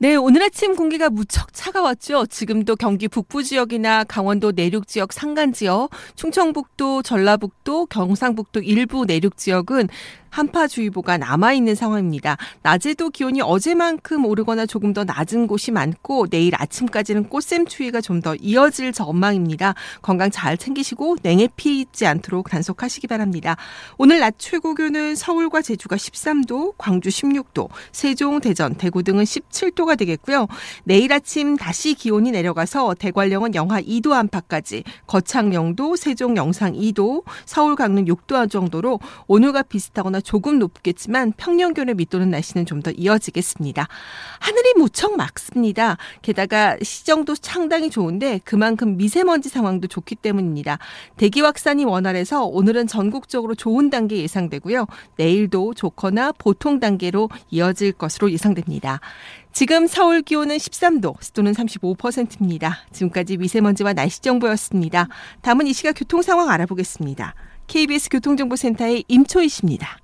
네, 0.00 0.14
오늘 0.14 0.44
아침 0.44 0.76
공기가 0.76 1.10
무척 1.10 1.52
차가웠죠. 1.52 2.26
지금도 2.26 2.76
경기 2.76 3.08
북부 3.08 3.42
지역이나 3.42 4.04
강원도 4.04 4.52
내륙 4.52 4.86
지역 4.86 5.12
산간 5.12 5.52
지역, 5.52 5.90
충청북도, 6.14 7.02
전라북도, 7.02 7.86
경상북도 7.86 8.60
일부 8.60 9.06
내륙 9.06 9.36
지역은 9.36 9.88
한파주의보가 10.30 11.18
남아있는 11.18 11.74
상황입니다. 11.74 12.36
낮에도 12.62 13.08
기온이 13.10 13.40
어제만큼 13.40 14.26
오르거나 14.26 14.66
조금 14.66 14.92
더 14.92 15.04
낮은 15.04 15.46
곳이 15.46 15.70
많고 15.70 16.26
내일 16.28 16.52
아침까지는 16.54 17.28
꽃샘추위가 17.30 18.02
좀 18.02 18.18
더 18.20 18.34
이어질 18.34 18.92
전망입니다. 18.92 19.74
건강 20.02 20.30
잘 20.30 20.56
챙기시고 20.56 21.18
냉해 21.22 21.48
피지 21.56 22.06
않도록 22.06 22.50
단속하시기 22.50 23.06
바랍니다. 23.06 23.56
오늘 23.96 24.20
낮 24.20 24.34
최고 24.38 24.74
기온은 24.74 25.14
서울과 25.14 25.62
제주가 25.62 25.96
13도, 25.96 26.74
광주 26.76 27.08
16도, 27.08 27.68
세종, 27.92 28.40
대전, 28.40 28.74
대구 28.74 29.02
등은 29.02 29.24
17도가 29.24 29.96
되겠고요. 29.98 30.46
내일 30.84 31.12
아침 31.12 31.56
다시 31.56 31.94
기온이 31.94 32.30
내려가서 32.32 32.94
대관령은 32.94 33.54
영하 33.54 33.80
2도 33.80 34.12
안팎까지, 34.12 34.84
거창 35.06 35.54
영도, 35.54 35.96
세종 35.96 36.36
영상 36.36 36.72
2도, 36.72 37.22
서울 37.46 37.76
강릉 37.76 38.04
6도 38.06 38.50
정도로 38.50 39.00
오늘과 39.26 39.62
비슷하거나 39.62 40.17
조금 40.20 40.58
높겠지만 40.58 41.32
평년 41.36 41.74
기온을 41.74 41.94
밑도는 41.94 42.30
날씨는 42.30 42.64
좀 42.64 42.78
더 42.78 42.92
이어지겠습니다. 42.92 43.88
하늘이 44.38 44.74
무척 44.76 45.16
맑습니다. 45.16 45.96
게다가 46.22 46.76
시정도 46.80 47.34
상당히 47.34 47.90
좋은데 47.90 48.40
그만큼 48.44 48.96
미세먼지 48.96 49.48
상황도 49.48 49.88
좋기 49.88 50.14
때문입니다. 50.14 50.78
대기 51.16 51.40
확산이 51.40 51.84
원활해서 51.84 52.44
오늘은 52.44 52.86
전국적으로 52.86 53.56
좋은 53.56 53.90
단계 53.90 54.16
예상되고요. 54.18 54.86
내일도 55.16 55.74
좋거나 55.74 56.32
보통 56.38 56.78
단계로 56.78 57.28
이어질 57.50 57.92
것으로 57.92 58.30
예상됩니다. 58.30 59.00
지금 59.52 59.88
서울 59.88 60.22
기온은 60.22 60.56
13도, 60.56 61.20
습도는 61.20 61.52
35%입니다. 61.52 62.86
지금까지 62.92 63.38
미세먼지와 63.38 63.92
날씨 63.92 64.20
정보였습니다. 64.20 65.08
다음은 65.42 65.66
이 65.66 65.72
시각 65.72 65.94
교통 65.94 66.22
상황 66.22 66.48
알아보겠습니다. 66.50 67.34
KBS 67.66 68.08
교통정보센터의 68.10 69.04
임초희 69.08 69.48
씨입니다. 69.48 69.98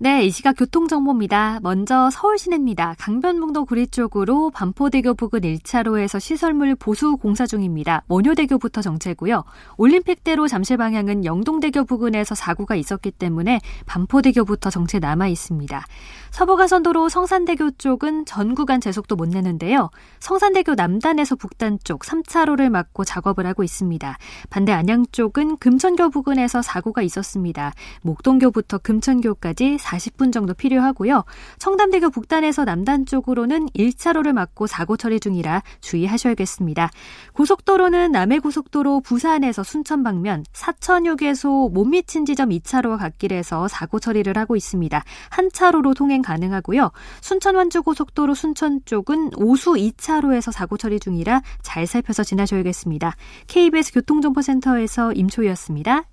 네, 0.00 0.22
이 0.22 0.30
시각 0.30 0.52
교통정보입니다. 0.56 1.58
먼저 1.60 2.08
서울 2.12 2.38
시내입니다. 2.38 2.94
강변북로 3.00 3.64
구리 3.64 3.88
쪽으로 3.88 4.48
반포대교 4.50 5.14
부근 5.14 5.40
1차로에서 5.40 6.20
시설물 6.20 6.76
보수 6.76 7.16
공사 7.16 7.46
중입니다. 7.46 8.04
원효대교부터 8.06 8.80
정체고요. 8.80 9.42
올림픽대로 9.76 10.46
잠실 10.46 10.76
방향은 10.76 11.24
영동대교 11.24 11.84
부근에서 11.84 12.36
사고가 12.36 12.76
있었기 12.76 13.10
때문에 13.10 13.60
반포대교부터 13.86 14.70
정체 14.70 15.00
남아 15.00 15.26
있습니다. 15.26 15.84
서부가선도로 16.30 17.08
성산대교 17.08 17.72
쪽은 17.72 18.24
전 18.24 18.54
구간 18.54 18.80
제속도 18.80 19.16
못 19.16 19.28
내는데요. 19.28 19.90
성산대교 20.20 20.76
남단에서 20.76 21.34
북단 21.34 21.80
쪽 21.82 22.02
3차로를 22.02 22.68
막고 22.68 23.02
작업을 23.02 23.48
하고 23.48 23.64
있습니다. 23.64 24.16
반대 24.48 24.70
안양 24.70 25.06
쪽은 25.10 25.56
금천교 25.56 26.10
부근에서 26.10 26.62
사고가 26.62 27.02
있었습니다. 27.02 27.72
목동교부터 28.02 28.78
금천교까지 28.78 29.78
40분 29.88 30.32
정도 30.32 30.54
필요하고요. 30.54 31.24
청담대교 31.58 32.10
북단에서 32.10 32.64
남단 32.64 33.06
쪽으로는 33.06 33.68
1차로를 33.68 34.32
막고 34.32 34.66
사고 34.66 34.96
처리 34.96 35.20
중이라 35.20 35.62
주의하셔야겠습니다. 35.80 36.90
고속도로는 37.32 38.12
남해고속도로 38.12 39.00
부산에서 39.00 39.62
순천 39.62 40.02
방면 40.02 40.44
사천휴게소 40.52 41.70
못 41.72 41.84
미친 41.84 42.26
지점 42.26 42.50
2차로와 42.50 42.98
갓길에서 42.98 43.68
사고 43.68 43.98
처리를 43.98 44.36
하고 44.36 44.56
있습니다. 44.56 45.02
한 45.30 45.48
차로로 45.52 45.94
통행 45.94 46.22
가능하고요. 46.22 46.90
순천 47.20 47.54
완주고속도로 47.54 48.34
순천 48.34 48.80
쪽은 48.84 49.30
오수 49.36 49.72
2차로에서 49.72 50.52
사고 50.52 50.76
처리 50.76 51.00
중이라 51.00 51.42
잘 51.62 51.86
살펴서 51.86 52.24
지나셔야겠습니다. 52.24 53.16
KBS 53.46 53.92
교통정보센터에서 53.94 55.12
임초희였습니다. 55.12 56.04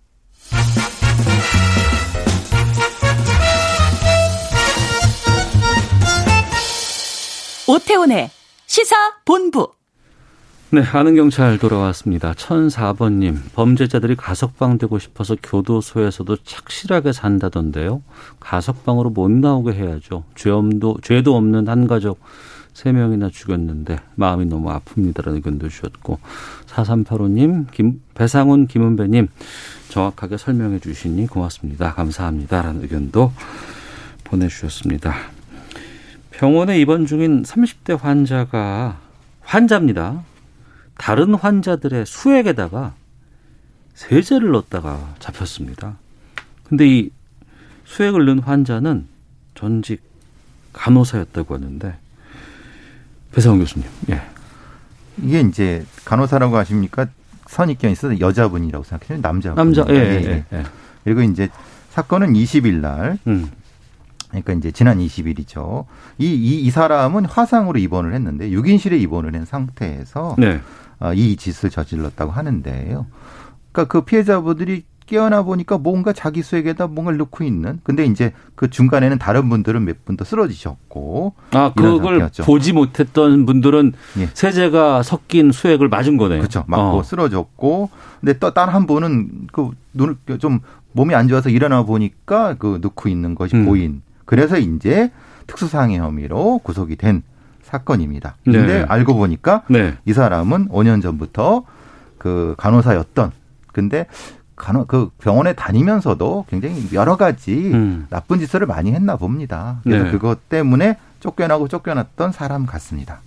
오태훈의 7.68 8.30
시사 8.68 8.96
본부. 9.26 9.72
네, 10.70 10.82
아는 10.82 11.16
경찰 11.16 11.58
돌아왔습니다. 11.58 12.34
1004번님, 12.34 13.38
범죄자들이 13.54 14.16
가석방 14.16 14.78
되고 14.78 15.00
싶어서 15.00 15.36
교도소에서도 15.42 16.38
착실하게 16.44 17.12
산다던데요. 17.12 18.04
가석방으로 18.40 19.10
못 19.12 19.32
나오게 19.32 19.74
해야죠. 19.74 20.26
죄도, 20.36 20.98
죄도 21.02 21.36
없는 21.36 21.68
한 21.68 21.88
가족 21.88 22.20
3명이나 22.74 23.32
죽였는데 23.32 23.98
마음이 24.16 24.46
너무 24.46 24.70
아픕니다라는 24.70 25.36
의견도 25.36 25.70
주셨고, 25.70 26.20
4385님, 26.68 27.72
김, 27.72 28.02
배상훈, 28.14 28.68
김은배님, 28.68 29.28
정확하게 29.90 30.38
설명해 30.38 30.80
주시니 30.80 31.28
고맙습니다. 31.28 31.94
감사합니다라는 31.94 32.84
의견도 32.84 33.32
보내주셨습니다. 34.26 35.35
병원에 36.38 36.78
입원 36.80 37.06
중인 37.06 37.44
30대 37.44 37.98
환자가 37.98 39.00
환자입니다. 39.42 40.24
다른 40.98 41.34
환자들의 41.34 42.06
수액에다가 42.06 42.94
세제를 43.94 44.52
넣었다가 44.52 45.16
잡혔습니다. 45.20 45.98
근데 46.66 46.88
이 46.88 47.10
수액을 47.86 48.26
넣은 48.26 48.40
환자는 48.40 49.08
전직 49.54 50.04
간호사였다고 50.74 51.56
하는데 51.56 51.96
배상훈 53.32 53.60
교수님. 53.60 53.88
예. 54.10 54.22
이게 55.22 55.40
이제 55.40 55.86
간호사라고 56.04 56.58
하십니까? 56.58 57.08
선입견 57.48 57.92
있어서 57.92 58.20
여자분이라고 58.20 58.84
생각해요. 58.84 59.22
남자분. 59.22 59.56
남자. 59.56 59.86
예, 59.90 59.96
예, 59.96 60.26
예, 60.26 60.46
예. 60.52 60.64
그리고 61.06 61.22
이제 61.22 61.48
사건은 61.92 62.34
20일 62.34 62.82
날 62.82 63.20
음. 63.28 63.50
그러니까 64.42 64.54
이제 64.54 64.72
지난 64.72 65.00
20일이죠. 65.00 65.86
이, 66.18 66.26
이, 66.34 66.62
이 66.62 66.70
사람은 66.72 67.26
화상으로 67.26 67.80
입원을 67.80 68.14
했는데 68.14 68.50
6인실에 68.50 69.00
입원을 69.02 69.34
한 69.36 69.46
상태에서 69.46 70.36
네. 70.38 70.60
어, 71.00 71.14
이 71.14 71.36
짓을 71.36 71.70
저질렀다고 71.70 72.32
하는데요. 72.32 73.06
그러니까 73.72 73.92
그 73.92 74.02
피해자분들이 74.06 74.84
깨어나 75.06 75.44
보니까 75.44 75.78
뭔가 75.78 76.14
자기 76.14 76.42
수액에다 76.42 76.88
뭔가를 76.88 77.20
넣고 77.20 77.44
있는. 77.44 77.80
근데 77.84 78.06
이제 78.06 78.34
그 78.56 78.72
중간에는 78.72 79.20
다른 79.20 79.50
분들은 79.50 79.86
몇 79.86 79.98
분 80.04 80.18
더 80.18 80.26
쓰러지셨고. 80.26 81.34
아, 81.52 81.72
그걸 81.76 82.00
상태였죠. 82.20 82.44
보지 82.44 82.74
못했던 82.74 83.46
분들은 83.46 83.94
예. 84.18 84.30
세제가 84.34 85.04
섞인 85.04 85.52
수액을 85.52 85.90
맞은 85.90 86.18
거네요. 86.18 86.40
그렇죠. 86.40 86.64
맞고 86.68 86.98
어. 86.98 87.04
쓰러졌고. 87.04 87.90
근데 88.20 88.40
또 88.40 88.52
다른 88.54 88.74
한 88.74 88.88
분은 88.88 89.48
그 89.52 89.70
눈을 89.94 90.16
좀 90.40 90.60
몸이 90.94 91.14
안 91.14 91.28
좋아서 91.28 91.50
일어나 91.50 91.84
보니까 91.84 92.56
그 92.58 92.80
넣고 92.82 93.08
있는 93.10 93.36
것이 93.36 93.56
음. 93.56 93.66
보인. 93.66 94.02
그래서 94.26 94.58
이제 94.58 95.12
특수상해 95.48 95.98
혐의로 95.98 96.60
구속이 96.60 96.96
된 96.96 97.24
사건입니다. 97.64 98.36
네. 98.46 98.54
근데 98.54 98.86
알고 98.88 99.16
보니까 99.16 99.64
네. 99.70 99.96
이 100.06 100.14
사람은 100.14 100.70
5년 100.70 101.02
전부터 101.02 101.64
그 102.18 102.56
간호사였던 102.58 103.32
근데 103.72 104.08
간호 104.56 104.86
그 104.86 105.10
병원에 105.20 105.54
다니면서도 105.54 106.46
굉장히 106.50 106.88
여러 106.94 107.18
가지 107.18 107.72
음. 107.74 108.08
나쁜 108.10 108.40
짓을 108.40 108.66
많이 108.66 108.94
했나 108.94 109.18
봅니다. 109.18 109.82
그래서 109.84 110.06
네. 110.06 110.12
그것 110.12 110.48
때문에 110.50 110.98
쫓겨나고 111.20 111.68
쫓겨났던 111.68 112.32
사람 112.32 112.66
같습니다. 112.66 113.20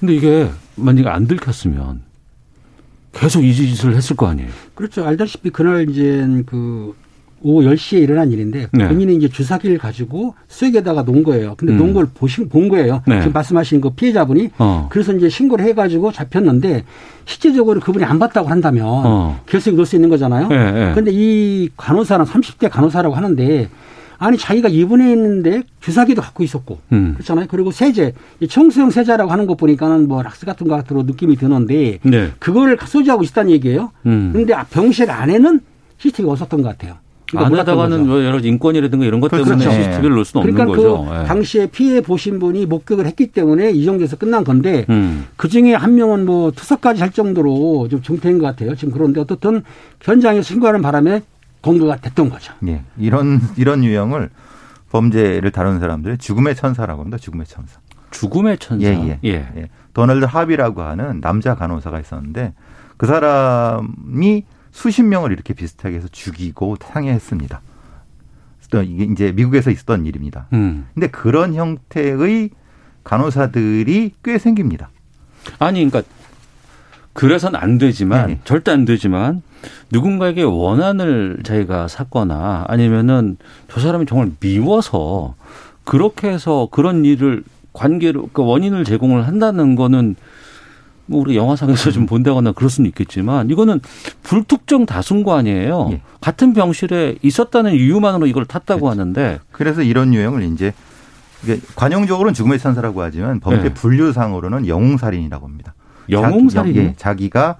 근데 0.00 0.14
이게 0.14 0.50
만약에 0.74 1.08
안 1.08 1.26
들켰으면 1.26 2.02
계속 3.12 3.44
이 3.44 3.54
짓을 3.54 3.94
했을 3.94 4.16
거 4.16 4.26
아니에요. 4.26 4.50
그렇죠. 4.74 5.06
알다시피 5.06 5.50
그날 5.50 5.88
이제 5.88 6.42
그 6.46 6.94
오후 7.42 7.64
10시에 7.64 8.02
일어난 8.02 8.32
일인데 8.32 8.68
네. 8.72 8.88
본인이 8.88 9.14
이제 9.14 9.28
주사기를 9.28 9.78
가지고 9.78 10.34
수액에다가 10.48 11.02
놓은 11.02 11.22
거예요. 11.22 11.54
근데 11.56 11.72
음. 11.72 11.78
놓은 11.78 11.92
걸 11.92 12.06
보신 12.12 12.48
본 12.48 12.68
거예요. 12.68 13.02
네. 13.06 13.20
지금 13.20 13.32
말씀하신 13.32 13.80
그 13.80 13.90
피해자분이 13.90 14.50
어. 14.58 14.88
그래서 14.90 15.12
이제 15.12 15.28
신고를 15.28 15.64
해 15.64 15.74
가지고 15.74 16.12
잡혔는데 16.12 16.84
실제적으로 17.24 17.80
그분이 17.80 18.04
안 18.04 18.18
봤다고 18.18 18.48
한다면 18.48 18.86
어. 18.86 19.40
결석이 19.46 19.76
넣을 19.76 19.86
수 19.86 19.96
있는 19.96 20.08
거잖아요. 20.08 20.48
예, 20.50 20.56
예. 20.56 20.92
근데 20.94 21.10
이 21.12 21.68
간호사는 21.76 22.24
30대 22.24 22.70
간호사라고 22.70 23.14
하는데 23.14 23.68
아니 24.18 24.38
자기가 24.38 24.68
입원해 24.68 25.12
있는데 25.12 25.62
주사기도 25.80 26.22
갖고 26.22 26.42
있었고 26.42 26.78
음. 26.92 27.12
그렇잖아요. 27.14 27.46
그리고 27.48 27.70
세제 27.70 28.14
이 28.40 28.48
청소용 28.48 28.90
세제라고 28.90 29.30
하는 29.30 29.46
것 29.46 29.56
보니까는 29.56 30.08
뭐 30.08 30.22
락스 30.22 30.46
같은 30.46 30.66
것 30.68 30.76
같으로 30.76 31.02
느낌이 31.02 31.36
드는데 31.36 31.98
네. 32.02 32.30
그걸 32.38 32.78
소지하고 32.82 33.22
있다는 33.24 33.50
얘기예요. 33.52 33.92
음. 34.06 34.30
근데 34.32 34.54
병실 34.70 35.10
안에는 35.10 35.60
CCTV가 35.98 36.32
없었던 36.32 36.62
것 36.62 36.68
같아요. 36.68 36.96
그러니까 37.28 37.50
몰랐던 37.50 37.74
안에다가는 37.74 37.98
거죠. 37.98 38.10
뭐 38.10 38.24
여러 38.24 38.38
인권이라든가 38.38 39.04
이런 39.04 39.20
것 39.20 39.30
때문에 39.30 39.56
그렇죠. 39.56 39.70
CCTV를 39.70 40.14
넣을 40.14 40.24
수는 40.24 40.42
그러니까 40.42 40.62
없는 40.64 40.76
그 40.76 40.88
거죠. 40.88 41.20
예. 41.22 41.26
당시에 41.26 41.66
피해 41.66 42.00
보신 42.00 42.38
분이 42.38 42.66
목격을 42.66 43.06
했기 43.06 43.26
때문에 43.26 43.70
이 43.70 43.84
정도에서 43.84 44.16
끝난 44.16 44.44
건데 44.44 44.86
음. 44.88 45.26
그 45.36 45.48
중에 45.48 45.74
한 45.74 45.94
명은 45.94 46.24
뭐 46.24 46.52
투석까지 46.52 47.00
할 47.00 47.10
정도로 47.10 47.88
좀 47.90 48.02
중태인 48.02 48.38
것 48.38 48.46
같아요. 48.46 48.74
지금 48.74 48.92
그런데 48.92 49.20
어떻든 49.20 49.62
현장에 50.00 50.42
신고하는 50.42 50.82
바람에 50.82 51.22
공개가 51.60 51.96
됐던 51.96 52.30
거죠. 52.30 52.52
예. 52.68 52.82
이런 52.96 53.40
이런 53.56 53.82
유형을 53.82 54.30
범죄를 54.90 55.50
다루는 55.50 55.80
사람들은 55.80 56.18
죽음의 56.18 56.54
천사라고 56.54 57.00
합니다. 57.00 57.18
죽음의 57.18 57.46
천사. 57.46 57.80
죽음의 58.12 58.58
천사. 58.58 58.86
예, 58.86 59.18
예. 59.24 59.30
예. 59.56 59.68
도널드 59.94 60.26
합이라고 60.26 60.82
하는 60.82 61.20
남자 61.20 61.54
간호사가 61.54 61.98
있었는데 61.98 62.54
그 62.96 63.06
사람이 63.06 64.44
수십 64.76 65.04
명을 65.04 65.32
이렇게 65.32 65.54
비슷하게 65.54 65.96
해서 65.96 66.06
죽이고 66.12 66.76
상해했습니다. 66.82 67.62
이게 68.84 69.04
이제 69.04 69.32
미국에서 69.32 69.70
있었던 69.70 70.04
일입니다. 70.04 70.48
음. 70.52 70.86
근데 70.92 71.06
그런 71.06 71.54
형태의 71.54 72.50
간호사들이 73.02 74.12
꽤 74.22 74.36
생깁니다. 74.36 74.90
아니, 75.58 75.82
그러니까 75.88 76.02
그래서는 77.14 77.58
안 77.58 77.78
되지만 77.78 78.26
네. 78.26 78.40
절대 78.44 78.70
안 78.70 78.84
되지만 78.84 79.40
누군가에게 79.92 80.42
원한을 80.42 81.38
자기가 81.42 81.88
샀거나 81.88 82.66
아니면은 82.68 83.38
저 83.70 83.80
사람이 83.80 84.04
정말 84.04 84.32
미워서 84.40 85.36
그렇게 85.84 86.28
해서 86.28 86.68
그런 86.70 87.06
일을 87.06 87.44
관계로 87.72 88.28
그 88.34 88.44
원인을 88.44 88.84
제공을 88.84 89.26
한다는 89.26 89.74
거는 89.74 90.16
뭐 91.06 91.20
우리 91.20 91.36
영화상에서 91.36 91.90
좀 91.92 92.06
본다거나 92.06 92.52
그럴 92.52 92.68
수는 92.68 92.88
있겠지만 92.88 93.50
이거는 93.50 93.80
불특정 94.22 94.86
다수인 94.86 95.26
아니에요. 95.28 95.88
예. 95.92 96.00
같은 96.20 96.52
병실에 96.52 97.16
있었다는 97.22 97.74
이유만으로 97.74 98.26
이걸 98.26 98.44
탔다고 98.44 98.82
그렇죠. 98.82 99.00
하는데 99.00 99.40
그래서 99.50 99.82
이런 99.82 100.12
유형을 100.12 100.42
이제 100.52 100.72
이게 101.42 101.60
관용적으로는 101.76 102.34
죽음의 102.34 102.58
천사라고 102.58 103.02
하지만 103.02 103.40
범죄 103.40 103.68
네. 103.68 103.74
분류상으로는 103.74 104.66
영웅살인이라고 104.66 105.46
합니다. 105.46 105.74
영웅살인 106.10 106.74
자기, 106.74 106.86
예, 106.86 106.94
자기가 106.96 107.56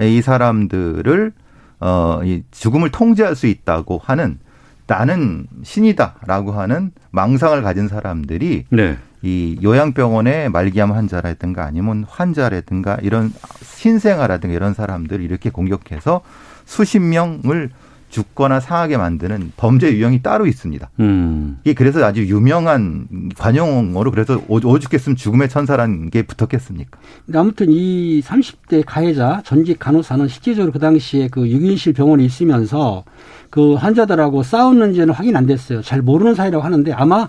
이 0.00 0.22
사람들을 0.22 1.32
어, 1.80 2.20
이 2.24 2.42
죽음을 2.50 2.90
통제할 2.90 3.34
수 3.34 3.46
있다고 3.46 4.00
하는 4.02 4.38
나는 4.86 5.46
신이다라고 5.62 6.52
하는 6.52 6.90
망상을 7.10 7.62
가진 7.62 7.88
사람들이 7.88 8.64
네. 8.70 8.98
이 9.22 9.58
요양병원의 9.62 10.50
말기암 10.50 10.92
환자라든가 10.92 11.64
아니면 11.64 12.04
환자라든가 12.08 12.98
이런 13.02 13.32
신생아라든가 13.62 14.54
이런 14.54 14.74
사람들 14.74 15.20
이렇게 15.20 15.50
공격해서 15.50 16.22
수십 16.64 17.00
명을 17.00 17.70
죽거나 18.08 18.58
상하게 18.58 18.96
만드는 18.96 19.52
범죄 19.56 19.92
유형이 19.92 20.20
따로 20.22 20.46
있습니다. 20.46 20.90
음. 20.98 21.58
이게 21.62 21.74
그래서 21.74 22.04
아주 22.04 22.26
유명한 22.26 23.06
관용어로 23.38 24.10
그래서 24.10 24.42
오- 24.48 24.56
오죽했으면 24.56 25.14
죽음의 25.14 25.48
천사라는 25.48 26.10
게 26.10 26.22
붙었겠습니까? 26.22 26.98
아무튼 27.34 27.68
이 27.70 28.20
30대 28.24 28.82
가해자 28.84 29.42
전직 29.44 29.78
간호사는 29.78 30.26
실질적으로 30.26 30.72
그 30.72 30.80
당시에 30.80 31.28
그 31.28 31.42
6인실 31.42 31.94
병원에 31.94 32.24
있으면서 32.24 33.04
그 33.48 33.74
환자들하고 33.74 34.42
싸웠는지는 34.42 35.10
확인 35.10 35.36
안 35.36 35.46
됐어요. 35.46 35.80
잘 35.82 36.02
모르는 36.02 36.34
사이라고 36.34 36.64
하는데 36.64 36.92
아마 36.92 37.28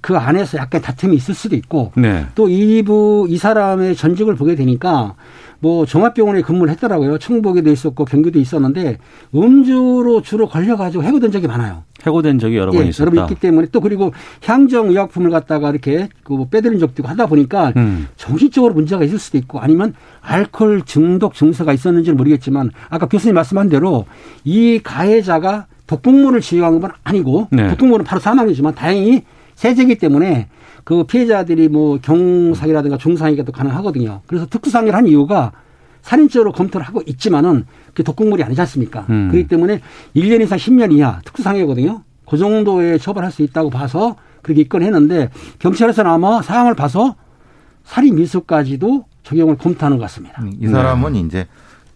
그 0.00 0.16
안에서 0.16 0.58
약간 0.58 0.80
다툼이 0.80 1.16
있을 1.16 1.34
수도 1.34 1.56
있고 1.56 1.92
네. 1.94 2.26
또 2.34 2.48
일부 2.48 3.26
이 3.28 3.36
사람의 3.36 3.96
전직을 3.96 4.34
보게 4.34 4.54
되니까 4.54 5.14
뭐 5.62 5.84
종합병원에 5.84 6.40
근무를 6.40 6.72
했더라고요. 6.72 7.18
충북에도 7.18 7.70
있었고 7.70 8.06
경기도 8.06 8.38
있었는데 8.38 8.96
음주로 9.34 10.22
주로 10.22 10.48
걸려가지고 10.48 11.04
해고된 11.04 11.30
적이 11.30 11.48
많아요. 11.48 11.84
해고된 12.02 12.38
적이 12.38 12.56
여러 12.56 12.72
번 12.72 12.84
예, 12.84 12.88
있었다. 12.88 13.02
여러 13.02 13.14
번 13.14 13.24
있기 13.24 13.40
때문에 13.40 13.66
또 13.70 13.80
그리고 13.80 14.12
향정 14.42 14.88
의약품을 14.88 15.30
갖다가 15.30 15.68
이렇게 15.68 16.08
그 16.24 16.46
빼드린 16.48 16.78
적도 16.78 17.02
있고 17.02 17.08
하다 17.08 17.26
보니까 17.26 17.74
음. 17.76 18.08
정신적으로 18.16 18.72
문제가 18.72 19.04
있을 19.04 19.18
수도 19.18 19.36
있고 19.36 19.60
아니면 19.60 19.92
알코올 20.22 20.82
중독 20.86 21.34
증세가 21.34 21.74
있었는지는 21.74 22.16
모르겠지만 22.16 22.70
아까 22.88 23.06
교수님 23.06 23.34
말씀한 23.34 23.68
대로 23.68 24.06
이 24.44 24.80
가해자가 24.82 25.66
독극물을 25.86 26.40
지용한 26.40 26.80
건 26.80 26.92
아니고 27.04 27.48
네. 27.50 27.68
독극물은 27.68 28.06
바로 28.06 28.18
사망이지만 28.20 28.74
다행히 28.74 29.24
세제기 29.60 29.96
때문에 29.96 30.48
그 30.84 31.04
피해자들이 31.04 31.68
뭐 31.68 31.98
경상이라든가 32.00 32.96
중상이가 32.96 33.42
또 33.42 33.52
가능하거든요. 33.52 34.22
그래서 34.26 34.46
특수상해를 34.46 34.96
한 34.96 35.06
이유가 35.06 35.52
살인죄로 36.00 36.52
검토를 36.52 36.86
하고 36.86 37.02
있지만은 37.04 37.66
그게 37.88 38.02
독극물이 38.02 38.42
아니지 38.42 38.58
않습니까? 38.62 39.04
음. 39.10 39.28
그렇기 39.30 39.48
때문에 39.48 39.82
1년 40.16 40.40
이상 40.40 40.56
10년 40.56 40.92
이하 40.92 41.20
특수상해거든요. 41.26 42.02
그 42.26 42.38
정도의 42.38 42.98
처벌할 42.98 43.30
수 43.30 43.42
있다고 43.42 43.68
봐서 43.68 44.16
그렇게 44.40 44.62
입건했는데 44.62 45.28
경찰에서는 45.58 46.10
아마 46.10 46.40
사항을 46.40 46.74
봐서 46.74 47.16
살인 47.84 48.14
미수까지도 48.14 49.04
적용을 49.24 49.58
검토하는 49.58 49.98
것 49.98 50.04
같습니다. 50.04 50.42
이 50.58 50.68
사람은 50.68 51.16
이제 51.16 51.46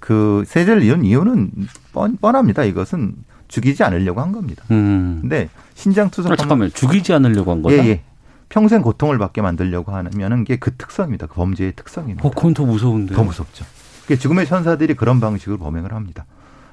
그 0.00 0.44
세제를 0.46 0.82
이은 0.82 1.02
이유는 1.06 1.50
뻔, 1.94 2.18
뻔합니다. 2.20 2.64
이것은 2.64 3.14
죽이지 3.48 3.82
않으려고 3.84 4.20
한 4.20 4.32
겁니다. 4.32 4.64
음. 4.70 5.20
근데 5.22 5.48
신장 5.74 6.06
아, 6.06 6.10
투석 6.10 6.36
잠깐만 6.36 6.70
죽이지 6.72 7.12
않으려고 7.12 7.50
한 7.50 7.62
거다. 7.62 7.74
예, 7.76 7.88
예. 7.88 8.00
평생 8.48 8.82
고통을 8.82 9.18
받게 9.18 9.42
만들려고 9.42 9.92
하면은 9.92 10.44
게그 10.44 10.76
특성입니다. 10.76 11.26
그 11.26 11.34
범죄의 11.34 11.72
특성입니다. 11.76 12.26
어, 12.26 12.30
그건 12.30 12.54
더 12.54 12.64
무서운데. 12.64 13.14
더 13.14 13.24
무섭죠. 13.24 13.64
그게 14.02 14.16
죽음의 14.16 14.46
천사들이 14.46 14.94
그런 14.94 15.20
방식으로 15.20 15.58
범행을 15.58 15.92
합니다. 15.92 16.26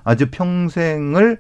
아주 0.04 0.30
평생을 0.30 1.39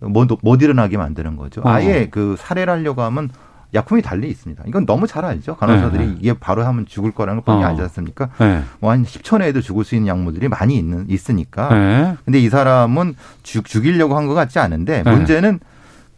못, 0.00 0.28
못 0.42 0.62
일어나게 0.62 0.96
만드는 0.96 1.36
거죠. 1.36 1.62
어. 1.62 1.68
아예 1.68 2.08
그 2.10 2.36
살해를 2.38 2.72
하려고 2.72 3.02
하면 3.02 3.30
약품이 3.72 4.02
달리 4.02 4.28
있습니다. 4.28 4.64
이건 4.66 4.84
너무 4.84 5.06
잘 5.06 5.24
알죠. 5.24 5.56
간호사들이 5.56 6.06
네. 6.06 6.16
이게 6.20 6.32
바로 6.34 6.64
하면 6.64 6.86
죽을 6.86 7.12
거라는 7.12 7.42
걸 7.42 7.54
뻔히 7.54 7.64
어. 7.64 7.68
알지 7.68 7.82
않습니까? 7.82 8.28
네. 8.38 8.62
뭐한 8.80 9.04
10초 9.04 9.38
내에도 9.38 9.60
죽을 9.60 9.84
수 9.84 9.94
있는 9.94 10.08
약물들이 10.08 10.48
많이 10.48 10.76
있는, 10.76 11.06
있으니까. 11.08 11.72
네. 11.74 12.16
근데 12.24 12.38
이 12.40 12.48
사람은 12.48 13.14
죽, 13.42 13.64
죽이려고 13.64 14.16
한 14.16 14.26
것 14.26 14.34
같지 14.34 14.58
않은데 14.58 15.02
네. 15.04 15.10
문제는 15.10 15.60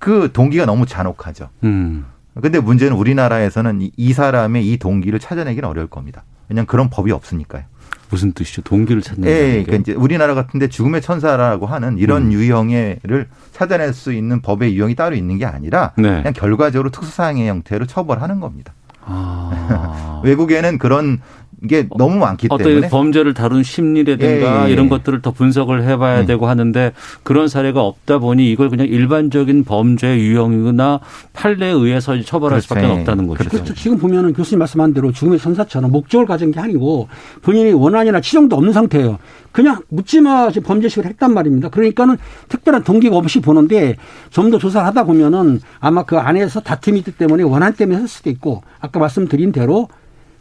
그 0.03 0.30
동기가 0.32 0.66
너무 0.66 0.84
잔혹하죠. 0.84 1.48
음. 1.62 2.07
근데 2.40 2.59
문제는 2.59 2.96
우리나라에서는 2.96 3.82
이, 3.82 3.92
이 3.96 4.12
사람의 4.12 4.68
이 4.68 4.76
동기를 4.76 5.20
찾아내기는 5.20 5.68
어려울 5.68 5.86
겁니다. 5.86 6.24
왜냐하면 6.48 6.66
그런 6.66 6.90
법이 6.90 7.12
없으니까요. 7.12 7.62
무슨 8.11 8.32
뜻이죠? 8.32 8.62
동기를 8.62 9.00
찾는 9.00 9.28
예, 9.28 9.34
게. 9.34 9.62
그러니까 9.62 9.76
이제 9.76 9.92
우리나라 9.92 10.34
같은데 10.34 10.68
죽음의 10.68 11.03
천사라고 11.03 11.66
하는 11.66 11.98
이런 11.98 12.24
음. 12.24 12.32
유형의를 12.32 13.28
찾아낼 13.53 13.94
수 13.94 14.12
있는 14.12 14.42
법의 14.42 14.74
유형이 14.74 14.96
따로 14.96 15.14
있는 15.14 15.38
게 15.38 15.46
아니라 15.46 15.92
네. 15.96 16.09
그냥 16.16 16.32
결과적으로 16.32 16.90
특수사항의 16.90 17.48
형태로 17.48 17.86
처벌하는 17.86 18.40
겁니다. 18.40 18.72
아. 19.05 20.20
외국에는 20.24 20.78
그런 20.78 21.20
게 21.66 21.88
너무 21.96 22.16
많기 22.16 22.46
어떤 22.50 22.66
때문에 22.66 22.88
범죄를 22.88 23.34
다룬 23.34 23.62
심리라든가 23.62 24.64
예, 24.64 24.68
예. 24.68 24.72
이런 24.72 24.88
것들을 24.88 25.20
더 25.22 25.32
분석을 25.32 25.82
해봐야 25.84 26.20
음. 26.20 26.26
되고 26.26 26.46
하는데 26.46 26.92
그런 27.22 27.48
사례가 27.48 27.82
없다 27.82 28.18
보니 28.18 28.50
이걸 28.50 28.68
그냥 28.68 28.86
일반적인 28.86 29.64
범죄 29.64 30.16
유형이나 30.16 31.00
판례에 31.32 31.70
의해서 31.70 32.20
처벌할 32.20 32.60
그렇죠. 32.60 32.68
수밖에 32.68 32.86
예. 32.86 33.00
없다는 33.00 33.26
거죠. 33.26 33.48
그렇죠. 33.48 33.74
지금 33.74 33.98
보면은 33.98 34.32
교수님 34.32 34.60
말씀한 34.60 34.94
대로 34.94 35.10
죽음의 35.10 35.40
천사처럼 35.40 35.90
목적을 35.90 36.26
가진 36.26 36.52
게 36.52 36.60
아니고 36.60 37.08
본인이 37.42 37.72
원한이나 37.72 38.20
치정도 38.20 38.56
없는 38.56 38.72
상태예요. 38.72 39.18
그냥 39.50 39.82
묻지마 39.88 40.50
범죄식을 40.64 41.04
했단 41.06 41.34
말입니다. 41.34 41.68
그러니까는 41.68 42.16
특별한 42.48 42.84
동기가 42.84 43.16
없이 43.16 43.40
보는데 43.40 43.96
좀 44.30 44.52
더 44.52 44.58
조사를 44.58 44.86
하다 44.86 45.04
보면은 45.04 45.60
아마 45.80 46.04
그 46.04 46.18
안에서 46.18 46.60
다툼이 46.60 46.98
있기 46.98 47.12
때문에 47.12 47.42
원한 47.42 47.72
때문에 47.72 47.96
했을 47.96 48.08
수도 48.08 48.30
있고 48.30 48.62
아까 48.80 49.00
말씀드린 49.00 49.50
대로 49.50 49.88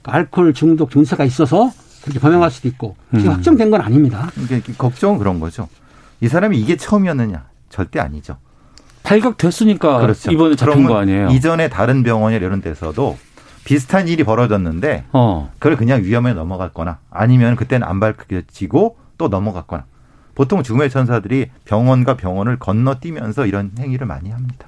알코올 0.03 0.53
중독 0.53 0.91
증세가 0.91 1.23
있어서 1.25 1.71
그렇게 2.03 2.19
범행할 2.19 2.49
수도 2.49 2.67
있고 2.67 2.95
지금 3.11 3.27
음. 3.27 3.35
확정된 3.35 3.69
건 3.69 3.81
아닙니다. 3.81 4.29
이게 4.37 4.61
걱정은 4.77 5.19
그런 5.19 5.39
거죠. 5.39 5.67
이 6.19 6.27
사람이 6.27 6.59
이게 6.59 6.75
처음이었느냐? 6.75 7.45
절대 7.69 7.99
아니죠. 7.99 8.37
발각됐으니까 9.03 9.99
그렇죠. 9.99 10.31
이번에 10.31 10.55
잡힌 10.55 10.85
거 10.85 10.97
아니에요? 10.97 11.29
이전에 11.29 11.69
다른 11.69 12.03
병원이나 12.03 12.45
이런 12.45 12.61
데서도 12.61 13.17
비슷한 13.63 14.07
일이 14.07 14.23
벌어졌는데 14.23 15.05
어. 15.13 15.51
그걸 15.59 15.77
그냥 15.77 16.03
위험에 16.03 16.33
넘어갔거나 16.33 16.99
아니면 17.09 17.55
그때는 17.55 17.87
안 17.87 17.99
밝혀지고 17.99 18.97
또 19.17 19.27
넘어갔거나 19.27 19.85
보통 20.33 20.63
죽음의 20.63 20.89
천사들이 20.89 21.49
병원과 21.65 22.17
병원을 22.17 22.57
건너뛰면서 22.57 23.45
이런 23.45 23.71
행위를 23.77 24.07
많이 24.07 24.29
합니다. 24.29 24.67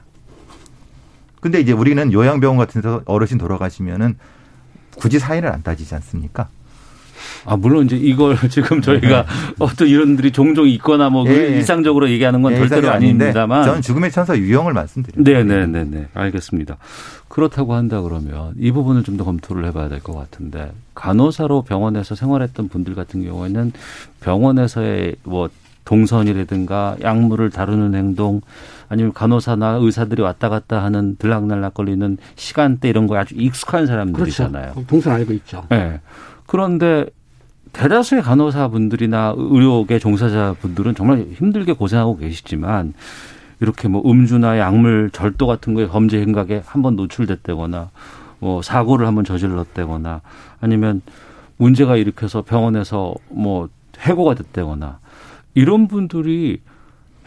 근데 1.39 1.59
이제 1.59 1.71
우리는 1.71 2.13
요양병원 2.13 2.57
같은 2.57 2.81
데서 2.81 3.01
어르신 3.05 3.37
돌아가시면은 3.37 4.17
굳이 4.95 5.19
사인을 5.19 5.49
안 5.49 5.63
따지지 5.63 5.93
않습니까? 5.95 6.47
아 7.45 7.55
물론 7.57 7.85
이제 7.85 7.95
이걸 7.97 8.37
지금 8.49 8.81
저희가 8.81 9.25
어떤 9.59 9.87
이런들이 9.87 10.31
종종 10.31 10.67
있거나 10.69 11.09
뭐 11.09 11.23
네. 11.25 11.31
예, 11.31 11.37
예. 11.53 11.55
일상적으로 11.57 12.09
얘기하는 12.09 12.41
건 12.41 12.53
예, 12.53 12.57
절대로 12.57 12.89
아닙니다만 12.89 13.63
저는 13.65 13.81
죽음의 13.81 14.11
천사 14.11 14.37
유형을 14.37 14.73
말씀드려요. 14.73 15.23
네네네 15.43 15.83
네. 15.89 16.07
알겠습니다. 16.13 16.77
그렇다고 17.27 17.73
한다 17.73 18.01
그러면 18.01 18.53
이 18.59 18.71
부분을 18.71 19.03
좀 19.03 19.17
더 19.17 19.23
검토를 19.25 19.65
해봐야 19.65 19.89
될 19.89 19.99
것 19.99 20.13
같은데 20.13 20.71
간호사로 20.95 21.63
병원에서 21.63 22.15
생활했던 22.15 22.69
분들 22.69 22.93
같은 22.95 23.23
경우에는 23.25 23.71
병원에서의 24.21 25.15
뭐 25.23 25.49
동선이라든가 25.85 26.97
약물을 27.01 27.49
다루는 27.49 27.95
행동 27.95 28.41
아니면 28.89 29.13
간호사나 29.13 29.79
의사들이 29.81 30.21
왔다 30.21 30.49
갔다 30.49 30.83
하는 30.83 31.15
들락날락 31.17 31.73
걸리는 31.73 32.17
시간대 32.35 32.89
이런 32.89 33.07
거에 33.07 33.19
아주 33.19 33.35
익숙한 33.35 33.85
그렇죠. 33.85 33.91
사람들이잖아요. 33.91 34.73
동선 34.87 35.13
알고 35.13 35.33
있죠. 35.33 35.65
네. 35.69 35.99
그런데 36.45 37.05
대다수의 37.73 38.21
간호사분들이나 38.21 39.33
의료계 39.35 39.99
종사자분들은 39.99 40.93
정말 40.95 41.25
힘들게 41.33 41.73
고생하고 41.73 42.17
계시지만 42.17 42.93
이렇게 43.59 43.87
뭐 43.87 44.03
음주나 44.05 44.59
약물 44.59 45.09
절도 45.11 45.47
같은 45.47 45.73
거에 45.73 45.87
범죄 45.87 46.21
행각에 46.21 46.61
한번 46.65 46.95
노출됐다거나 46.95 47.89
뭐 48.39 48.61
사고를 48.61 49.07
한번 49.07 49.23
저질렀다거나 49.23 50.21
아니면 50.61 51.01
문제가 51.57 51.95
일으켜서 51.95 52.41
병원에서 52.41 53.15
뭐 53.29 53.69
해고가 53.99 54.35
됐다거나 54.35 54.99
이런 55.55 55.87
분들이 55.87 56.59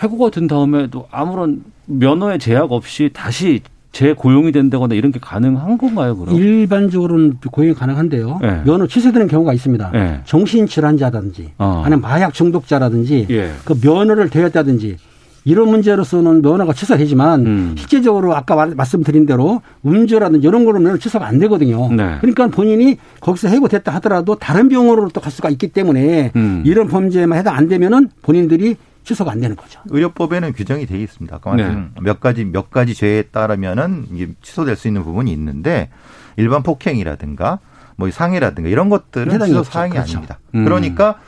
해고가 0.00 0.30
된 0.30 0.46
다음에도 0.46 1.06
아무런 1.10 1.64
면허의 1.86 2.38
제약 2.38 2.72
없이 2.72 3.10
다시 3.12 3.60
재고용이 3.92 4.52
된다거나 4.52 4.94
이런 4.94 5.10
게 5.10 5.18
가능한 5.18 5.78
건가요, 5.78 6.18
그럼? 6.18 6.36
일반적으로는 6.36 7.38
고용이 7.50 7.72
가능한데요. 7.72 8.40
네. 8.42 8.62
면허 8.64 8.86
취소되는 8.86 9.26
경우가 9.26 9.54
있습니다. 9.54 9.90
네. 9.92 10.20
정신질환자라든지 10.26 11.52
어. 11.56 11.80
아니면 11.82 12.02
마약 12.02 12.34
중독자라든지 12.34 13.26
예. 13.30 13.52
그 13.64 13.74
면허를 13.82 14.28
대였다든지 14.28 14.98
이런 15.46 15.68
문제로서는 15.70 16.42
면허가 16.42 16.72
취소되지만 16.72 17.46
음. 17.46 17.74
실제적으로 17.78 18.34
아까 18.34 18.56
말- 18.56 18.74
말씀드린 18.74 19.26
대로 19.26 19.62
음주라든지 19.86 20.44
이런 20.46 20.64
거로 20.64 20.80
면허 20.80 20.98
취소가 20.98 21.24
안 21.24 21.38
되거든요. 21.38 21.88
네. 21.92 22.16
그러니까 22.20 22.48
본인이 22.48 22.98
거기서 23.20 23.46
해고됐다 23.48 23.94
하더라도 23.94 24.34
다른 24.34 24.68
병원으로 24.68 25.08
또 25.10 25.20
갈 25.20 25.30
수가 25.30 25.48
있기 25.50 25.68
때문에 25.68 26.32
음. 26.34 26.62
이런 26.66 26.88
범죄에만 26.88 27.38
해당 27.38 27.54
안 27.54 27.68
되면은 27.68 28.10
본인들이 28.22 28.74
취소가 29.04 29.30
안 29.30 29.40
되는 29.40 29.54
거죠. 29.54 29.78
의료법에는 29.88 30.52
규정이 30.52 30.84
되어 30.86 30.98
있습니다. 30.98 31.36
아까 31.36 31.54
네. 31.54 31.62
말씀 31.62 31.90
몇 32.02 32.18
가지 32.18 32.44
몇 32.44 32.70
가지 32.72 32.92
죄에 32.94 33.22
따르면은 33.22 34.06
이게 34.12 34.28
취소될 34.42 34.74
수 34.74 34.88
있는 34.88 35.04
부분이 35.04 35.30
있는데 35.32 35.90
일반 36.36 36.64
폭행이라든가 36.64 37.60
뭐 37.94 38.10
상해라든가 38.10 38.68
이런 38.68 38.88
것들은 38.90 39.30
해당이 39.32 39.52
취소. 39.52 39.62
사항이 39.62 39.92
그렇죠. 39.92 40.10
아닙니다. 40.10 40.38
음. 40.56 40.64
그러니까 40.64 41.20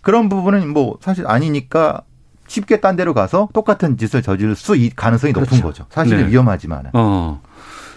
그런 0.00 0.28
부분은 0.28 0.72
뭐 0.72 0.96
사실 1.00 1.26
아니니까 1.26 2.02
쉽게 2.46 2.80
딴 2.80 2.96
데로 2.96 3.14
가서 3.14 3.48
똑같은 3.52 3.96
짓을 3.96 4.22
저지를 4.22 4.54
수있 4.54 4.94
가능성이 4.94 5.32
높은 5.32 5.46
그렇죠. 5.46 5.62
거죠. 5.62 5.86
사실은 5.90 6.24
네. 6.24 6.30
위험하지만은. 6.30 6.90
어. 6.94 7.40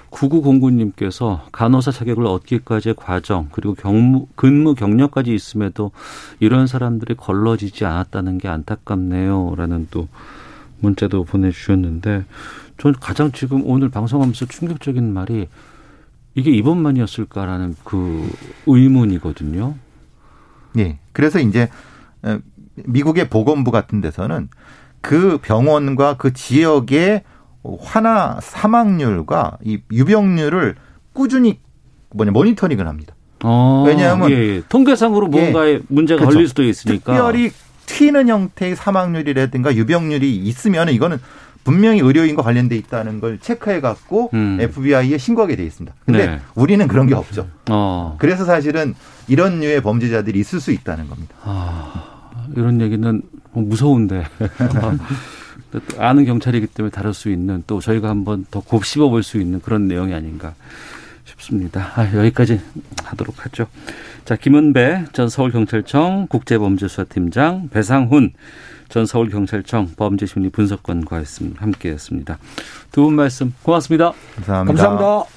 9909님께서 0.09 1.41
간호사 1.51 1.91
자격을 1.91 2.25
얻기까지의 2.25 2.95
과정 2.95 3.49
그리고 3.51 3.73
경무 3.73 4.27
근무 4.35 4.73
경력까지 4.73 5.33
있음에도 5.33 5.91
이런 6.39 6.65
사람들이 6.65 7.15
걸러지지 7.15 7.85
않았다는 7.85 8.37
게 8.37 8.47
안타깝네요라는 8.47 9.87
또 9.91 10.07
문자도 10.79 11.25
보내주셨는데 11.25 12.25
전 12.77 12.93
가장 12.93 13.31
지금 13.31 13.63
오늘 13.65 13.89
방송하면서 13.89 14.45
충격적인 14.45 15.13
말이 15.13 15.47
이게 16.35 16.51
이번만이었을까라는 16.51 17.75
그 17.83 18.29
의문이거든요. 18.67 19.75
예. 20.77 20.99
그래서 21.11 21.39
이제 21.39 21.69
어, 22.21 22.39
미국의 22.85 23.29
보건부 23.29 23.71
같은 23.71 24.01
데서는 24.01 24.49
그 25.01 25.39
병원과 25.41 26.17
그 26.17 26.33
지역의 26.33 27.23
환화 27.79 28.39
사망률과 28.41 29.57
이 29.63 29.79
유병률을 29.91 30.75
꾸준히 31.13 31.59
뭐냐 32.11 32.31
모니터링을 32.31 32.87
합니다. 32.87 33.15
어, 33.43 33.83
왜냐하면 33.85 34.31
예, 34.31 34.35
예. 34.35 34.63
통계상으로 34.67 35.29
예. 35.33 35.41
뭔가에 35.41 35.79
문제가 35.87 36.19
그렇죠. 36.19 36.35
걸릴 36.35 36.47
수도 36.47 36.63
있으니까 36.63 37.13
특별히 37.13 37.51
튀는 37.85 38.27
형태의 38.27 38.75
사망률이라든가 38.75 39.75
유병률이 39.75 40.35
있으면 40.37 40.89
이거는 40.89 41.19
분명히 41.63 41.99
의료인과 41.99 42.43
관련돼 42.43 42.77
있다는 42.77 43.19
걸 43.19 43.39
체크해 43.39 43.81
갖고 43.81 44.29
음. 44.33 44.57
FBI에 44.59 45.17
신고하게 45.17 45.57
돼 45.57 45.65
있습니다. 45.65 45.93
근데 46.05 46.25
네. 46.25 46.39
우리는 46.55 46.87
그런 46.87 47.07
게 47.07 47.13
없죠. 47.13 47.47
어. 47.69 48.15
그래서 48.19 48.45
사실은 48.45 48.95
이런 49.27 49.59
류의 49.59 49.81
범죄자들이 49.81 50.39
있을 50.39 50.61
수 50.61 50.71
있다는 50.71 51.09
겁니다. 51.09 51.35
아, 51.43 52.16
이런 52.55 52.81
얘기는 52.81 53.21
무서운데. 53.53 54.23
또 55.71 55.81
아는 55.99 56.25
경찰이기 56.25 56.67
때문에 56.67 56.91
다룰 56.91 57.13
수 57.13 57.29
있는 57.29 57.63
또 57.67 57.79
저희가 57.81 58.09
한번 58.09 58.45
더 58.51 58.59
곱씹어 58.61 59.09
볼 59.09 59.23
수 59.23 59.37
있는 59.39 59.59
그런 59.61 59.87
내용이 59.87 60.13
아닌가 60.13 60.53
싶습니다. 61.25 61.91
아, 61.95 62.13
여기까지 62.15 62.61
하도록 63.03 63.35
하죠. 63.45 63.67
자, 64.25 64.35
김은배 64.35 65.05
전 65.13 65.29
서울경찰청 65.29 66.27
국제범죄수사팀장, 66.29 67.69
배상훈 67.69 68.31
전 68.89 69.05
서울경찰청 69.05 69.91
범죄심리 69.97 70.49
분석관과 70.49 71.17
했습니다. 71.17 71.61
함께 71.61 71.89
했습니다. 71.91 72.37
두 72.91 73.03
분 73.03 73.15
말씀 73.15 73.53
고맙습니다. 73.63 74.13
감사합니다. 74.35 74.83
감사합니다. 74.83 75.36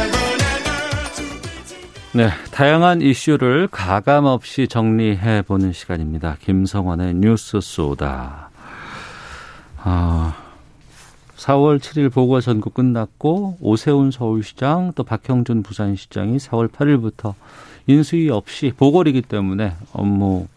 네, 2.13 2.27
다양한 2.51 3.01
이슈를 3.01 3.69
가감 3.71 4.25
없이 4.25 4.67
정리해 4.67 5.43
보는 5.43 5.71
시간입니다. 5.71 6.35
김성환의 6.41 7.13
뉴스 7.15 7.61
쏘다. 7.61 8.49
아, 9.77 10.35
4월 11.37 11.79
7일 11.79 12.11
보궐선거 12.11 12.69
끝났고 12.71 13.55
오세훈 13.61 14.11
서울시장 14.11 14.91
또 14.93 15.05
박형준 15.05 15.63
부산시장이 15.63 16.35
4월 16.35 16.69
8일부터 16.69 17.33
인수위 17.87 18.29
없이 18.29 18.73
보궐이기 18.75 19.21
때문에 19.21 19.75
업무 19.93 20.47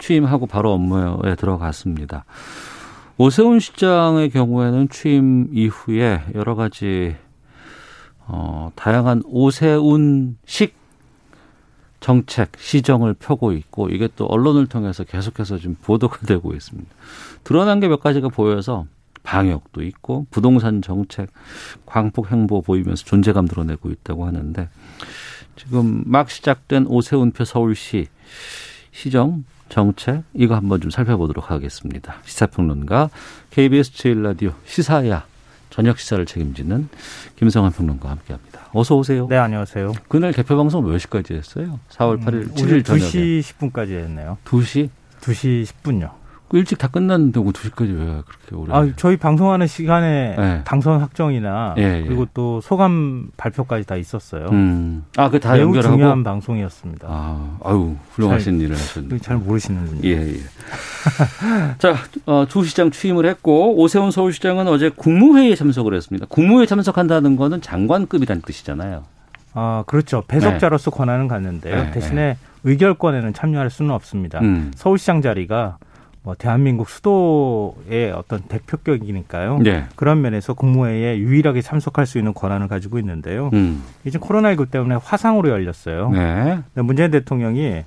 취임하고 0.00 0.46
바로 0.46 0.72
업무에 0.72 1.36
들어갔습니다. 1.36 2.24
오세훈 3.16 3.60
시장의 3.60 4.30
경우에는 4.30 4.88
취임 4.88 5.50
이후에 5.52 6.22
여러 6.34 6.56
가지 6.56 7.14
어, 8.26 8.72
다양한 8.74 9.22
오세훈식 9.24 10.85
정책, 12.00 12.52
시정을 12.58 13.14
펴고 13.14 13.52
있고 13.52 13.88
이게 13.88 14.08
또 14.16 14.26
언론을 14.26 14.66
통해서 14.66 15.04
계속해서 15.04 15.58
지금 15.58 15.76
보도가 15.82 16.18
되고 16.26 16.54
있습니다. 16.54 16.88
드러난 17.44 17.80
게 17.80 17.88
몇 17.88 18.00
가지가 18.00 18.28
보여서 18.28 18.86
방역도 19.22 19.82
있고 19.82 20.26
부동산 20.30 20.82
정책, 20.82 21.30
광폭 21.84 22.30
행보 22.30 22.62
보이면서 22.62 23.04
존재감 23.04 23.48
드러내고 23.48 23.90
있다고 23.90 24.26
하는데 24.26 24.68
지금 25.56 26.02
막 26.06 26.30
시작된 26.30 26.86
오세훈표 26.86 27.44
서울시 27.44 28.08
시정 28.92 29.44
정책 29.68 30.22
이거 30.32 30.54
한번 30.54 30.80
좀 30.80 30.90
살펴보도록 30.90 31.50
하겠습니다. 31.50 32.16
시사평론가 32.24 33.10
KBS 33.50 33.92
제일 33.94 34.22
라디오 34.22 34.52
시사야 34.64 35.26
저녁 35.70 35.98
시사를 35.98 36.24
책임지는 36.24 36.88
김성환 37.36 37.72
평론가와 37.72 38.12
함께합니다. 38.12 38.55
어서 38.76 38.94
오세요. 38.94 39.26
네, 39.30 39.38
안녕하세요. 39.38 39.94
그날 40.06 40.32
개표 40.32 40.54
방송 40.54 40.84
몇 40.84 40.98
시까지 40.98 41.32
했어요? 41.32 41.80
4월 41.88 42.22
8일, 42.22 42.34
음, 42.34 42.54
7일 42.54 42.84
저녁에. 42.84 43.06
2시 43.10 43.40
10분까지 43.40 43.92
했네요. 43.92 44.36
2시? 44.44 44.90
2시 45.22 45.64
10분요. 45.64 46.10
그 46.48 46.58
일찍 46.58 46.78
다 46.78 46.86
끝났는데 46.86 47.40
뭐 47.40 47.50
2시까지 47.52 47.98
왜 47.98 48.22
그렇게 48.24 48.54
오래? 48.54 48.72
아, 48.72 48.88
저희 48.96 49.16
방송하는 49.16 49.66
시간에 49.66 50.36
네. 50.38 50.60
당선 50.64 51.00
확정이나 51.00 51.74
예, 51.76 52.02
예. 52.02 52.04
그리고 52.06 52.26
또 52.34 52.60
소감 52.60 53.28
발표까지 53.36 53.84
다 53.84 53.96
있었어요. 53.96 54.46
음. 54.52 55.04
아, 55.16 55.28
그다 55.28 55.54
매우 55.54 55.62
연결하고? 55.66 55.96
중요한 55.96 56.22
방송이었습니다. 56.22 57.08
아, 57.10 57.58
아유, 57.64 57.96
훌륭하신 58.12 58.58
잘- 58.58 58.60
일을 58.64 58.76
하셨네요. 58.76 59.18
잘 59.18 59.36
모르시는군요. 59.38 60.08
예, 60.08 60.34
예. 60.34 60.36
자, 61.78 61.96
어, 62.26 62.46
주 62.48 62.62
시장 62.64 62.92
취임을 62.92 63.26
했고 63.26 63.76
오세훈 63.80 64.12
서울시장은 64.12 64.68
어제 64.68 64.88
국무회의에 64.88 65.56
참석을 65.56 65.94
했습니다. 65.94 66.26
국무회의 66.28 66.68
참석한다는 66.68 67.34
거는 67.36 67.60
장관급이라는 67.60 68.42
뜻이잖아요. 68.42 69.02
아, 69.54 69.82
그렇죠. 69.88 70.22
배석자로서 70.28 70.90
권한은 70.92 71.26
갖는데요. 71.28 71.74
네, 71.76 71.90
대신에 71.90 72.36
의결권에는 72.62 73.32
참여할 73.32 73.70
수는 73.70 73.90
없습니다. 73.92 74.38
음. 74.40 74.70
서울시장 74.76 75.22
자리가 75.22 75.78
뭐 76.26 76.34
대한민국 76.36 76.88
수도의 76.88 78.10
어떤 78.10 78.40
대표격이니까요. 78.40 79.58
네. 79.58 79.84
그런 79.94 80.22
면에서 80.22 80.54
국무회의에 80.54 81.18
유일하게 81.18 81.62
참석할 81.62 82.04
수 82.04 82.18
있는 82.18 82.34
권한을 82.34 82.66
가지고 82.66 82.98
있는데요. 82.98 83.50
음. 83.52 83.84
이제 84.04 84.18
코로나19 84.18 84.72
때문에 84.72 84.96
화상으로 84.96 85.50
열렸어요. 85.50 86.10
네. 86.10 86.58
문재인 86.74 87.12
대통령이 87.12 87.84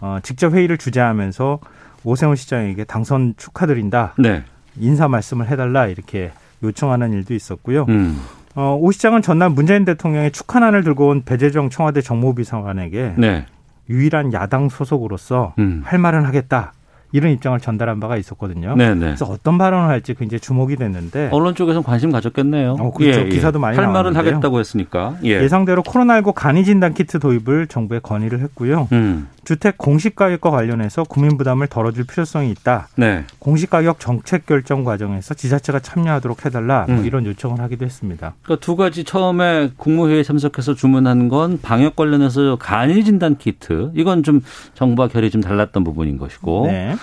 어, 0.00 0.18
직접 0.24 0.52
회의를 0.52 0.78
주재하면서 0.78 1.60
오세훈 2.02 2.34
시장에게 2.34 2.82
당선 2.82 3.34
축하드린다. 3.36 4.14
네. 4.18 4.42
인사 4.80 5.06
말씀을 5.06 5.46
해달라 5.46 5.86
이렇게 5.86 6.32
요청하는 6.64 7.12
일도 7.12 7.34
있었고요. 7.34 7.86
음. 7.88 8.20
어, 8.56 8.76
오 8.80 8.90
시장은 8.90 9.22
전날 9.22 9.50
문재인 9.50 9.84
대통령의 9.84 10.32
축하난을 10.32 10.82
들고 10.82 11.06
온 11.06 11.22
배재정 11.24 11.70
청와대 11.70 12.00
정무비서관에게 12.00 13.14
네. 13.16 13.46
유일한 13.88 14.32
야당 14.32 14.68
소속으로서 14.68 15.54
음. 15.60 15.82
할 15.84 16.00
말은 16.00 16.24
하겠다 16.24 16.72
이런 17.16 17.32
입장을 17.32 17.58
전달한 17.60 17.98
바가 17.98 18.18
있었거든요. 18.18 18.76
네네. 18.76 19.00
그래서 19.00 19.24
어떤 19.24 19.56
발언을 19.56 19.88
할지 19.88 20.14
굉장히 20.14 20.40
주목이 20.40 20.76
됐는데 20.76 21.30
언론 21.32 21.54
쪽에서는 21.54 21.82
관심 21.82 22.12
가졌겠네요. 22.12 22.76
어, 22.78 22.90
그렇죠. 22.92 23.24
기사도 23.24 23.58
많이 23.58 23.76
할 23.76 23.88
말은. 23.88 24.14
하겠다고 24.14 24.60
했으니까. 24.60 25.16
예. 25.24 25.48
상대로 25.48 25.82
코로나19 25.82 26.34
간이 26.34 26.64
진단 26.64 26.92
키트 26.92 27.18
도입을 27.18 27.68
정부에 27.68 28.00
건의를 28.00 28.40
했고요. 28.40 28.88
음. 28.92 29.28
주택 29.46 29.78
공시 29.78 30.10
가격과 30.10 30.50
관련해서 30.50 31.04
국민 31.04 31.38
부담을 31.38 31.68
덜어줄 31.68 32.04
필요성이 32.04 32.50
있다. 32.50 32.88
네. 32.96 33.24
공시 33.38 33.66
가격 33.66 34.00
정책 34.00 34.44
결정 34.44 34.82
과정에서 34.82 35.34
지자체가 35.34 35.78
참여하도록 35.78 36.44
해달라. 36.44 36.84
뭐 36.88 36.96
음. 36.98 37.06
이런 37.06 37.24
요청을 37.24 37.60
하기도 37.60 37.84
했습니다. 37.84 38.34
그러니까 38.42 38.64
두 38.64 38.74
가지 38.74 39.04
처음에 39.04 39.70
국무회의에 39.76 40.24
참석해서 40.24 40.74
주문한 40.74 41.28
건 41.28 41.60
방역 41.62 41.94
관련해서 41.94 42.56
간이 42.56 43.04
진단 43.04 43.38
키트. 43.38 43.92
이건 43.94 44.24
좀 44.24 44.40
정부와 44.74 45.06
결이 45.08 45.30
좀 45.30 45.40
달랐던 45.40 45.84
부분인 45.84 46.18
것이고. 46.18 46.66
네. 46.66 46.96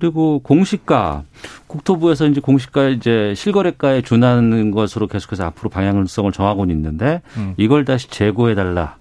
그리고 0.00 0.40
공시가 0.40 1.24
국토부에서 1.66 2.26
이제 2.26 2.40
공시가 2.40 2.88
이제 2.88 3.34
실거래가에 3.36 4.00
준하는 4.00 4.70
것으로 4.70 5.06
계속해서 5.06 5.44
앞으로 5.44 5.68
방향성을 5.68 6.32
정하고는 6.32 6.74
있는데 6.74 7.20
음. 7.36 7.54
이걸 7.58 7.84
다시 7.84 8.08
재고해 8.08 8.54
달라. 8.54 8.96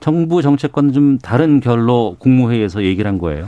정부 0.00 0.40
정책과는 0.42 0.92
좀 0.92 1.18
다른 1.18 1.60
결로 1.60 2.16
국무회의에서 2.18 2.82
얘기를 2.84 3.08
한 3.08 3.18
거예요. 3.18 3.46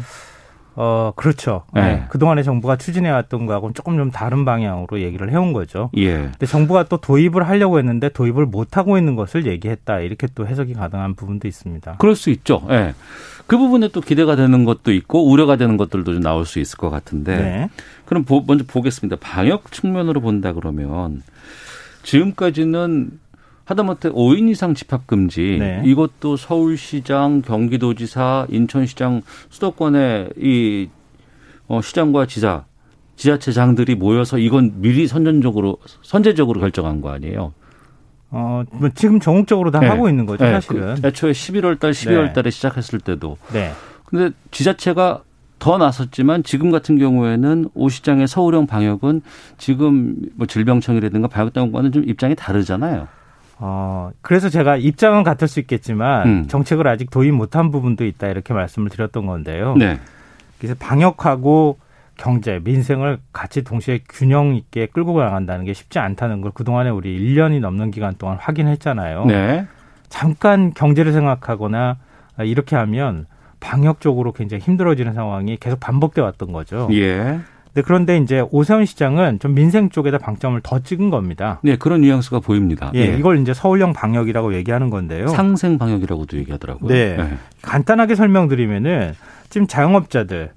어, 0.76 1.12
그렇죠. 1.16 1.64
네. 1.74 1.80
네. 1.82 2.04
그동안에 2.08 2.42
정부가 2.42 2.76
추진해왔던 2.76 3.46
거하고는 3.46 3.74
조금 3.74 3.96
좀 3.96 4.10
다른 4.10 4.44
방향으로 4.44 5.00
얘기를 5.00 5.30
해온 5.30 5.52
거죠. 5.52 5.90
예. 5.96 6.14
근데 6.14 6.46
정부가 6.46 6.84
또 6.84 6.96
도입을 6.96 7.46
하려고 7.48 7.78
했는데 7.78 8.08
도입을 8.08 8.46
못하고 8.46 8.96
있는 8.96 9.16
것을 9.16 9.46
얘기했다. 9.46 10.00
이렇게 10.00 10.26
또 10.34 10.46
해석이 10.46 10.74
가능한 10.74 11.14
부분도 11.16 11.48
있습니다. 11.48 11.96
그럴 11.98 12.14
수 12.16 12.30
있죠. 12.30 12.66
예. 12.70 12.94
그 13.46 13.58
부분에 13.58 13.88
또 13.88 14.00
기대가 14.00 14.36
되는 14.36 14.64
것도 14.64 14.92
있고 14.92 15.28
우려가 15.28 15.56
되는 15.56 15.76
것들도 15.76 16.12
좀 16.14 16.22
나올 16.22 16.46
수 16.46 16.60
있을 16.60 16.78
것 16.78 16.88
같은데. 16.88 17.36
네. 17.36 17.70
그럼 18.04 18.24
보- 18.24 18.44
먼저 18.46 18.64
보겠습니다. 18.66 19.16
방역 19.20 19.72
측면으로 19.72 20.20
본다 20.20 20.52
그러면 20.52 21.22
지금까지는 22.04 23.10
하다못해 23.70 24.10
5인 24.10 24.48
이상 24.48 24.74
집합 24.74 25.06
금지 25.06 25.56
네. 25.60 25.80
이것도 25.84 26.36
서울시장, 26.36 27.42
경기도지사, 27.42 28.48
인천시장 28.50 29.22
수도권의 29.48 30.30
이 30.38 30.88
어, 31.68 31.80
시장과 31.80 32.26
지사, 32.26 32.64
지자체장들이 33.14 33.94
모여서 33.94 34.38
이건 34.38 34.80
미리 34.80 35.06
선전적으로 35.06 35.78
선제적으로 36.02 36.58
결정한 36.58 37.00
거 37.00 37.10
아니에요? 37.10 37.52
어, 38.30 38.64
뭐 38.72 38.88
지금 38.94 39.20
전국적으로 39.20 39.70
다 39.70 39.78
네. 39.78 39.86
하고 39.86 40.08
있는 40.08 40.26
거죠, 40.26 40.44
네. 40.44 40.52
사실은. 40.52 40.96
그 40.96 41.06
애초에 41.06 41.30
11월 41.30 41.78
달, 41.78 41.92
12월 41.92 42.32
달에 42.32 42.50
시작했을 42.50 42.98
때도. 42.98 43.36
네. 43.52 43.70
근데 44.04 44.34
지자체가 44.50 45.22
더 45.60 45.78
나섰지만 45.78 46.42
지금 46.42 46.72
같은 46.72 46.98
경우에는 46.98 47.68
오 47.74 47.88
시장의 47.88 48.26
서울형 48.26 48.66
방역은 48.66 49.20
지금 49.58 50.16
뭐 50.34 50.48
질병청이라든가 50.48 51.28
방역당국과는 51.28 51.92
좀 51.92 52.08
입장이 52.08 52.34
다르잖아요. 52.34 53.06
어, 53.62 54.10
그래서 54.22 54.48
제가 54.48 54.76
입장은 54.76 55.22
같을 55.22 55.46
수 55.46 55.60
있겠지만 55.60 56.26
음. 56.26 56.48
정책을 56.48 56.88
아직 56.88 57.10
도입 57.10 57.34
못한 57.34 57.70
부분도 57.70 58.06
있다 58.06 58.28
이렇게 58.28 58.54
말씀을 58.54 58.88
드렸던 58.88 59.26
건데요. 59.26 59.76
네. 59.76 60.00
그래서 60.58 60.74
방역하고 60.78 61.78
경제, 62.16 62.58
민생을 62.62 63.18
같이 63.32 63.62
동시에 63.62 64.00
균형 64.08 64.54
있게 64.54 64.86
끌고 64.86 65.18
나간다는 65.20 65.66
게 65.66 65.74
쉽지 65.74 65.98
않다는 65.98 66.40
걸 66.40 66.52
그동안에 66.52 66.90
우리 66.90 67.18
1년이 67.18 67.60
넘는 67.60 67.90
기간 67.90 68.14
동안 68.16 68.38
확인했잖아요. 68.38 69.26
네. 69.26 69.66
잠깐 70.08 70.72
경제를 70.72 71.12
생각하거나 71.12 71.98
이렇게 72.40 72.76
하면 72.76 73.26
방역적으로 73.60 74.32
굉장히 74.32 74.62
힘들어지는 74.62 75.12
상황이 75.12 75.56
계속 75.58 75.80
반복돼 75.80 76.22
왔던 76.22 76.52
거죠. 76.52 76.88
예. 76.92 77.40
근데 77.72 77.82
그런데 77.86 78.16
이제 78.18 78.44
오세훈 78.50 78.84
시장은 78.84 79.38
좀 79.38 79.54
민생 79.54 79.90
쪽에다 79.90 80.18
방점을 80.18 80.60
더 80.62 80.80
찍은 80.80 81.10
겁니다. 81.10 81.60
네, 81.62 81.76
그런 81.76 82.00
뉘앙스가 82.00 82.40
보입니다. 82.40 82.90
예, 82.94 83.16
이걸 83.16 83.38
이제 83.38 83.54
서울형 83.54 83.92
방역이라고 83.92 84.54
얘기하는 84.54 84.90
건데요. 84.90 85.28
상생 85.28 85.78
방역이라고도 85.78 86.36
얘기하더라고요. 86.38 86.88
네. 86.88 87.16
간단하게 87.62 88.16
설명드리면은 88.16 89.14
지금 89.48 89.66
자영업자들 89.66 90.50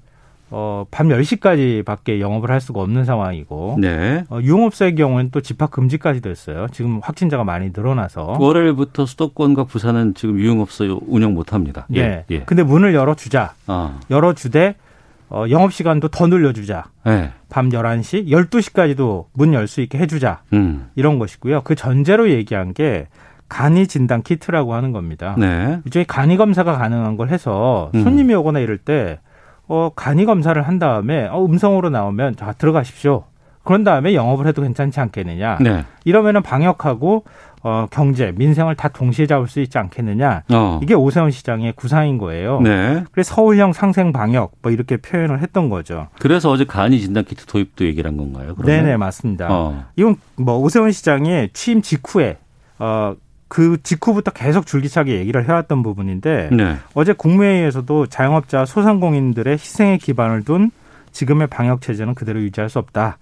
어, 0.50 0.86
밤 0.90 1.08
10시까지 1.08 1.84
밖에 1.84 2.20
영업을 2.20 2.50
할 2.50 2.60
수가 2.60 2.80
없는 2.80 3.04
상황이고 3.04 3.78
네. 3.80 4.24
어, 4.28 4.38
유흥업소의 4.40 4.94
경우는 4.94 5.30
또 5.30 5.40
집합 5.40 5.70
금지까지 5.70 6.20
됐어요. 6.20 6.68
지금 6.70 7.00
확진자가 7.02 7.44
많이 7.44 7.70
늘어나서. 7.74 8.36
월요일부터 8.38 9.06
수도권과 9.06 9.64
부산은 9.64 10.14
지금 10.14 10.38
유흥업소 10.38 11.00
운영 11.06 11.34
못 11.34 11.52
합니다. 11.52 11.86
예. 11.96 12.24
예. 12.30 12.40
근데 12.44 12.62
문을 12.62 12.94
열어주자. 12.94 13.54
아. 13.66 13.98
열어주되 14.10 14.76
어, 15.34 15.48
영업시간도 15.50 16.08
더 16.08 16.26
늘려주자. 16.26 16.84
네. 17.04 17.32
밤 17.50 17.68
11시, 17.70 18.28
12시까지도 18.28 19.26
문 19.32 19.52
열 19.52 19.66
수 19.66 19.80
있게 19.80 19.98
해주자. 19.98 20.42
음. 20.52 20.88
이런 20.94 21.18
것이고요. 21.18 21.62
그 21.62 21.74
전제로 21.74 22.30
얘기한 22.30 22.72
게 22.74 23.08
간이 23.48 23.86
진단 23.86 24.22
키트라고 24.22 24.74
하는 24.74 24.92
겁니다. 24.92 25.34
네. 25.38 25.80
일종의 25.84 26.06
간이 26.06 26.36
검사가 26.36 26.76
가능한 26.78 27.16
걸 27.16 27.28
해서 27.30 27.90
음. 27.94 28.02
손님이 28.04 28.34
오거나 28.34 28.60
이럴 28.60 28.78
때 28.78 29.20
어, 29.66 29.90
간이 29.94 30.24
검사를 30.24 30.60
한 30.60 30.78
다음에 30.78 31.26
어, 31.28 31.44
음성으로 31.44 31.90
나오면 31.90 32.36
자 32.36 32.52
들어가십시오. 32.52 33.24
그런 33.64 33.82
다음에 33.82 34.14
영업을 34.14 34.46
해도 34.46 34.62
괜찮지 34.62 35.00
않겠느냐. 35.00 35.58
네. 35.60 35.84
이러면은 36.04 36.42
방역하고 36.42 37.24
어, 37.64 37.86
경제, 37.90 38.30
민생을 38.36 38.74
다 38.74 38.88
동시에 38.88 39.26
잡을 39.26 39.48
수 39.48 39.58
있지 39.60 39.78
않겠느냐. 39.78 40.42
어. 40.52 40.80
이게 40.82 40.92
오세훈 40.92 41.30
시장의 41.30 41.72
구상인 41.72 42.18
거예요. 42.18 42.60
네. 42.60 43.02
그래서 43.10 43.34
서울형 43.34 43.72
상생 43.72 44.12
방역 44.12 44.52
뭐 44.60 44.70
이렇게 44.70 44.98
표현을 44.98 45.40
했던 45.40 45.70
거죠. 45.70 46.08
그래서 46.18 46.50
어제 46.50 46.64
간이 46.64 47.00
진단 47.00 47.24
키트 47.24 47.46
도입도 47.46 47.86
얘기를 47.86 48.10
한 48.10 48.18
건가요? 48.18 48.54
네네 48.62 48.98
맞습니다. 48.98 49.48
어. 49.50 49.84
이건 49.96 50.16
뭐 50.36 50.58
오세훈 50.58 50.92
시장이 50.92 51.48
취임 51.54 51.80
직후에 51.80 52.36
어, 52.78 53.16
그 53.48 53.78
직후부터 53.82 54.30
계속 54.32 54.66
줄기차게 54.66 55.14
얘기를 55.16 55.48
해왔던 55.48 55.82
부분인데 55.82 56.50
네. 56.52 56.76
어제 56.92 57.14
국무회의에서도 57.14 58.06
자영업자 58.08 58.66
소상공인들의 58.66 59.54
희생에 59.54 59.96
기반을 59.96 60.44
둔 60.44 60.70
지금의 61.12 61.46
방역 61.46 61.80
체제는 61.80 62.14
그대로 62.14 62.42
유지할 62.42 62.68
수 62.68 62.78
없다. 62.78 63.16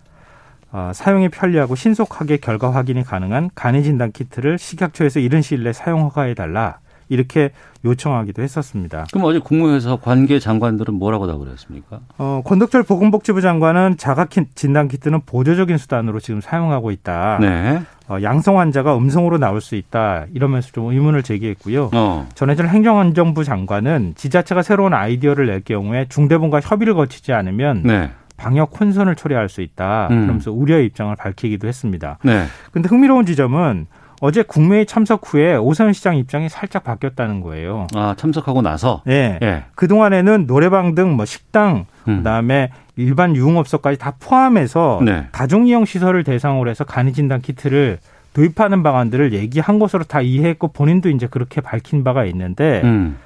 어, 0.73 0.91
사용이 0.95 1.29
편리하고 1.29 1.75
신속하게 1.75 2.39
결과 2.39 2.73
확인이 2.75 3.03
가능한 3.05 3.51
간이 3.55 3.83
진단 3.83 4.11
키트를 4.13 4.59
식약처에서 4.59 5.21
이른 5.21 5.43
시일 5.43 5.65
내 5.65 5.73
사용 5.73 6.01
허가해 6.05 6.35
달라. 6.35 6.79
이렇게 7.09 7.51
요청하기도 7.85 8.41
했었습니다. 8.43 9.05
그럼 9.13 9.27
어제 9.27 9.39
국무회에서 9.39 9.97
관계 9.97 10.39
장관들은 10.39 10.95
뭐라고 10.95 11.27
답을 11.27 11.51
했습니까? 11.51 12.01
어, 12.17 12.41
권덕철 12.43 12.85
보건복지부 12.85 13.43
장관은 13.43 13.99
자가 13.99 14.25
키- 14.27 14.47
진단 14.55 14.89
키트는 14.89 15.23
보조적인 15.27 15.77
수단으로 15.77 16.21
지금 16.21 16.41
사용하고 16.41 16.91
있다. 16.91 17.37
네. 17.43 17.83
어, 18.09 18.17
양성 18.23 18.59
환자가 18.61 18.97
음성으로 18.97 19.37
나올 19.37 19.61
수 19.61 19.75
있다. 19.75 20.25
이러면서 20.33 20.71
좀 20.73 20.91
의문을 20.91 21.23
제기했고요. 21.23 21.91
어. 21.93 22.29
전해질 22.35 22.69
행정안전부 22.69 23.45
장관은 23.45 24.15
지자체가 24.17 24.63
새로운 24.63 24.95
아이디어를 24.95 25.47
낼 25.49 25.61
경우에 25.61 26.07
중대본과 26.09 26.61
협의를 26.61 26.95
거치지 26.95 27.35
않으면 27.35 27.83
네. 27.85 28.11
방역 28.43 28.79
혼선을 28.81 29.15
초래할 29.15 29.49
수 29.49 29.63
있다. 29.63 30.09
음. 30.11 30.23
그러면서 30.23 30.51
우려의 30.51 30.87
입장을 30.87 31.15
밝히기도 31.15 31.69
했습니다. 31.69 32.19
네. 32.25 32.45
근데 32.73 32.89
흥미로운 32.89 33.25
지점은 33.25 33.87
어제 34.21 34.43
국무회의 34.43 34.87
참석 34.87 35.23
후에 35.25 35.57
오세훈 35.57 35.93
시장 35.93 36.17
입장이 36.17 36.49
살짝 36.49 36.85
바뀌었다는 36.85 37.41
거예요. 37.41 37.87
아, 37.95 38.15
참석하고 38.17 38.63
나서? 38.63 39.03
예. 39.09 39.39
예. 39.43 39.65
그동안에는 39.75 40.47
노래방 40.47 40.95
등 40.95 41.17
뭐 41.17 41.25
식당, 41.25 41.87
음. 42.09 42.19
그다음에 42.19 42.71
일반 42.97 43.35
유흥업소까지 43.35 43.99
다 43.99 44.15
포함해서 44.21 45.01
네. 45.05 45.27
다중이용 45.33 45.85
시설을 45.85 46.25
대상으로 46.25 46.71
해서 46.71 46.85
간이 46.85 47.13
진단 47.13 47.41
키트를 47.41 47.99
도입하는 48.35 48.83
방안들을 48.83 49.33
얘기한 49.33 49.79
것으로 49.79 50.05
다 50.05 50.21
이해했고 50.21 50.69
본인도 50.69 51.11
이제 51.11 51.27
그렇게 51.27 51.61
밝힌 51.61 52.03
바가 52.05 52.25
있는데 52.27 52.81
음. 52.85 53.17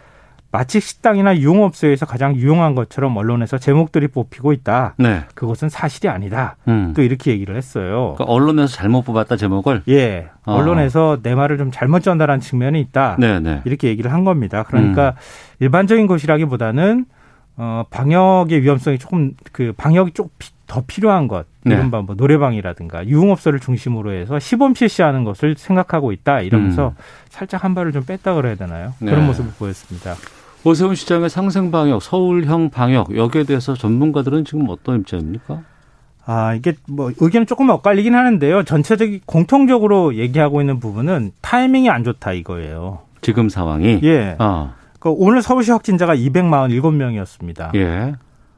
마치 0.56 0.80
식당이나 0.80 1.36
유흥업소에서 1.36 2.06
가장 2.06 2.34
유용한 2.34 2.74
것처럼 2.74 3.14
언론에서 3.14 3.58
제목들이 3.58 4.08
뽑히고 4.08 4.54
있다. 4.54 4.94
네. 4.96 5.20
그것은 5.34 5.68
사실이 5.68 6.08
아니다. 6.08 6.56
음. 6.66 6.94
또 6.96 7.02
이렇게 7.02 7.30
얘기를 7.30 7.54
했어요. 7.54 8.14
그러니까 8.16 8.24
언론에서 8.24 8.74
잘못 8.74 9.02
뽑았다 9.02 9.36
제목을? 9.36 9.82
예. 9.90 10.28
어. 10.46 10.54
언론에서 10.54 11.18
내 11.22 11.34
말을 11.34 11.58
좀 11.58 11.70
잘못 11.70 12.02
전달한 12.02 12.40
측면이 12.40 12.80
있다. 12.80 13.16
네, 13.18 13.38
네. 13.38 13.60
이렇게 13.66 13.88
얘기를 13.88 14.10
한 14.10 14.24
겁니다. 14.24 14.62
그러니까 14.62 15.14
일반적인 15.60 16.06
것이라기보다는 16.06 17.04
어 17.58 17.84
방역의 17.90 18.62
위험성이 18.62 18.98
조금 18.98 19.32
그 19.52 19.74
방역이 19.76 20.12
좀더 20.12 20.84
필요한 20.86 21.28
것 21.28 21.44
네. 21.64 21.74
이른바 21.74 22.00
뭐 22.00 22.14
노래방이라든가 22.14 23.06
유흥업소를 23.06 23.60
중심으로 23.60 24.12
해서 24.12 24.38
시범 24.38 24.74
실시하는 24.74 25.24
것을 25.24 25.54
생각하고 25.58 26.12
있다 26.12 26.40
이러면서 26.40 26.94
살짝 27.28 27.64
한 27.64 27.74
발을 27.74 27.92
좀 27.92 28.04
뺐다 28.04 28.34
그래야 28.34 28.54
되나요? 28.54 28.94
음. 29.02 29.04
네. 29.06 29.10
그런 29.10 29.26
모습을 29.26 29.52
보였습니다. 29.58 30.14
오세훈 30.66 30.96
시장의 30.96 31.30
상생 31.30 31.70
방역, 31.70 32.02
서울형 32.02 32.70
방역 32.70 33.16
여기에 33.16 33.44
대해서 33.44 33.74
전문가들은 33.74 34.44
지금 34.44 34.68
어떤 34.68 34.98
입장입니까? 34.98 35.62
아, 36.24 36.54
이게 36.54 36.74
뭐 36.88 37.12
의견은 37.16 37.46
조금 37.46 37.70
엇갈리긴 37.70 38.16
하는데요. 38.16 38.64
전체적인 38.64 39.20
공통적으로 39.26 40.16
얘기하고 40.16 40.60
있는 40.60 40.80
부분은 40.80 41.30
타이밍이 41.40 41.88
안 41.88 42.02
좋다 42.02 42.32
이거예요. 42.32 42.98
지금 43.20 43.48
상황이? 43.48 44.00
예. 44.02 44.34
아, 44.40 44.74
그 44.98 45.08
오늘 45.08 45.40
서울시 45.40 45.70
확진자가 45.70 46.16
247명이었습니다. 46.16 47.76
예. 47.76 48.14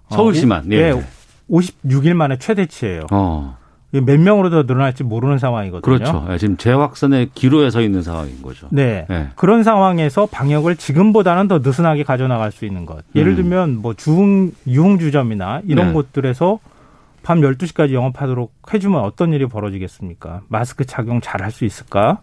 서울시만. 0.09 0.73
예. 0.73 0.77
예. 0.77 0.83
예. 0.97 1.05
56일 1.51 2.15
만에 2.15 2.39
최대치예요. 2.39 3.03
어. 3.13 3.58
몇 3.91 4.21
명으로 4.21 4.51
더 4.51 4.63
늘어날지 4.65 5.03
모르는 5.03 5.39
상황이거든요. 5.39 5.81
그렇죠. 5.81 6.27
예, 6.31 6.37
지금 6.37 6.57
재확산의 6.59 7.31
기로에 7.35 7.71
서 7.71 7.81
있는 7.81 8.03
상황인 8.03 8.43
거죠. 8.43 8.69
네. 8.71 9.07
예. 9.09 9.29
그런 9.35 9.63
상황에서 9.63 10.27
방역을 10.27 10.77
지금보다는 10.77 11.49
더 11.49 11.61
느슨하게 11.61 12.03
가져나갈 12.03 12.53
수 12.53 12.67
있는 12.67 12.85
것. 12.85 13.03
예를 13.15 13.33
음. 13.33 13.37
들면 13.37 13.77
뭐 13.77 13.95
주흥 13.95 14.53
유흥주점이나 14.67 15.63
이런 15.67 15.89
네. 15.89 15.93
곳들에서 15.95 16.59
밤 17.23 17.41
12시까지 17.41 17.93
영업하도록 17.93 18.53
해주면 18.75 19.01
어떤 19.01 19.33
일이 19.33 19.47
벌어지겠습니까? 19.47 20.43
마스크 20.49 20.85
착용 20.85 21.21
잘 21.23 21.41
할 21.43 21.51
수 21.51 21.65
있을까? 21.65 22.21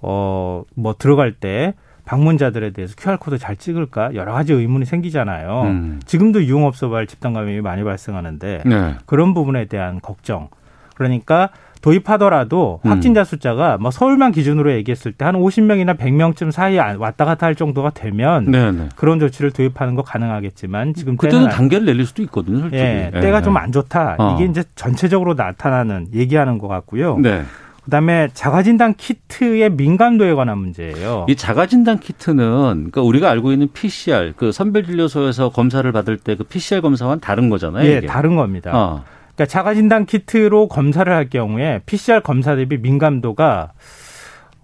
어, 0.00 0.62
뭐 0.74 0.94
들어갈 0.96 1.32
때 1.32 1.74
방문자들에 2.04 2.70
대해서 2.70 2.94
QR코드 2.96 3.38
잘 3.38 3.56
찍을까? 3.56 4.14
여러 4.14 4.32
가지 4.32 4.52
의문이 4.52 4.84
생기잖아요. 4.84 5.62
음. 5.62 6.00
지금도 6.04 6.44
유흥업소발 6.44 7.06
집단 7.06 7.32
감염이 7.32 7.60
많이 7.60 7.82
발생하는데 7.84 8.62
네. 8.66 8.94
그런 9.06 9.34
부분에 9.34 9.66
대한 9.66 10.00
걱정. 10.00 10.48
그러니까 10.94 11.50
도입하더라도 11.80 12.80
음. 12.84 12.90
확진자 12.90 13.24
숫자가 13.24 13.76
뭐 13.78 13.90
서울만 13.90 14.30
기준으로 14.32 14.72
얘기했을 14.74 15.12
때 15.12 15.24
한 15.24 15.34
50명이나 15.34 15.96
100명쯤 15.98 16.50
사이에 16.50 16.78
안- 16.80 16.96
왔다 16.96 17.24
갔다 17.24 17.46
할 17.46 17.54
정도가 17.54 17.90
되면 17.90 18.44
네, 18.50 18.70
네. 18.72 18.88
그런 18.96 19.18
조치를 19.20 19.50
도입하는 19.52 19.94
거 19.94 20.02
가능하겠지만 20.02 20.94
지금 20.94 21.16
그때는 21.16 21.44
때는 21.46 21.56
단계를 21.56 21.86
내릴 21.86 22.06
수도 22.06 22.22
있거든요, 22.22 22.60
솔직히. 22.60 22.82
예, 22.82 23.10
예, 23.14 23.20
때가 23.20 23.38
예. 23.38 23.42
좀안 23.42 23.72
좋다. 23.72 24.16
어. 24.18 24.34
이게 24.36 24.48
이제 24.50 24.64
전체적으로 24.74 25.34
나타나는 25.34 26.08
얘기하는 26.14 26.58
것 26.58 26.68
같고요. 26.68 27.18
네. 27.18 27.42
그다음에 27.84 28.28
자가진단 28.32 28.94
키트의 28.94 29.70
민감도에 29.70 30.34
관한 30.34 30.58
문제예요. 30.58 31.26
이 31.28 31.34
자가진단 31.34 31.98
키트는 31.98 32.44
그러니까 32.74 33.02
우리가 33.02 33.28
알고 33.30 33.50
있는 33.52 33.68
PCR 33.72 34.34
그 34.36 34.52
선별진료소에서 34.52 35.48
검사를 35.50 35.90
받을 35.90 36.16
때 36.16 36.36
그 36.36 36.44
PCR 36.44 36.80
검사와는 36.80 37.20
다른 37.20 37.48
거잖아요. 37.50 37.84
예, 37.88 37.98
이게. 37.98 38.06
다른 38.06 38.36
겁니다. 38.36 38.70
어. 38.72 39.04
그러니까 39.34 39.46
자가진단 39.50 40.06
키트로 40.06 40.68
검사를 40.68 41.10
할 41.12 41.28
경우에 41.30 41.80
PCR 41.86 42.20
검사 42.20 42.54
대비 42.56 42.76
민감도가 42.78 43.72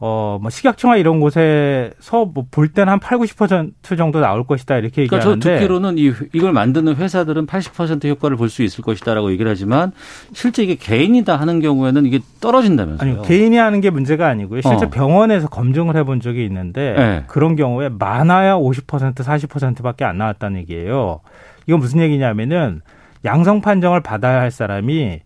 어, 0.00 0.38
뭐 0.40 0.48
식약청화 0.48 0.96
이런 0.96 1.18
곳에서 1.18 2.24
뭐 2.26 2.44
볼 2.52 2.68
때는 2.68 2.92
한 2.92 3.00
8, 3.00 3.18
90% 3.18 3.96
정도 3.96 4.20
나올 4.20 4.44
것이다 4.46 4.76
이렇게 4.76 5.06
그러니까 5.06 5.18
저 5.18 5.32
얘기하는데 5.32 5.58
듣기로는 5.58 5.98
이 5.98 6.12
이걸 6.32 6.52
만드는 6.52 6.94
회사들은 6.94 7.46
80% 7.48 8.06
효과를 8.08 8.36
볼 8.36 8.48
수 8.48 8.62
있을 8.62 8.84
것이다라고 8.84 9.32
얘기를 9.32 9.50
하지만 9.50 9.90
실제 10.32 10.62
이게 10.62 10.76
개인이 10.76 11.24
다 11.24 11.34
하는 11.36 11.58
경우에는 11.60 12.06
이게 12.06 12.20
떨어진다면서요. 12.40 13.12
아니 13.18 13.26
개인이 13.26 13.56
하는 13.56 13.80
게 13.80 13.90
문제가 13.90 14.28
아니고요. 14.28 14.60
실제 14.60 14.86
어. 14.86 14.88
병원에서 14.90 15.48
검증을 15.48 15.96
해본 15.96 16.20
적이 16.20 16.44
있는데 16.44 16.94
네. 16.96 17.24
그런 17.26 17.56
경우에 17.56 17.88
많아야 17.88 18.54
50% 18.54 19.14
40%밖에 19.16 20.04
안 20.04 20.18
나왔다는 20.18 20.60
얘기예요. 20.60 21.20
이건 21.66 21.80
무슨 21.80 22.00
얘기냐면은 22.00 22.82
양성 23.24 23.60
판정을 23.60 24.00
받아야 24.00 24.40
할 24.40 24.50
사람이 24.50 25.20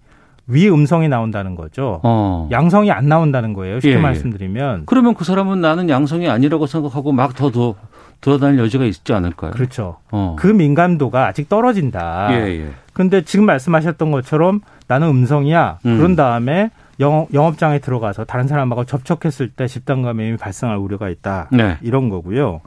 위 0.48 0.68
음성이 0.68 1.08
나온다는 1.08 1.54
거죠. 1.54 2.00
어. 2.02 2.48
양성이 2.50 2.90
안 2.90 3.08
나온다는 3.08 3.52
거예요. 3.52 3.80
쉽게 3.80 3.92
예, 3.92 3.98
예. 3.98 4.00
말씀드리면 4.00 4.84
그러면 4.86 5.14
그 5.14 5.24
사람은 5.24 5.60
나는 5.60 5.88
양성이 5.88 6.28
아니라고 6.28 6.66
생각하고 6.66 7.12
막 7.12 7.34
더 7.34 7.50
더 7.50 7.74
돌아다닐 8.22 8.60
여지가 8.60 8.84
있지 8.84 9.12
않을까요? 9.12 9.50
그렇죠. 9.50 9.96
어. 10.10 10.36
그 10.38 10.46
민감도가 10.46 11.26
아직 11.26 11.48
떨어진다. 11.48 12.28
예, 12.32 12.36
예. 12.60 12.70
근데 12.92 13.22
지금 13.22 13.46
말씀하셨던 13.46 14.10
것처럼 14.12 14.60
나는 14.86 15.08
음성이야. 15.08 15.78
음. 15.86 15.98
그런 15.98 16.14
다음에 16.16 16.70
영, 17.00 17.26
영업 17.34 17.58
장에 17.58 17.80
들어가서 17.80 18.24
다른 18.24 18.46
사람하고 18.46 18.84
접촉했을 18.84 19.48
때 19.48 19.66
집단 19.66 20.02
감염이 20.02 20.36
발생할 20.36 20.76
우려가 20.76 21.08
있다. 21.08 21.48
네. 21.50 21.78
이런 21.82 22.10
거고요. 22.10 22.60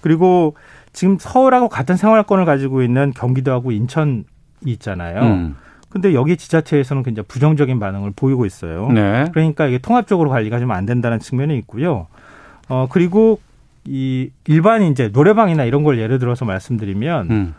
그리고 0.00 0.56
지금 0.92 1.18
서울하고 1.20 1.68
같은 1.68 1.96
생활권을 1.96 2.44
가지고 2.44 2.82
있는 2.82 3.12
경기도하고 3.14 3.70
인천이 3.70 4.24
있잖아요. 4.64 5.20
음. 5.22 5.56
근데 5.88 6.14
여기 6.14 6.36
지자체에서는 6.36 7.02
굉장히 7.02 7.26
부정적인 7.26 7.78
반응을 7.78 8.12
보이고 8.16 8.44
있어요. 8.44 8.88
네. 8.92 9.26
그러니까 9.32 9.66
이게 9.66 9.78
통합적으로 9.78 10.30
관리가 10.30 10.58
좀 10.58 10.70
안 10.70 10.84
된다는 10.84 11.18
측면이 11.18 11.56
있고요. 11.58 12.06
어, 12.68 12.86
그리고 12.90 13.40
이 13.84 14.30
일반 14.46 14.82
이제 14.82 15.08
노래방이나 15.08 15.64
이런 15.64 15.84
걸 15.84 15.98
예를 15.98 16.18
들어서 16.18 16.44
말씀드리면 16.44 17.30
음. 17.30 17.54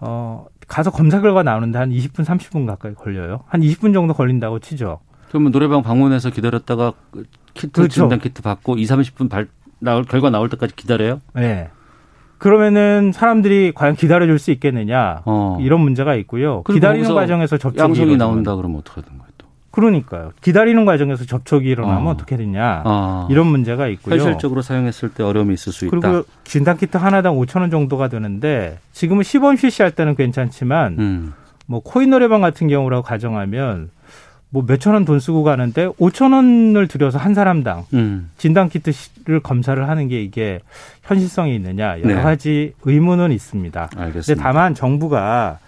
어, 0.00 0.46
가서 0.68 0.90
검사 0.90 1.20
결과 1.20 1.42
나오는데 1.42 1.78
한 1.78 1.90
20분, 1.90 2.24
30분 2.24 2.66
가까이 2.66 2.94
걸려요. 2.94 3.40
한 3.46 3.60
20분 3.60 3.92
정도 3.92 4.14
걸린다고 4.14 4.60
치죠. 4.60 5.00
그러면 5.28 5.52
노래방 5.52 5.82
방문해서 5.82 6.30
기다렸다가 6.30 6.92
그 7.10 7.24
키트 7.54 7.72
그렇죠. 7.72 7.92
진단 8.02 8.20
키트 8.20 8.42
받고 8.42 8.76
2, 8.78 8.84
30분 8.84 9.28
발 9.28 9.48
나올 9.80 10.04
결과 10.04 10.30
나올 10.30 10.48
때까지 10.48 10.74
기다려요? 10.76 11.20
네. 11.34 11.68
그러면은 12.46 13.10
사람들이 13.12 13.72
과연 13.74 13.96
기다려줄 13.96 14.38
수 14.38 14.52
있겠느냐 14.52 15.22
어. 15.24 15.58
이런 15.60 15.80
문제가 15.80 16.14
있고요. 16.14 16.62
그리고 16.62 16.76
기다리는 16.76 17.12
과정에서 17.12 17.58
접촉이 17.58 17.82
양성이 17.82 18.16
나온다 18.16 18.54
그러면 18.54 18.78
어떻게 18.78 19.00
하는 19.00 19.18
거예요? 19.18 19.32
또? 19.36 19.48
그러니까요. 19.72 20.30
기다리는 20.42 20.84
과정에서 20.84 21.24
접촉이 21.24 21.66
일어나면 21.66 22.06
어. 22.06 22.10
어. 22.10 22.16
떻게 22.16 22.36
되냐 22.36 22.82
아. 22.84 23.26
이런 23.30 23.48
문제가 23.48 23.88
있고요. 23.88 24.14
현실적으로 24.14 24.62
사용했을 24.62 25.08
때 25.08 25.24
어려움이 25.24 25.54
있을 25.54 25.72
수 25.72 25.86
있다. 25.86 25.98
그리고 25.98 26.24
진단 26.44 26.76
키트 26.76 26.96
하나당 26.98 27.34
5천 27.34 27.62
원 27.62 27.70
정도가 27.72 28.06
드는데 28.06 28.78
지금은 28.92 29.24
시범 29.24 29.56
실시할 29.56 29.90
때는 29.90 30.14
괜찮지만 30.14 30.96
음. 31.00 31.34
뭐 31.66 31.80
코인 31.80 32.10
노래방 32.10 32.42
같은 32.42 32.68
경우라고 32.68 33.02
가정하면 33.02 33.90
뭐 34.50 34.64
몇천 34.66 34.94
원 34.94 35.04
돈 35.04 35.20
쓰고 35.20 35.42
가는데 35.42 35.88
5천 35.88 36.32
원을 36.32 36.88
들여서 36.88 37.18
한 37.18 37.34
사람당 37.34 37.84
음. 37.94 38.30
진단 38.38 38.68
키트를 38.68 39.40
검사를 39.40 39.88
하는 39.88 40.08
게 40.08 40.22
이게 40.22 40.60
현실성이 41.02 41.54
있느냐 41.56 41.98
여러 42.00 42.14
네. 42.14 42.22
가지 42.22 42.72
의문은 42.82 43.32
있습니다. 43.32 43.88
근데 43.90 44.04
알겠습니다. 44.04 44.42
다만 44.42 44.74
정부가 44.74 45.58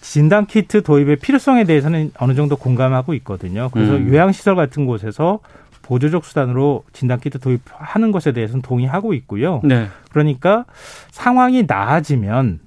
진단 0.00 0.46
키트 0.46 0.82
도입의 0.82 1.16
필요성에 1.16 1.64
대해서는 1.64 2.12
어느 2.18 2.34
정도 2.34 2.56
공감하고 2.56 3.14
있거든요. 3.14 3.68
그래서 3.72 3.96
음. 3.96 4.08
요양시설 4.08 4.54
같은 4.54 4.86
곳에서 4.86 5.40
보조적 5.82 6.24
수단으로 6.24 6.84
진단 6.92 7.18
키트 7.18 7.38
도입하는 7.40 8.12
것에 8.12 8.32
대해서는 8.32 8.62
동의하고 8.62 9.14
있고요. 9.14 9.60
네. 9.64 9.88
그러니까 10.10 10.66
상황이 11.10 11.64
나아지면 11.66 12.60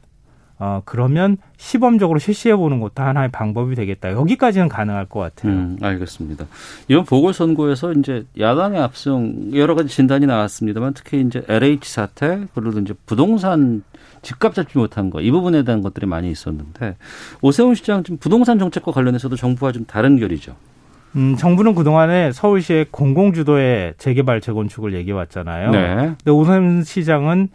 어 0.64 0.84
그러면 0.86 1.38
시범적으로 1.58 2.20
실시해 2.20 2.56
보는 2.56 2.80
것도 2.82 3.02
하나의 3.02 3.32
방법이 3.32 3.74
되겠다. 3.74 4.12
여기까지는 4.12 4.70
가능할 4.70 5.08
것 5.08 5.20
같아요. 5.20 5.52
음, 5.54 5.78
알겠습니다. 5.82 6.46
이번 6.88 7.04
보궐선거에서 7.06 7.94
이제 7.94 8.26
야당의 8.40 8.80
압승 8.80 9.50
여러 9.56 9.74
가지 9.74 9.90
진단이 9.90 10.28
나왔습니다만 10.28 10.94
특히 10.94 11.22
이제 11.22 11.42
LH 11.48 11.92
사태 11.92 12.42
그리고 12.54 12.78
이제 12.80 12.94
부동산 13.08 13.82
집값 14.22 14.54
잡지 14.54 14.78
못한 14.78 15.10
거 15.10 15.20
이 15.20 15.32
부분에 15.32 15.64
대한 15.64 15.82
것들이 15.82 16.06
많이 16.06 16.30
있었는데 16.30 16.96
오세훈 17.42 17.74
시장 17.74 18.04
지금 18.04 18.18
부동산 18.20 18.60
정책과 18.60 18.92
관련해서도 18.92 19.36
정부와 19.38 19.72
좀 19.72 19.86
다른 19.86 20.20
결이죠. 20.20 20.56
음, 21.16 21.36
정부는 21.38 21.74
그동안에 21.74 22.32
서울시의 22.34 22.86
공공주도의 22.92 23.96
재개발 23.98 24.42
재건축을 24.42 24.94
얘기해 24.94 25.18
왔잖아요. 25.18 25.72
네. 25.72 25.96
근데 25.96 26.30
오세훈 26.32 26.84
시장은 26.84 27.50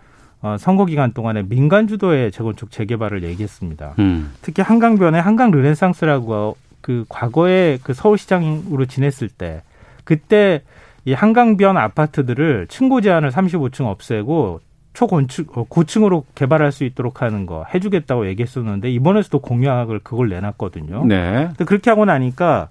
어, 0.46 0.56
선거 0.58 0.84
기간 0.84 1.12
동안에 1.12 1.42
민간 1.42 1.88
주도의 1.88 2.30
재건축 2.30 2.70
재개발을 2.70 3.24
얘기했습니다. 3.24 3.94
음. 3.98 4.32
특히 4.42 4.62
한강변에 4.62 5.18
한강 5.18 5.50
르네상스라고 5.50 6.56
그 6.80 7.04
과거에 7.08 7.78
그 7.82 7.94
서울시장으로 7.94 8.86
지냈을 8.86 9.28
때 9.28 9.62
그때 10.04 10.62
이 11.04 11.12
한강변 11.12 11.76
아파트들을 11.76 12.68
층고 12.68 13.00
제한을 13.00 13.30
35층 13.30 13.86
없애고 13.86 14.60
초건축 14.92 15.58
어, 15.58 15.66
고층으로 15.68 16.24
개발할 16.36 16.70
수 16.70 16.84
있도록 16.84 17.22
하는 17.22 17.44
거 17.44 17.64
해주겠다고 17.74 18.28
얘기했었는데 18.28 18.88
이번에서도 18.92 19.40
공약을 19.40 19.98
그걸 20.04 20.28
내놨거든요. 20.28 21.06
네. 21.06 21.46
근데 21.48 21.64
그렇게 21.64 21.90
하고 21.90 22.04
나니까 22.04 22.68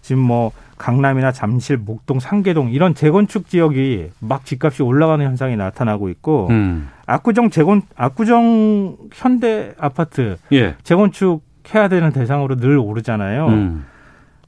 지금 0.00 0.22
뭐 0.22 0.52
강남이나 0.78 1.32
잠실, 1.32 1.76
목동, 1.76 2.20
상계동 2.20 2.70
이런 2.70 2.94
재건축 2.94 3.48
지역이 3.48 4.10
막 4.20 4.44
집값이 4.44 4.82
올라가는 4.82 5.24
현상이 5.24 5.56
나타나고 5.56 6.08
있고 6.10 6.48
음. 6.50 6.88
압구정 7.06 7.50
재건 7.50 7.82
압구정 7.96 8.96
현대 9.12 9.72
아파트 9.78 10.36
예. 10.52 10.76
재건축 10.84 11.42
해야 11.74 11.88
되는 11.88 12.12
대상으로 12.12 12.56
늘 12.56 12.78
오르잖아요. 12.78 13.46
음. 13.48 13.84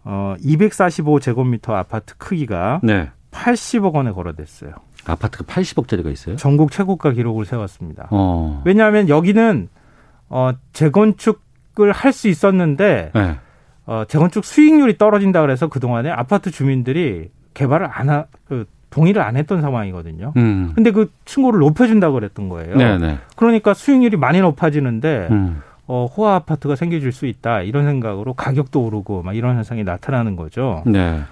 어 0.05 0.35
245제곱미터 0.43 1.71
아파트 1.73 2.17
크기가 2.17 2.81
네. 2.83 3.11
80억 3.33 3.93
원에 3.95 4.13
거래됐어요. 4.13 4.73
아파트가 5.07 5.45
80억짜리가 5.45 6.11
있어요? 6.13 6.37
전국 6.37 6.71
최고가 6.73 7.11
기록을 7.13 7.45
세웠습니다. 7.45 8.09
어. 8.11 8.63
왜냐하면 8.65 9.09
여기는 9.09 9.69
어 10.29 10.53
재건축을 10.73 11.93
할 11.93 12.13
수 12.13 12.29
있었는데 12.29 13.11
네. 13.15 13.37
어, 13.91 14.05
재건축 14.07 14.45
수익률이 14.45 14.99
떨어진다 14.99 15.41
그래서 15.41 15.67
그동안에 15.67 16.11
아파트 16.11 16.53
주민들이 16.53 17.29
개발을 17.55 17.89
안 17.91 18.09
하, 18.09 18.27
그 18.47 18.65
동의를 18.91 19.21
안 19.21 19.37
했던 19.37 19.61
상황이거든요. 19.61 20.33
음. 20.37 20.71
근데 20.77 20.93
그 20.93 21.11
층고를 21.25 21.59
높여준다고 21.59 22.15
그랬던 22.15 22.49
거예요. 22.49 22.77
네네. 22.77 23.19
그러니까 23.35 23.75
수익률이 23.75 24.17
많이 24.17 24.41
높아지는데 24.41 25.27
음. 25.33 25.61
어, 25.89 26.07
호화 26.07 26.37
아파트가 26.37 26.77
생겨질 26.77 27.11
수 27.11 27.27
있다 27.27 27.63
이런 27.63 27.85
생각으로 27.85 28.35
가격도 28.35 28.81
오르고 28.81 29.25
막 29.25 29.35
이런 29.35 29.57
현상이 29.57 29.83
나타나는 29.83 30.37
거죠. 30.37 30.85
네. 30.87 31.23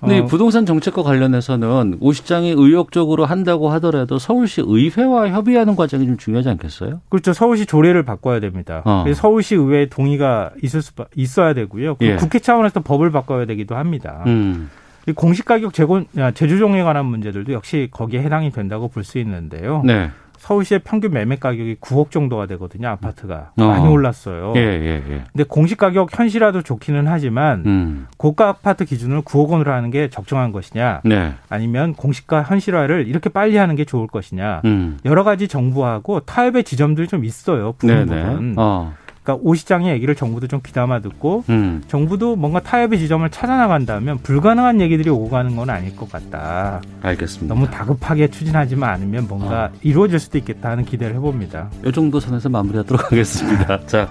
근데 0.00 0.18
어, 0.20 0.24
부동산 0.26 0.66
정책과 0.66 1.02
관련해서는 1.02 1.98
오 2.00 2.12
시장이 2.12 2.50
의욕적으로 2.56 3.24
한다고 3.24 3.70
하더라도 3.70 4.18
서울시 4.18 4.62
의회와 4.64 5.30
협의하는 5.30 5.76
과정이 5.76 6.06
좀 6.06 6.16
중요하지 6.16 6.48
않겠어요? 6.50 7.00
그렇죠. 7.08 7.32
서울시 7.32 7.66
조례를 7.66 8.02
바꿔야 8.04 8.40
됩니다. 8.40 8.82
어. 8.84 9.04
서울시 9.14 9.54
의회 9.54 9.86
동의가 9.88 10.50
있을 10.62 10.82
수 10.82 10.92
있어야 11.14 11.54
되고요. 11.54 11.96
예. 12.02 12.16
국회 12.16 12.38
차원에서 12.38 12.80
법을 12.80 13.10
바꿔야 13.10 13.46
되기도 13.46 13.76
합니다. 13.76 14.22
음. 14.26 14.70
이 15.08 15.12
공시 15.12 15.44
가격 15.44 15.72
제고 15.72 16.02
아, 16.18 16.32
제조 16.32 16.58
종에 16.58 16.82
관한 16.82 17.06
문제들도 17.06 17.52
역시 17.52 17.88
거기에 17.92 18.20
해당이 18.22 18.50
된다고 18.50 18.88
볼 18.88 19.04
수 19.04 19.18
있는데요. 19.18 19.82
네. 19.84 20.10
서울시의 20.46 20.80
평균 20.84 21.10
매매 21.10 21.36
가격이 21.36 21.76
9억 21.80 22.12
정도가 22.12 22.46
되거든요. 22.46 22.86
아파트가 22.88 23.50
어. 23.58 23.64
많이 23.64 23.88
올랐어요. 23.88 24.52
예, 24.54 24.60
예, 24.60 25.02
예. 25.08 25.24
근데 25.32 25.42
공시 25.42 25.74
가격 25.74 26.16
현실화도 26.16 26.62
좋기는 26.62 27.08
하지만 27.08 27.64
음. 27.66 28.06
고가 28.16 28.48
아파트 28.48 28.84
기준을 28.84 29.22
9억 29.22 29.48
원으로 29.48 29.72
하는 29.72 29.90
게 29.90 30.08
적정한 30.08 30.52
것이냐, 30.52 31.00
네. 31.04 31.34
아니면 31.48 31.94
공시가 31.94 32.44
현실화를 32.44 33.08
이렇게 33.08 33.28
빨리 33.28 33.56
하는 33.56 33.74
게 33.74 33.84
좋을 33.84 34.06
것이냐. 34.06 34.62
음. 34.66 34.98
여러 35.04 35.24
가지 35.24 35.48
정부하고 35.48 36.20
타협의 36.20 36.62
지점들이 36.62 37.08
좀 37.08 37.24
있어요. 37.24 37.74
네, 37.82 38.04
부분 38.04 38.16
네. 38.16 38.24
부분. 38.24 38.54
어. 38.56 38.94
그러니까 39.26 39.40
오 39.42 39.54
시장의 39.56 39.92
얘기를 39.92 40.14
정부도 40.14 40.46
좀 40.46 40.60
귀담아 40.64 41.00
듣고 41.00 41.42
음. 41.48 41.82
정부도 41.88 42.36
뭔가 42.36 42.60
타협의 42.60 43.00
지점을 43.00 43.28
찾아 43.30 43.56
나간다면 43.56 44.18
불가능한 44.18 44.80
얘기들이 44.80 45.10
오고 45.10 45.28
가는 45.28 45.56
건 45.56 45.68
아닐 45.68 45.94
것 45.96 46.10
같다. 46.10 46.80
알겠습니다. 47.02 47.52
너무 47.52 47.68
다급하게 47.68 48.28
추진하지만 48.28 48.88
않으면 48.90 49.26
뭔가 49.26 49.64
어. 49.64 49.78
이루어질 49.82 50.20
수도 50.20 50.38
있겠다 50.38 50.70
하는 50.70 50.84
기대를 50.84 51.16
해봅니다. 51.16 51.68
이 51.84 51.92
정도 51.92 52.20
선에서 52.20 52.48
마무리하도록 52.48 53.04
하겠습니다. 53.10 53.84
자, 53.86 54.08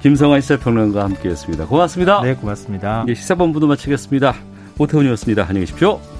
김성환 0.00 0.40
시사평론가와 0.40 1.06
함께했습니다. 1.06 1.66
고맙습니다. 1.66 2.22
네, 2.22 2.34
고맙습니다. 2.34 3.04
예, 3.08 3.14
시사본부도 3.14 3.66
마치겠습니다. 3.66 4.34
오태훈이었습니다. 4.78 5.42
안녕히 5.42 5.66
계십시오. 5.66 6.15